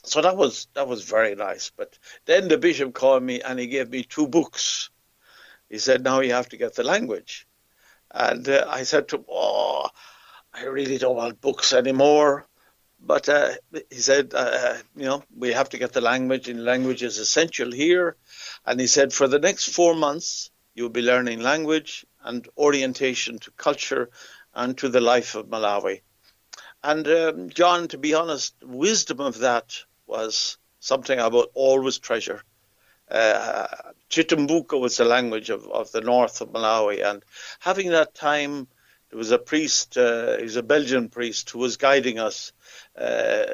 so 0.03 0.21
that 0.21 0.37
was 0.37 0.69
that 0.75 0.87
was 0.87 1.05
very 1.05 1.35
nice. 1.35 1.71
But 1.75 1.99
then 2.27 2.49
the 2.49 2.59
bishop 2.59 2.93
called 2.95 3.23
me 3.23 3.41
and 3.41 3.59
he 3.59 3.67
gave 3.67 3.91
me 3.91 4.03
two 4.03 4.29
books. 4.29 4.91
He 5.71 5.79
said, 5.79 6.05
"Now 6.05 6.21
you 6.21 6.33
have 6.33 6.51
to 6.51 6.57
get 6.57 6.75
the 6.75 6.85
language." 6.85 7.47
And 8.11 8.49
uh, 8.49 8.67
I 8.69 8.83
said 8.83 9.09
to 9.09 9.17
him, 9.17 9.25
"Oh, 9.29 9.89
I 10.53 10.65
really 10.65 10.99
don't 10.99 11.17
want 11.17 11.41
books 11.41 11.73
anymore." 11.73 12.47
But 13.01 13.29
uh, 13.29 13.53
he 13.91 14.01
said, 14.01 14.33
uh, 14.35 14.77
"You 14.95 15.07
know, 15.07 15.25
we 15.37 15.53
have 15.53 15.71
to 15.71 15.79
get 15.79 15.93
the 15.93 16.01
language, 16.03 16.49
and 16.49 16.65
language 16.65 17.03
is 17.03 17.19
essential 17.19 17.73
here." 17.73 18.17
And 18.67 18.79
he 18.79 18.87
said, 18.87 19.13
"For 19.13 19.27
the 19.27 19.39
next 19.39 19.71
four 19.75 19.95
months, 19.95 20.51
you'll 20.75 20.91
be 20.91 21.03
learning 21.03 21.41
language 21.41 22.07
and 22.25 22.49
orientation 22.59 23.39
to 23.39 23.51
culture 23.53 24.11
and 24.55 24.77
to 24.79 24.89
the 24.89 25.01
life 25.01 25.35
of 25.35 25.47
Malawi." 25.47 26.01
And 26.83 27.09
um, 27.09 27.51
John, 27.51 27.89
to 27.89 27.99
be 27.99 28.15
honest, 28.15 28.55
wisdom 28.63 29.21
of 29.21 29.39
that 29.39 29.75
was 30.07 30.59
something 30.81 31.19
I 31.19 31.29
will 31.29 31.49
always 31.55 31.99
treasure. 31.99 32.43
Uh, 33.11 33.67
Chitumbuka 34.11 34.79
was 34.79 34.97
the 34.97 35.05
language 35.05 35.51
of, 35.51 35.67
of 35.71 35.91
the 35.93 36.01
north 36.01 36.41
of 36.41 36.51
Malawi, 36.51 37.03
and 37.05 37.25
having 37.59 37.91
that 37.91 38.15
time, 38.15 38.67
there 39.11 39.19
was 39.19 39.31
a 39.31 39.39
priest, 39.39 39.97
uh, 39.97 40.37
he 40.37 40.43
was 40.43 40.57
a 40.57 40.63
Belgian 40.63 41.09
priest, 41.09 41.51
who 41.51 41.59
was 41.59 41.77
guiding 41.77 42.19
us, 42.19 42.53
uh, 42.99 43.45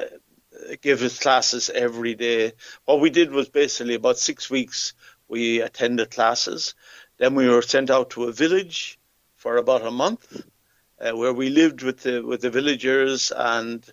give 0.81 1.01
us 1.01 1.19
classes 1.19 1.69
every 1.69 2.15
day. 2.15 2.53
What 2.85 2.99
we 2.99 3.09
did 3.09 3.31
was 3.31 3.49
basically 3.49 3.95
about 3.95 4.17
six 4.17 4.49
weeks 4.49 4.93
we 5.27 5.61
attended 5.61 6.11
classes. 6.11 6.75
Then 7.21 7.35
we 7.35 7.47
were 7.47 7.61
sent 7.61 7.91
out 7.91 8.09
to 8.11 8.23
a 8.23 8.31
village 8.31 8.99
for 9.35 9.57
about 9.57 9.85
a 9.85 9.91
month, 9.91 10.43
uh, 10.99 11.11
where 11.15 11.31
we 11.31 11.51
lived 11.51 11.83
with 11.83 12.01
the 12.01 12.21
with 12.21 12.41
the 12.41 12.49
villagers 12.49 13.31
and 13.31 13.85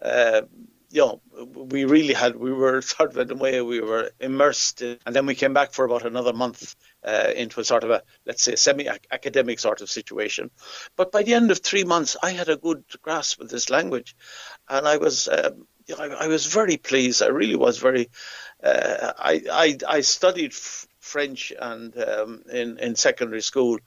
uh, 0.00 0.40
you 0.88 1.02
know, 1.02 1.20
we 1.54 1.84
really 1.84 2.14
had, 2.14 2.36
we 2.36 2.50
were 2.50 2.80
sort 2.94 3.10
of 3.10 3.18
in 3.18 3.36
a 3.36 3.38
way, 3.38 3.60
we 3.60 3.82
were 3.82 4.12
immersed. 4.18 4.80
In, 4.80 4.96
and 5.04 5.14
then 5.14 5.26
we 5.26 5.34
came 5.34 5.52
back 5.52 5.74
for 5.74 5.84
about 5.84 6.06
another 6.06 6.32
month 6.32 6.74
uh, 7.04 7.30
into 7.36 7.60
a 7.60 7.64
sort 7.64 7.84
of 7.84 7.90
a, 7.90 8.02
let's 8.24 8.42
say, 8.42 8.56
semi 8.56 8.88
academic 9.10 9.58
sort 9.58 9.82
of 9.82 9.90
situation. 9.90 10.50
But 10.96 11.12
by 11.12 11.22
the 11.22 11.34
end 11.34 11.50
of 11.50 11.58
three 11.58 11.84
months, 11.84 12.16
I 12.22 12.30
had 12.30 12.48
a 12.48 12.56
good 12.56 12.82
grasp 13.02 13.42
of 13.42 13.50
this 13.50 13.68
language. 13.68 14.16
And 14.70 14.88
I 14.88 14.96
was, 14.96 15.28
know, 15.28 15.96
I, 15.98 16.24
I, 16.24 16.26
was 16.28 16.46
very 16.46 16.78
pleased. 16.78 17.22
I 17.22 17.26
really 17.26 17.56
was 17.56 17.76
very, 17.78 18.08
uh, 18.62 19.12
I, 19.18 19.42
I, 19.52 19.78
I, 19.86 20.00
studied 20.00 20.54
French 21.00 21.52
and 21.58 21.96
um, 21.98 22.42
in, 22.52 22.78
in 22.78 22.94
secondary 22.94 23.42
school. 23.42 23.78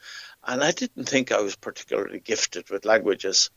And 0.43 0.64
I 0.64 0.72
didn't 0.72 1.07
think 1.07 1.32
I 1.32 1.41
was 1.41 1.55
particularly 1.55 2.20
gifted 2.20 2.70
with 2.70 2.86
languages. 2.86 3.49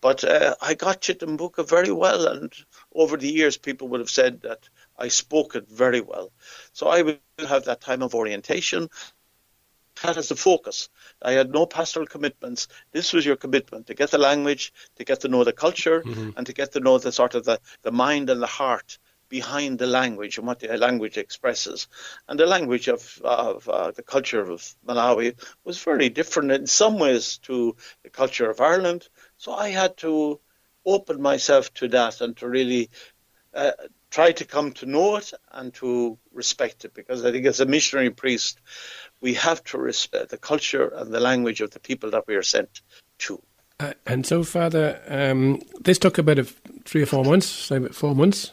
But 0.00 0.24
uh, 0.24 0.54
I 0.62 0.74
got 0.74 1.02
Chitumbuka 1.02 1.68
very 1.68 1.92
well, 1.92 2.26
and 2.26 2.52
over 2.94 3.18
the 3.18 3.30
years, 3.30 3.58
people 3.58 3.88
would 3.88 4.00
have 4.00 4.08
said 4.08 4.42
that 4.42 4.68
I 4.98 5.08
spoke 5.08 5.54
it 5.56 5.68
very 5.68 6.00
well. 6.00 6.32
So 6.72 6.88
I 6.88 7.02
would 7.02 7.20
have 7.38 7.64
that 7.64 7.82
time 7.82 8.02
of 8.02 8.14
orientation. 8.14 8.88
That 10.02 10.16
as 10.16 10.28
the 10.28 10.36
focus. 10.36 10.88
I 11.20 11.32
had 11.32 11.50
no 11.50 11.66
pastoral 11.66 12.06
commitments. 12.06 12.68
This 12.92 13.12
was 13.12 13.26
your 13.26 13.36
commitment 13.36 13.88
to 13.88 13.94
get 13.94 14.10
the 14.10 14.18
language, 14.18 14.72
to 14.96 15.04
get 15.04 15.20
to 15.20 15.28
know 15.28 15.44
the 15.44 15.52
culture, 15.52 16.00
mm-hmm. 16.00 16.30
and 16.36 16.46
to 16.46 16.54
get 16.54 16.72
to 16.72 16.80
know 16.80 16.96
the 16.96 17.12
sort 17.12 17.34
of 17.34 17.44
the, 17.44 17.60
the 17.82 17.92
mind 17.92 18.30
and 18.30 18.40
the 18.40 18.46
heart 18.46 18.98
behind 19.30 19.78
the 19.78 19.86
language 19.86 20.36
and 20.36 20.46
what 20.46 20.60
the 20.60 20.76
language 20.76 21.16
expresses. 21.16 21.88
And 22.28 22.38
the 22.38 22.44
language 22.44 22.88
of, 22.88 23.18
of 23.24 23.66
uh, 23.66 23.92
the 23.92 24.02
culture 24.02 24.42
of 24.42 24.74
Malawi 24.86 25.36
was 25.64 25.82
very 25.82 26.10
different 26.10 26.52
in 26.52 26.66
some 26.66 26.98
ways 26.98 27.38
to 27.44 27.76
the 28.02 28.10
culture 28.10 28.50
of 28.50 28.60
Ireland. 28.60 29.08
So 29.38 29.54
I 29.54 29.70
had 29.70 29.96
to 29.98 30.40
open 30.84 31.22
myself 31.22 31.72
to 31.74 31.88
that 31.88 32.20
and 32.20 32.36
to 32.38 32.48
really 32.48 32.90
uh, 33.54 33.72
try 34.10 34.32
to 34.32 34.44
come 34.44 34.72
to 34.72 34.86
know 34.86 35.16
it 35.16 35.32
and 35.52 35.72
to 35.74 36.18
respect 36.32 36.84
it 36.84 36.92
because 36.92 37.24
I 37.24 37.32
think 37.32 37.46
as 37.46 37.60
a 37.60 37.66
missionary 37.66 38.10
priest, 38.10 38.60
we 39.20 39.34
have 39.34 39.62
to 39.64 39.78
respect 39.78 40.30
the 40.30 40.38
culture 40.38 40.88
and 40.88 41.12
the 41.12 41.20
language 41.20 41.60
of 41.60 41.70
the 41.70 41.80
people 41.80 42.10
that 42.10 42.26
we 42.26 42.34
are 42.34 42.42
sent 42.42 42.82
to. 43.20 43.40
Uh, 43.78 43.94
and 44.06 44.26
so, 44.26 44.42
Father, 44.42 45.00
um, 45.08 45.62
this 45.80 45.98
took 45.98 46.18
a 46.18 46.22
bit 46.22 46.38
of 46.38 46.54
three 46.84 47.02
or 47.02 47.06
four 47.06 47.24
months, 47.24 47.46
say 47.46 47.76
about 47.76 47.94
four 47.94 48.14
months. 48.14 48.52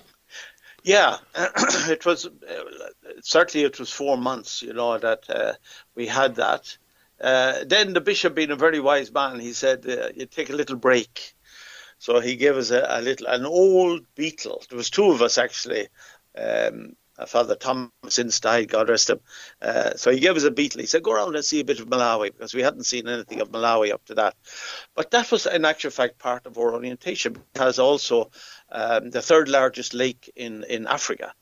Yeah, 0.88 1.18
it 1.36 2.06
was 2.06 2.30
certainly 3.20 3.66
it 3.66 3.78
was 3.78 3.92
four 3.92 4.18
months. 4.18 4.62
You 4.62 4.72
know 4.72 4.98
that 4.98 5.30
uh, 5.30 5.54
we 5.96 6.08
had 6.08 6.36
that. 6.36 6.78
Uh, 7.20 7.66
then 7.66 7.92
the 7.92 8.00
bishop, 8.00 8.34
being 8.34 8.52
a 8.52 8.56
very 8.56 8.80
wise 8.80 9.12
man, 9.12 9.42
he 9.42 9.52
said, 9.52 9.86
uh, 9.86 10.08
"You 10.16 10.28
take 10.28 10.50
a 10.50 10.56
little 10.56 10.78
break." 10.78 11.36
So 12.00 12.22
he 12.22 12.38
gave 12.38 12.56
us 12.56 12.72
a, 12.72 12.86
a, 12.88 13.02
little, 13.02 13.28
an 13.28 13.46
old 13.46 14.06
beetle. 14.16 14.64
There 14.70 14.78
was 14.78 14.90
two 14.90 15.12
of 15.12 15.22
us 15.22 15.38
actually. 15.38 15.90
Um, 16.38 16.96
Father 17.26 17.56
Thomas 17.56 18.40
died, 18.40 18.70
God 18.70 18.90
rest 18.90 19.10
him. 19.10 19.20
Uh, 19.62 19.96
so 19.96 20.12
he 20.12 20.20
gave 20.20 20.38
us 20.38 20.44
a 20.44 20.52
beetle. 20.52 20.82
He 20.82 20.88
said, 20.88 21.04
go 21.04 21.14
around 21.14 21.36
and 21.36 21.44
see 21.44 21.60
a 21.60 21.66
bit 21.66 21.80
of 21.80 21.88
Malawi 21.88 22.32
because 22.32 22.54
we 22.54 22.62
hadn't 22.62 22.86
seen 22.86 23.08
anything 23.08 23.42
of 23.42 23.52
Malawi 23.52 23.92
up 23.92 24.06
to 24.06 24.16
that. 24.16 24.36
But 24.96 25.12
that 25.12 25.32
was, 25.32 25.48
in 25.48 25.66
actual 25.66 25.92
fact, 25.92 26.20
part 26.20 26.46
of 26.46 26.58
our 26.58 26.74
orientation 26.74 27.34
because 27.54 27.80
also 27.80 28.30
um, 28.72 29.10
the 29.10 29.22
third 29.22 29.50
largest 29.50 29.94
lake 29.94 30.32
in, 30.36 30.64
in 30.70 30.86
Africa. 30.86 31.34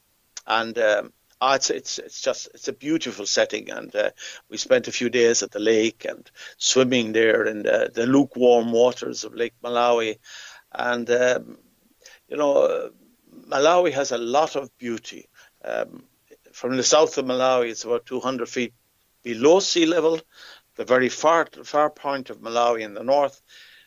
And 0.48 0.78
um, 0.78 1.14
oh, 1.42 1.54
it's, 1.54 1.70
it's, 1.70 2.00
it's 2.00 2.22
just 2.22 2.48
it's 2.54 2.68
a 2.70 2.74
beautiful 2.74 3.26
setting. 3.26 3.70
And 3.70 3.94
uh, 3.96 4.12
we 4.50 4.58
spent 4.58 4.88
a 4.88 4.94
few 4.94 5.10
days 5.10 5.44
at 5.44 5.52
the 5.52 5.60
lake 5.60 6.06
and 6.08 6.30
swimming 6.58 7.12
there 7.12 7.46
in 7.46 7.64
the, 7.64 7.92
the 7.94 8.06
lukewarm 8.06 8.72
waters 8.72 9.26
of 9.26 9.36
Lake 9.36 9.56
Malawi. 9.62 10.20
And, 10.72 11.10
um, 11.10 11.58
you 12.30 12.38
know, 12.38 12.92
Malawi 13.48 13.92
has 13.92 14.12
a 14.12 14.18
lot 14.18 14.56
of 14.56 14.76
beauty. 14.78 15.30
Um, 15.66 16.04
from 16.52 16.78
the 16.78 16.84
south 16.84 17.18
of 17.18 17.26
Malawi, 17.26 17.72
it's 17.72 17.84
about 17.84 18.06
200 18.06 18.48
feet 18.48 18.74
below 19.24 19.60
sea 19.60 19.86
level. 19.86 20.22
The 20.76 20.86
very 20.86 21.10
far, 21.10 21.48
far 21.64 21.90
point 21.90 22.30
of 22.30 22.40
Malawi 22.40 22.82
in 22.82 22.94
the 22.94 23.04
north 23.04 23.42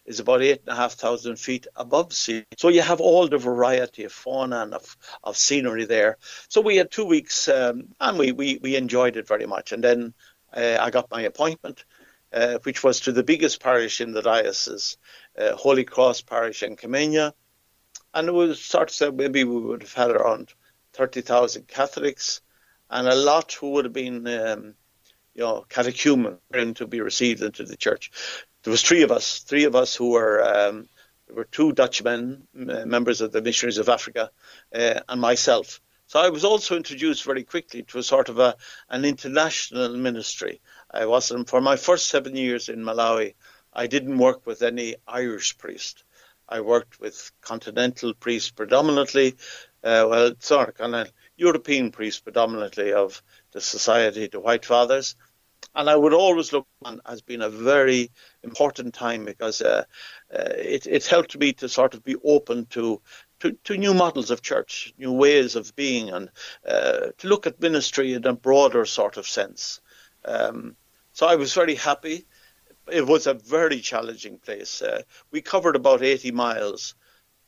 is 0.05 0.20
about 0.20 0.43
eight 0.43 0.61
and 0.66 0.70
a 0.70 0.74
half 0.74 0.95
thousand 0.95 1.37
feet 1.37 1.66
above 1.76 2.12
sea. 2.12 2.45
So 2.57 2.68
you 2.68 2.81
have 2.81 3.01
all 3.01 3.29
the 3.29 3.39
variety 3.39 4.05
of 4.05 4.12
fauna 4.12 4.62
and 4.62 4.74
of, 4.74 4.97
of 5.22 5.37
scenery 5.37 5.85
there. 5.85 6.16
So 6.49 6.61
we 6.61 6.76
had 6.76 6.91
two 6.91 7.05
weeks 7.05 7.47
um, 7.49 7.89
and 8.01 8.18
we, 8.18 8.33
we, 8.33 8.59
we 8.62 8.74
enjoyed 8.74 9.16
it 9.16 9.29
very 9.29 9.47
much. 9.47 9.72
And 9.72 9.85
then 9.85 10.14
uh, 10.53 10.79
I 10.81 10.91
got 10.91 11.11
my 11.11 11.22
appointment, 11.22 11.85
uh, 12.33 12.59
which 12.62 12.83
was 12.83 13.01
to 13.01 13.12
the 13.12 13.22
biggest 13.22 13.62
parish 13.62 14.01
in 14.01 14.12
the 14.12 14.22
diocese, 14.22 14.97
uh, 15.39 15.55
Holy 15.55 15.85
Cross 15.85 16.22
Parish 16.22 16.62
in 16.62 16.76
Nkhamenya. 16.76 17.33
And 18.14 18.29
it 18.29 18.33
was 18.33 18.61
sort 18.61 18.89
of 18.89 18.95
said 18.95 19.14
maybe 19.14 19.45
we 19.45 19.61
would 19.61 19.83
have 19.83 19.93
had 19.93 20.11
around 20.11 20.55
30,000 20.99 21.68
Catholics, 21.68 22.40
and 22.90 23.07
a 23.07 23.14
lot 23.14 23.53
who 23.53 23.70
would 23.70 23.84
have 23.84 23.94
been, 23.94 24.26
um, 24.26 24.74
you 25.32 25.42
know, 25.42 25.64
catechumen 25.68 26.38
to 26.74 26.86
be 26.88 27.01
received 27.01 27.40
into 27.40 27.62
the 27.62 27.76
church. 27.76 28.11
There 28.64 28.72
was 28.72 28.82
three 28.82 29.03
of 29.03 29.12
us, 29.12 29.38
three 29.38 29.64
of 29.64 29.76
us 29.76 29.94
who 29.94 30.11
were, 30.11 30.42
um, 30.42 30.88
were 31.32 31.44
two 31.44 31.72
Dutchmen, 31.72 32.49
members 32.53 33.20
of 33.20 33.30
the 33.30 33.40
Missionaries 33.40 33.78
of 33.78 33.88
Africa, 33.88 34.30
uh, 34.74 35.01
and 35.09 35.20
myself. 35.20 35.80
So 36.09 36.18
I 36.18 36.30
was 36.30 36.44
also 36.44 36.74
introduced 36.74 37.22
very 37.22 37.44
quickly 37.44 37.84
to 37.84 37.99
a 37.99 38.03
sort 38.03 38.28
of 38.28 38.40
a, 38.40 38.57
an 38.90 39.05
international 39.05 39.96
ministry. 39.96 40.61
I 40.90 41.07
wasn't, 41.07 41.49
for 41.49 41.61
my 41.61 41.76
first 41.76 42.09
seven 42.09 42.34
years 42.34 42.68
in 42.68 42.80
Malawi, 42.82 43.34
I 43.72 43.86
didn't 43.86 44.18
work 44.18 44.46
with 44.46 44.62
any 44.62 44.96
Irish 45.07 45.59
priest. 45.59 46.03
I 46.49 46.62
worked 46.62 46.99
with 46.99 47.30
continental 47.42 48.14
priests 48.14 48.51
predominantly, 48.51 49.36
uh, 49.85 50.07
well, 50.09 50.33
sort 50.41 50.81
of 50.81 51.12
European 51.37 51.91
priest 51.91 52.24
predominantly 52.24 52.93
of 52.93 53.22
the 53.53 53.61
Society 53.61 54.26
the 54.26 54.41
White 54.41 54.64
Fathers. 54.64 55.14
And 55.74 55.89
I 55.89 55.97
would 55.97 56.14
always 56.14 56.53
look 56.53 56.66
on 56.85 57.01
as 57.07 57.20
being 57.20 57.43
a 57.43 57.49
very 57.49 58.11
important 58.43 58.95
time 58.95 59.24
because 59.24 59.61
uh, 59.61 59.85
uh, 60.33 60.53
it, 60.57 60.87
it 60.87 61.07
helped 61.07 61.39
me 61.39 61.53
to 61.55 61.68
sort 61.68 61.95
of 61.95 62.03
be 62.05 62.16
open 62.24 62.66
to, 62.66 63.01
to, 63.41 63.53
to 63.64 63.76
new 63.76 63.95
models 63.95 64.31
of 64.31 64.43
church, 64.43 64.93
new 64.99 65.12
ways 65.12 65.57
of 65.57 65.74
being, 65.76 66.11
and 66.11 66.31
uh, 66.66 67.09
to 67.18 67.29
look 67.29 67.47
at 67.47 67.61
ministry 67.61 68.14
in 68.14 68.26
a 68.26 68.33
broader 68.33 68.85
sort 68.87 69.16
of 69.16 69.26
sense. 69.26 69.81
Um, 70.24 70.76
so 71.12 71.26
I 71.26 71.37
was 71.37 71.55
very 71.55 71.74
happy. 71.74 72.26
It 72.91 73.07
was 73.07 73.26
a 73.26 73.35
very 73.35 73.81
challenging 73.81 74.39
place. 74.39 74.83
Uh, 74.83 75.03
we 75.31 75.43
covered 75.43 75.76
about 75.76 76.03
80 76.03 76.33
miles. 76.33 76.95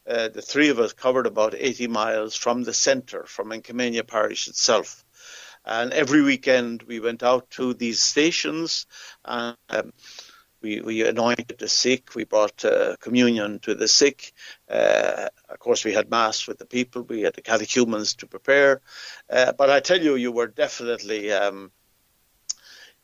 Uh, 0.06 0.28
the 0.28 0.42
three 0.42 0.68
of 0.68 0.78
us 0.78 0.92
covered 0.92 1.26
about 1.26 1.54
80 1.54 1.86
miles 1.88 2.34
from 2.34 2.62
the 2.62 2.74
centre, 2.74 3.24
from 3.26 3.50
Nkhamenya 3.50 4.06
Parish 4.06 4.48
itself. 4.48 5.04
And 5.64 5.92
every 5.92 6.22
weekend 6.22 6.82
we 6.84 7.00
went 7.00 7.22
out 7.22 7.50
to 7.50 7.74
these 7.74 8.00
stations 8.00 8.86
and 9.24 9.56
um, 9.68 9.92
we, 10.62 10.80
we 10.80 11.06
anointed 11.06 11.56
the 11.58 11.68
sick. 11.68 12.14
We 12.14 12.24
brought 12.24 12.64
uh, 12.64 12.96
communion 13.00 13.60
to 13.60 13.74
the 13.74 13.88
sick. 13.88 14.32
Uh, 14.68 15.28
of 15.48 15.58
course, 15.58 15.84
we 15.84 15.92
had 15.92 16.10
mass 16.10 16.46
with 16.46 16.58
the 16.58 16.66
people. 16.66 17.02
We 17.02 17.22
had 17.22 17.34
the 17.34 17.42
catechumens 17.42 18.14
to 18.16 18.26
prepare. 18.26 18.80
Uh, 19.28 19.52
but 19.52 19.70
I 19.70 19.80
tell 19.80 20.00
you, 20.00 20.16
you 20.16 20.32
were 20.32 20.46
definitely 20.46 21.32
um, 21.32 21.72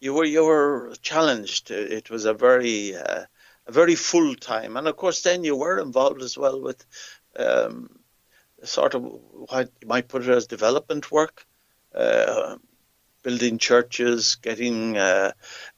you 0.01 0.13
were 0.13 0.25
you 0.25 0.45
were 0.45 0.95
challenged. 1.01 1.71
It 1.71 2.11
was 2.11 2.27
a 2.27 2.35
very 2.35 2.95
uh, 2.95 3.25
very 3.69 3.95
full 3.95 4.35
time, 4.35 4.77
and 4.77 4.89
of 4.89 4.97
course, 4.97 5.23
then 5.23 5.45
you 5.45 5.57
were 5.57 5.79
involved 5.79 6.23
as 6.23 6.37
well 6.39 6.61
with 6.61 6.85
um, 7.37 7.99
sort 8.63 8.95
of 8.95 9.03
what 9.03 9.71
you 9.81 9.89
might 9.89 10.09
put 10.09 10.23
it 10.23 10.29
as 10.29 10.47
development 10.47 11.11
work. 11.11 11.45
Uh, 11.95 12.57
building 13.23 13.59
churches, 13.59 14.37
getting 14.37 14.97
uh, 14.97 15.33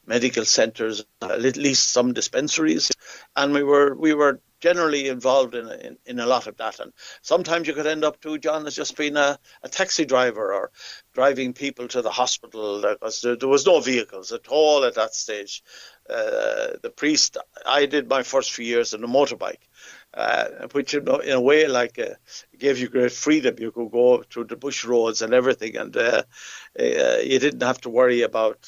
medical 0.05 0.45
centres, 0.45 1.03
at 1.19 1.57
least 1.57 1.89
some 1.89 2.13
dispensaries, 2.13 2.91
and 3.35 3.53
we 3.53 3.63
were 3.63 3.95
we 3.95 4.13
were 4.13 4.39
generally 4.59 5.07
involved 5.07 5.55
in, 5.55 5.67
in, 5.71 5.97
in 6.05 6.19
a 6.19 6.27
lot 6.27 6.45
of 6.45 6.57
that. 6.57 6.79
And 6.79 6.93
sometimes 7.21 7.67
you 7.67 7.73
could 7.73 7.87
end 7.87 8.03
up 8.03 8.21
too, 8.21 8.37
John, 8.37 8.67
as 8.67 8.75
just 8.75 8.97
being 8.97 9.17
a, 9.17 9.39
a 9.63 9.69
taxi 9.69 10.05
driver 10.05 10.53
or 10.53 10.71
driving 11.19 11.51
people 11.53 11.85
to 11.89 12.01
the 12.01 12.15
hospital 12.21 12.79
there, 12.79 13.35
there 13.35 13.49
was 13.49 13.65
no 13.65 13.81
vehicles 13.81 14.31
at 14.31 14.47
all 14.47 14.85
at 14.85 14.95
that 14.95 15.13
stage. 15.13 15.61
Uh, 16.09 16.67
the 16.81 16.93
priest, 16.95 17.37
I 17.65 17.87
did 17.87 18.07
my 18.07 18.23
first 18.23 18.53
few 18.53 18.65
years 18.65 18.93
on 18.93 19.03
a 19.03 19.07
motorbike. 19.07 19.63
Uh, 20.11 20.67
which 20.71 20.95
in 20.95 21.07
a 21.07 21.39
way 21.49 21.67
like 21.67 21.99
uh, 21.99 22.15
gave 22.57 22.79
you 22.79 22.87
great 22.89 23.11
freedom. 23.11 23.53
You 23.59 23.71
could 23.71 23.91
go 23.91 24.23
through 24.23 24.45
the 24.45 24.55
bush 24.55 24.83
roads 24.83 25.21
and 25.21 25.33
everything, 25.35 25.77
and 25.77 25.95
uh, 25.95 26.23
uh 26.79 27.17
you 27.31 27.37
didn't 27.45 27.61
have 27.61 27.79
to 27.81 27.89
worry 27.89 28.23
about 28.23 28.59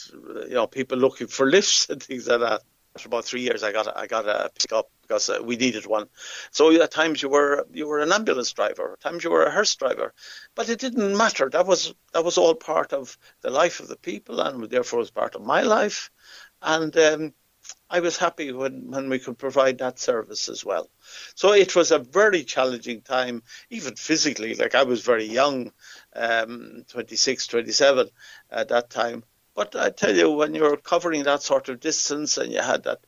you 0.50 0.58
know 0.58 0.68
people 0.68 1.00
looking 1.00 1.30
for 1.36 1.46
lifts 1.56 1.90
and 1.90 2.04
things 2.04 2.28
like 2.28 2.42
that. 2.42 2.62
After 2.96 3.08
about 3.08 3.26
three 3.26 3.42
years, 3.42 3.64
I 3.64 3.72
got 3.72 3.96
I 3.96 4.08
got 4.08 4.28
a 4.28 4.52
pickup 4.60 4.90
because 5.02 5.30
uh, 5.30 5.40
we 5.44 5.56
needed 5.56 5.86
one. 5.86 6.08
So 6.52 6.72
at 6.82 6.92
times 6.92 7.22
you 7.22 7.30
were 7.30 7.66
you 7.72 7.88
were 7.88 8.00
an 8.00 8.12
ambulance 8.12 8.52
driver, 8.52 8.94
at 8.94 9.02
times 9.02 9.24
you 9.24 9.32
were 9.32 9.44
a 9.44 9.52
hearse 9.52 9.76
driver, 9.76 10.14
but 10.56 10.70
it 10.70 10.80
didn't 10.80 11.16
matter. 11.16 11.50
That 11.50 11.66
was 11.66 11.94
that 12.14 12.26
was 12.26 12.38
all 12.38 12.56
part 12.56 12.92
of 12.94 13.18
the 13.42 13.50
life 13.50 13.80
of 13.80 13.88
the 13.88 13.98
people, 13.98 14.42
and 14.42 14.70
therefore 14.70 15.00
was 15.00 15.12
part 15.12 15.36
of 15.36 15.42
my 15.42 15.62
life. 15.62 16.12
And 16.62 16.96
um, 16.98 17.34
I 17.90 18.00
was 18.00 18.18
happy 18.18 18.52
when, 18.52 18.90
when 18.90 19.10
we 19.10 19.20
could 19.20 19.38
provide 19.38 19.78
that 19.80 20.00
service 20.00 20.50
as 20.50 20.66
well. 20.66 20.90
So 21.36 21.54
it 21.54 21.76
was 21.76 21.92
a 21.92 22.00
very 22.00 22.44
challenging 22.44 23.02
time, 23.02 23.44
even 23.70 23.96
physically. 23.96 24.56
Like 24.56 24.76
I 24.76 24.84
was 24.84 25.02
very 25.04 25.26
young, 25.26 25.72
um, 26.16 26.84
26, 26.90 27.48
27 27.48 28.10
at 28.50 28.70
that 28.70 28.90
time. 28.90 29.24
But 29.56 29.76
I 29.76 29.90
tell 29.90 30.16
you, 30.16 30.32
when 30.32 30.56
you're 30.56 30.78
covering 30.78 31.24
that 31.24 31.44
sort 31.44 31.70
of 31.70 31.80
distance 31.80 32.38
and 32.38 32.52
you 32.52 32.62
had 32.62 32.84
that. 32.84 33.00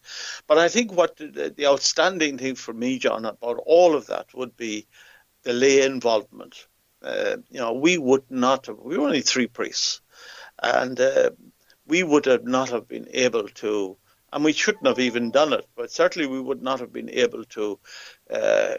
But 0.48 0.58
I 0.58 0.68
think 0.68 0.92
what 0.92 1.16
the, 1.18 1.54
the 1.56 1.68
outstanding 1.68 2.38
thing 2.38 2.56
for 2.56 2.74
me, 2.74 3.00
John, 3.00 3.26
about 3.26 3.62
all 3.66 3.96
of 3.96 4.08
that 4.08 4.28
would 4.34 4.58
be 4.58 4.88
the 5.44 5.54
lay 5.54 5.84
involvement. 5.84 6.68
Uh, 7.02 7.38
you 7.50 7.60
know, 7.60 7.74
we 7.74 7.98
would 7.98 8.30
not 8.30 8.66
have, 8.66 8.78
we 8.78 8.98
were 8.98 9.06
only 9.06 9.22
three 9.22 9.48
priests. 9.48 10.02
And 10.62 11.00
uh, 11.00 11.32
we 11.86 12.04
would 12.04 12.26
have 12.26 12.46
not 12.46 12.70
have 12.70 12.88
been 12.88 13.08
able 13.12 13.48
to 13.48 13.98
and 14.34 14.44
we 14.44 14.52
shouldn't 14.52 14.88
have 14.88 15.00
even 15.00 15.32
done 15.32 15.54
it. 15.54 15.68
But 15.76 15.92
certainly 15.92 16.28
we 16.28 16.42
would 16.42 16.62
not 16.62 16.80
have 16.80 16.92
been 16.92 17.10
able 17.12 17.46
to 17.46 17.80
uh, 18.30 18.76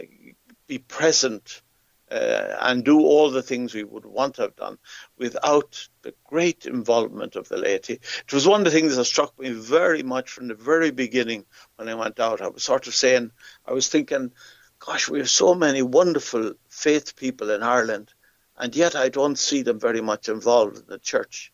be 0.67 0.79
present 0.79 1.63
uh, 2.11 2.57
and 2.61 2.85
do 2.85 3.01
all 3.01 3.31
the 3.31 3.43
things 3.43 3.75
we 3.75 3.85
would 3.85 4.05
want 4.05 4.35
to 4.35 4.43
have 4.43 4.57
done 4.57 4.79
without 5.19 5.89
the 6.03 6.15
great 6.25 6.67
involvement 6.67 7.37
of 7.37 7.49
the 7.49 7.57
laity. 7.57 7.95
It 7.95 8.33
was 8.33 8.47
one 8.47 8.61
of 8.61 8.65
the 8.65 8.71
things 8.71 8.97
that 8.97 9.05
struck 9.05 9.39
me 9.39 9.51
very 9.51 10.03
much 10.03 10.31
from 10.31 10.49
the 10.49 10.55
very 10.55 10.91
beginning 10.91 11.47
when 11.77 11.89
I 11.89 11.95
went 11.95 12.21
out. 12.21 12.43
I 12.43 12.49
was 12.49 12.63
sort 12.63 12.87
of 12.87 12.95
saying, 12.95 13.31
I 13.67 13.73
was 13.73 13.89
thinking, 13.89 14.33
gosh, 14.79 15.09
we 15.09 15.19
have 15.19 15.31
so 15.31 15.55
many 15.55 15.83
wonderful 15.83 16.55
faith 16.69 17.17
people 17.17 17.51
in 17.51 17.63
Ireland, 17.63 18.13
and 18.57 18.77
yet 18.77 18.95
I 18.95 19.09
don't 19.09 19.39
see 19.39 19.63
them 19.63 19.81
very 19.81 20.03
much 20.03 20.29
involved 20.29 20.77
in 20.79 20.85
the 20.87 20.99
church. 20.99 21.54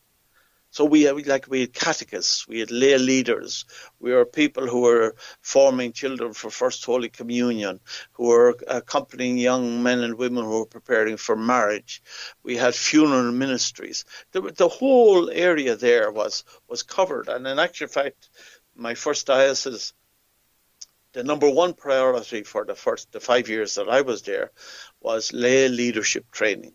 So 0.73 0.85
we 0.85 1.03
had, 1.03 1.27
like 1.27 1.47
we 1.49 1.63
had 1.63 1.73
catechists, 1.73 2.47
we 2.47 2.61
had 2.61 2.71
lay 2.71 2.97
leaders, 2.97 3.65
we 3.99 4.13
were 4.13 4.25
people 4.25 4.69
who 4.69 4.83
were 4.83 5.17
forming 5.41 5.93
children 5.93 6.33
for 6.33 6.49
First 6.49 6.85
Holy 6.85 7.09
Communion, 7.09 7.81
who 8.13 8.29
were 8.29 8.51
uh, 8.69 8.77
accompanying 8.77 9.37
young 9.37 9.83
men 9.83 10.01
and 10.01 10.15
women 10.15 10.45
who 10.45 10.61
were 10.61 10.67
preparing 10.67 11.17
for 11.17 11.35
marriage. 11.35 12.03
We 12.45 12.57
had 12.57 12.77
funeral 12.77 13.33
ministries. 13.33 14.05
The, 14.31 14.43
the 14.43 14.69
whole 14.69 15.29
area 15.29 15.75
there 15.75 16.13
was 16.13 16.45
was 16.69 16.85
covered, 16.85 17.29
and 17.29 17.47
in 17.49 17.59
actual 17.59 17.89
fact, 17.89 18.29
my 18.77 18.95
first 18.95 19.27
diocese 19.27 19.93
the 21.13 21.25
number 21.25 21.51
one 21.51 21.75
priority 21.75 22.45
for 22.45 22.65
the 22.65 22.77
first 22.77 23.11
the 23.11 23.19
five 23.19 23.49
years 23.49 23.75
that 23.75 23.89
I 23.89 24.03
was 24.03 24.23
there 24.23 24.53
was 25.01 25.33
lay 25.33 25.69
leadership 25.69 26.31
training 26.31 26.75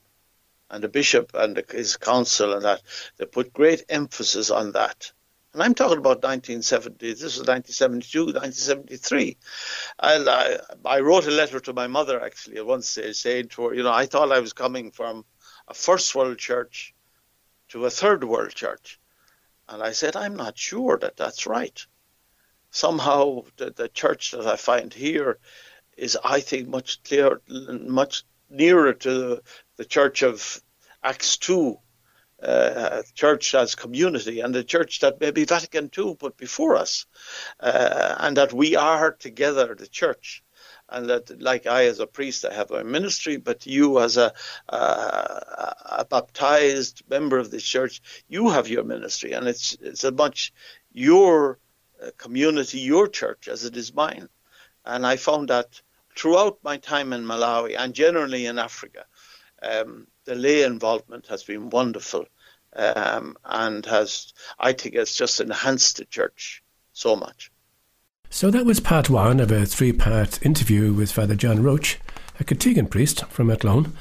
and 0.69 0.83
the 0.83 0.89
bishop 0.89 1.31
and 1.33 1.61
his 1.69 1.97
council 1.97 2.53
and 2.53 2.63
that, 2.63 2.81
they 3.17 3.25
put 3.25 3.53
great 3.53 3.83
emphasis 3.89 4.49
on 4.49 4.71
that. 4.73 5.11
And 5.53 5.63
I'm 5.63 5.73
talking 5.73 5.99
about 5.99 6.21
1970, 6.21 7.13
this 7.13 7.23
was 7.23 7.37
1972, 7.47 8.25
1973. 8.25 9.37
And 9.99 10.27
I, 10.27 10.57
I 10.83 10.99
wrote 10.99 11.27
a 11.27 11.31
letter 11.31 11.61
to 11.61 11.73
my 11.73 11.87
mother 11.87 12.21
actually 12.21 12.57
at 12.57 12.65
one 12.65 12.81
stage 12.81 13.15
saying 13.15 13.47
to 13.49 13.67
her, 13.67 13.73
you 13.73 13.83
know, 13.83 13.93
I 13.93 14.05
thought 14.05 14.33
I 14.33 14.41
was 14.41 14.51
coming 14.51 14.91
from 14.91 15.23
a 15.69 15.73
first 15.73 16.13
world 16.13 16.37
church 16.37 16.93
to 17.69 17.85
a 17.85 17.89
third 17.89 18.25
world 18.25 18.53
church. 18.53 18.99
And 19.69 19.81
I 19.81 19.93
said, 19.93 20.17
I'm 20.17 20.35
not 20.35 20.57
sure 20.57 20.97
that 20.97 21.15
that's 21.15 21.47
right. 21.47 21.85
Somehow 22.71 23.43
the, 23.55 23.71
the 23.71 23.87
church 23.87 24.31
that 24.31 24.45
I 24.45 24.57
find 24.57 24.93
here 24.93 25.39
is, 25.95 26.17
I 26.21 26.41
think, 26.41 26.67
much 26.67 27.01
clearer, 27.03 27.41
much 27.47 28.25
nearer 28.49 28.93
to 28.93 29.41
the 29.77 29.85
church 29.85 30.21
of 30.23 30.61
Acts 31.03 31.37
2, 31.37 31.77
uh, 32.41 33.03
church 33.13 33.55
as 33.55 33.75
community, 33.75 34.41
and 34.41 34.53
the 34.53 34.63
church 34.63 34.99
that 34.99 35.19
maybe 35.19 35.45
Vatican 35.45 35.89
II 35.97 36.15
put 36.15 36.37
before 36.37 36.75
us, 36.75 37.05
uh, 37.59 38.15
and 38.19 38.37
that 38.37 38.53
we 38.53 38.75
are 38.75 39.11
together, 39.11 39.75
the 39.75 39.87
church. 39.87 40.43
And 40.87 41.09
that, 41.09 41.41
like 41.41 41.65
I 41.65 41.85
as 41.85 41.99
a 41.99 42.05
priest, 42.05 42.45
I 42.45 42.53
have 42.53 42.69
a 42.69 42.83
ministry, 42.83 43.37
but 43.37 43.65
you 43.65 43.99
as 43.99 44.17
a, 44.17 44.33
a 44.69 46.05
baptized 46.07 47.01
member 47.09 47.39
of 47.39 47.49
the 47.49 47.59
church, 47.59 48.01
you 48.27 48.49
have 48.49 48.67
your 48.67 48.83
ministry, 48.83 49.31
and 49.31 49.47
it's 49.47 49.75
it's 49.81 50.03
as 50.03 50.13
much 50.13 50.53
your 50.91 51.57
uh, 52.03 52.11
community, 52.17 52.79
your 52.79 53.07
church, 53.07 53.47
as 53.47 53.65
it 53.65 53.75
is 53.75 53.95
mine. 53.95 54.29
And 54.85 55.07
I 55.07 55.15
found 55.15 55.49
that 55.49 55.81
throughout 56.15 56.59
my 56.63 56.77
time 56.77 57.13
in 57.13 57.25
Malawi 57.25 57.75
and 57.77 57.93
generally 57.93 58.45
in 58.45 58.59
Africa, 58.59 59.05
um, 59.65 60.07
the 60.25 60.35
lay 60.35 60.63
involvement 60.63 61.27
has 61.27 61.43
been 61.43 61.69
wonderful 61.69 62.25
um, 62.75 63.37
and 63.45 63.85
has, 63.85 64.33
I 64.59 64.73
think, 64.73 64.95
has 64.95 65.13
just 65.13 65.39
enhanced 65.39 65.97
the 65.97 66.05
church 66.05 66.63
so 66.93 67.15
much. 67.15 67.51
So 68.29 68.51
that 68.51 68.65
was 68.65 68.79
part 68.79 69.09
one 69.09 69.39
of 69.39 69.51
a 69.51 69.65
three 69.65 69.93
part 69.93 70.45
interview 70.45 70.93
with 70.93 71.11
Father 71.11 71.35
John 71.35 71.63
Roach, 71.63 71.99
a 72.39 72.43
Kiltegan 72.43 72.89
priest 72.89 73.25
from 73.27 73.49
Athlone, 73.49 73.93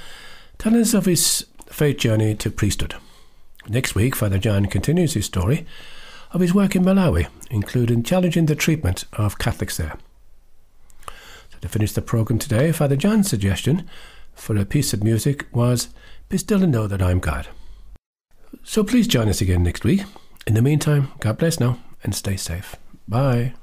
telling 0.58 0.80
us 0.80 0.94
of 0.94 1.06
his 1.06 1.46
faith 1.66 1.98
journey 1.98 2.34
to 2.36 2.50
priesthood. 2.50 2.96
Next 3.68 3.94
week, 3.94 4.16
Father 4.16 4.38
John 4.38 4.66
continues 4.66 5.14
his 5.14 5.26
story 5.26 5.66
of 6.32 6.40
his 6.40 6.52
work 6.52 6.74
in 6.74 6.82
Malawi, 6.84 7.28
including 7.50 8.02
challenging 8.02 8.46
the 8.46 8.56
treatment 8.56 9.04
of 9.12 9.38
Catholics 9.38 9.76
there. 9.76 9.96
So 11.06 11.58
to 11.60 11.68
finish 11.68 11.92
the 11.92 12.02
programme 12.02 12.40
today, 12.40 12.72
Father 12.72 12.96
John's 12.96 13.30
suggestion 13.30 13.88
for 14.34 14.56
a 14.56 14.64
piece 14.64 14.92
of 14.92 15.02
music 15.02 15.46
was 15.52 15.88
Be 16.28 16.38
Still 16.38 16.62
and 16.62 16.72
Know 16.72 16.86
That 16.86 17.02
I'm 17.02 17.18
God. 17.18 17.48
So 18.62 18.84
please 18.84 19.06
join 19.06 19.28
us 19.28 19.40
again 19.40 19.62
next 19.62 19.84
week. 19.84 20.02
In 20.46 20.54
the 20.54 20.62
meantime, 20.62 21.08
God 21.20 21.38
bless 21.38 21.60
now 21.60 21.78
and 22.02 22.14
stay 22.14 22.36
safe. 22.36 22.76
Bye. 23.08 23.54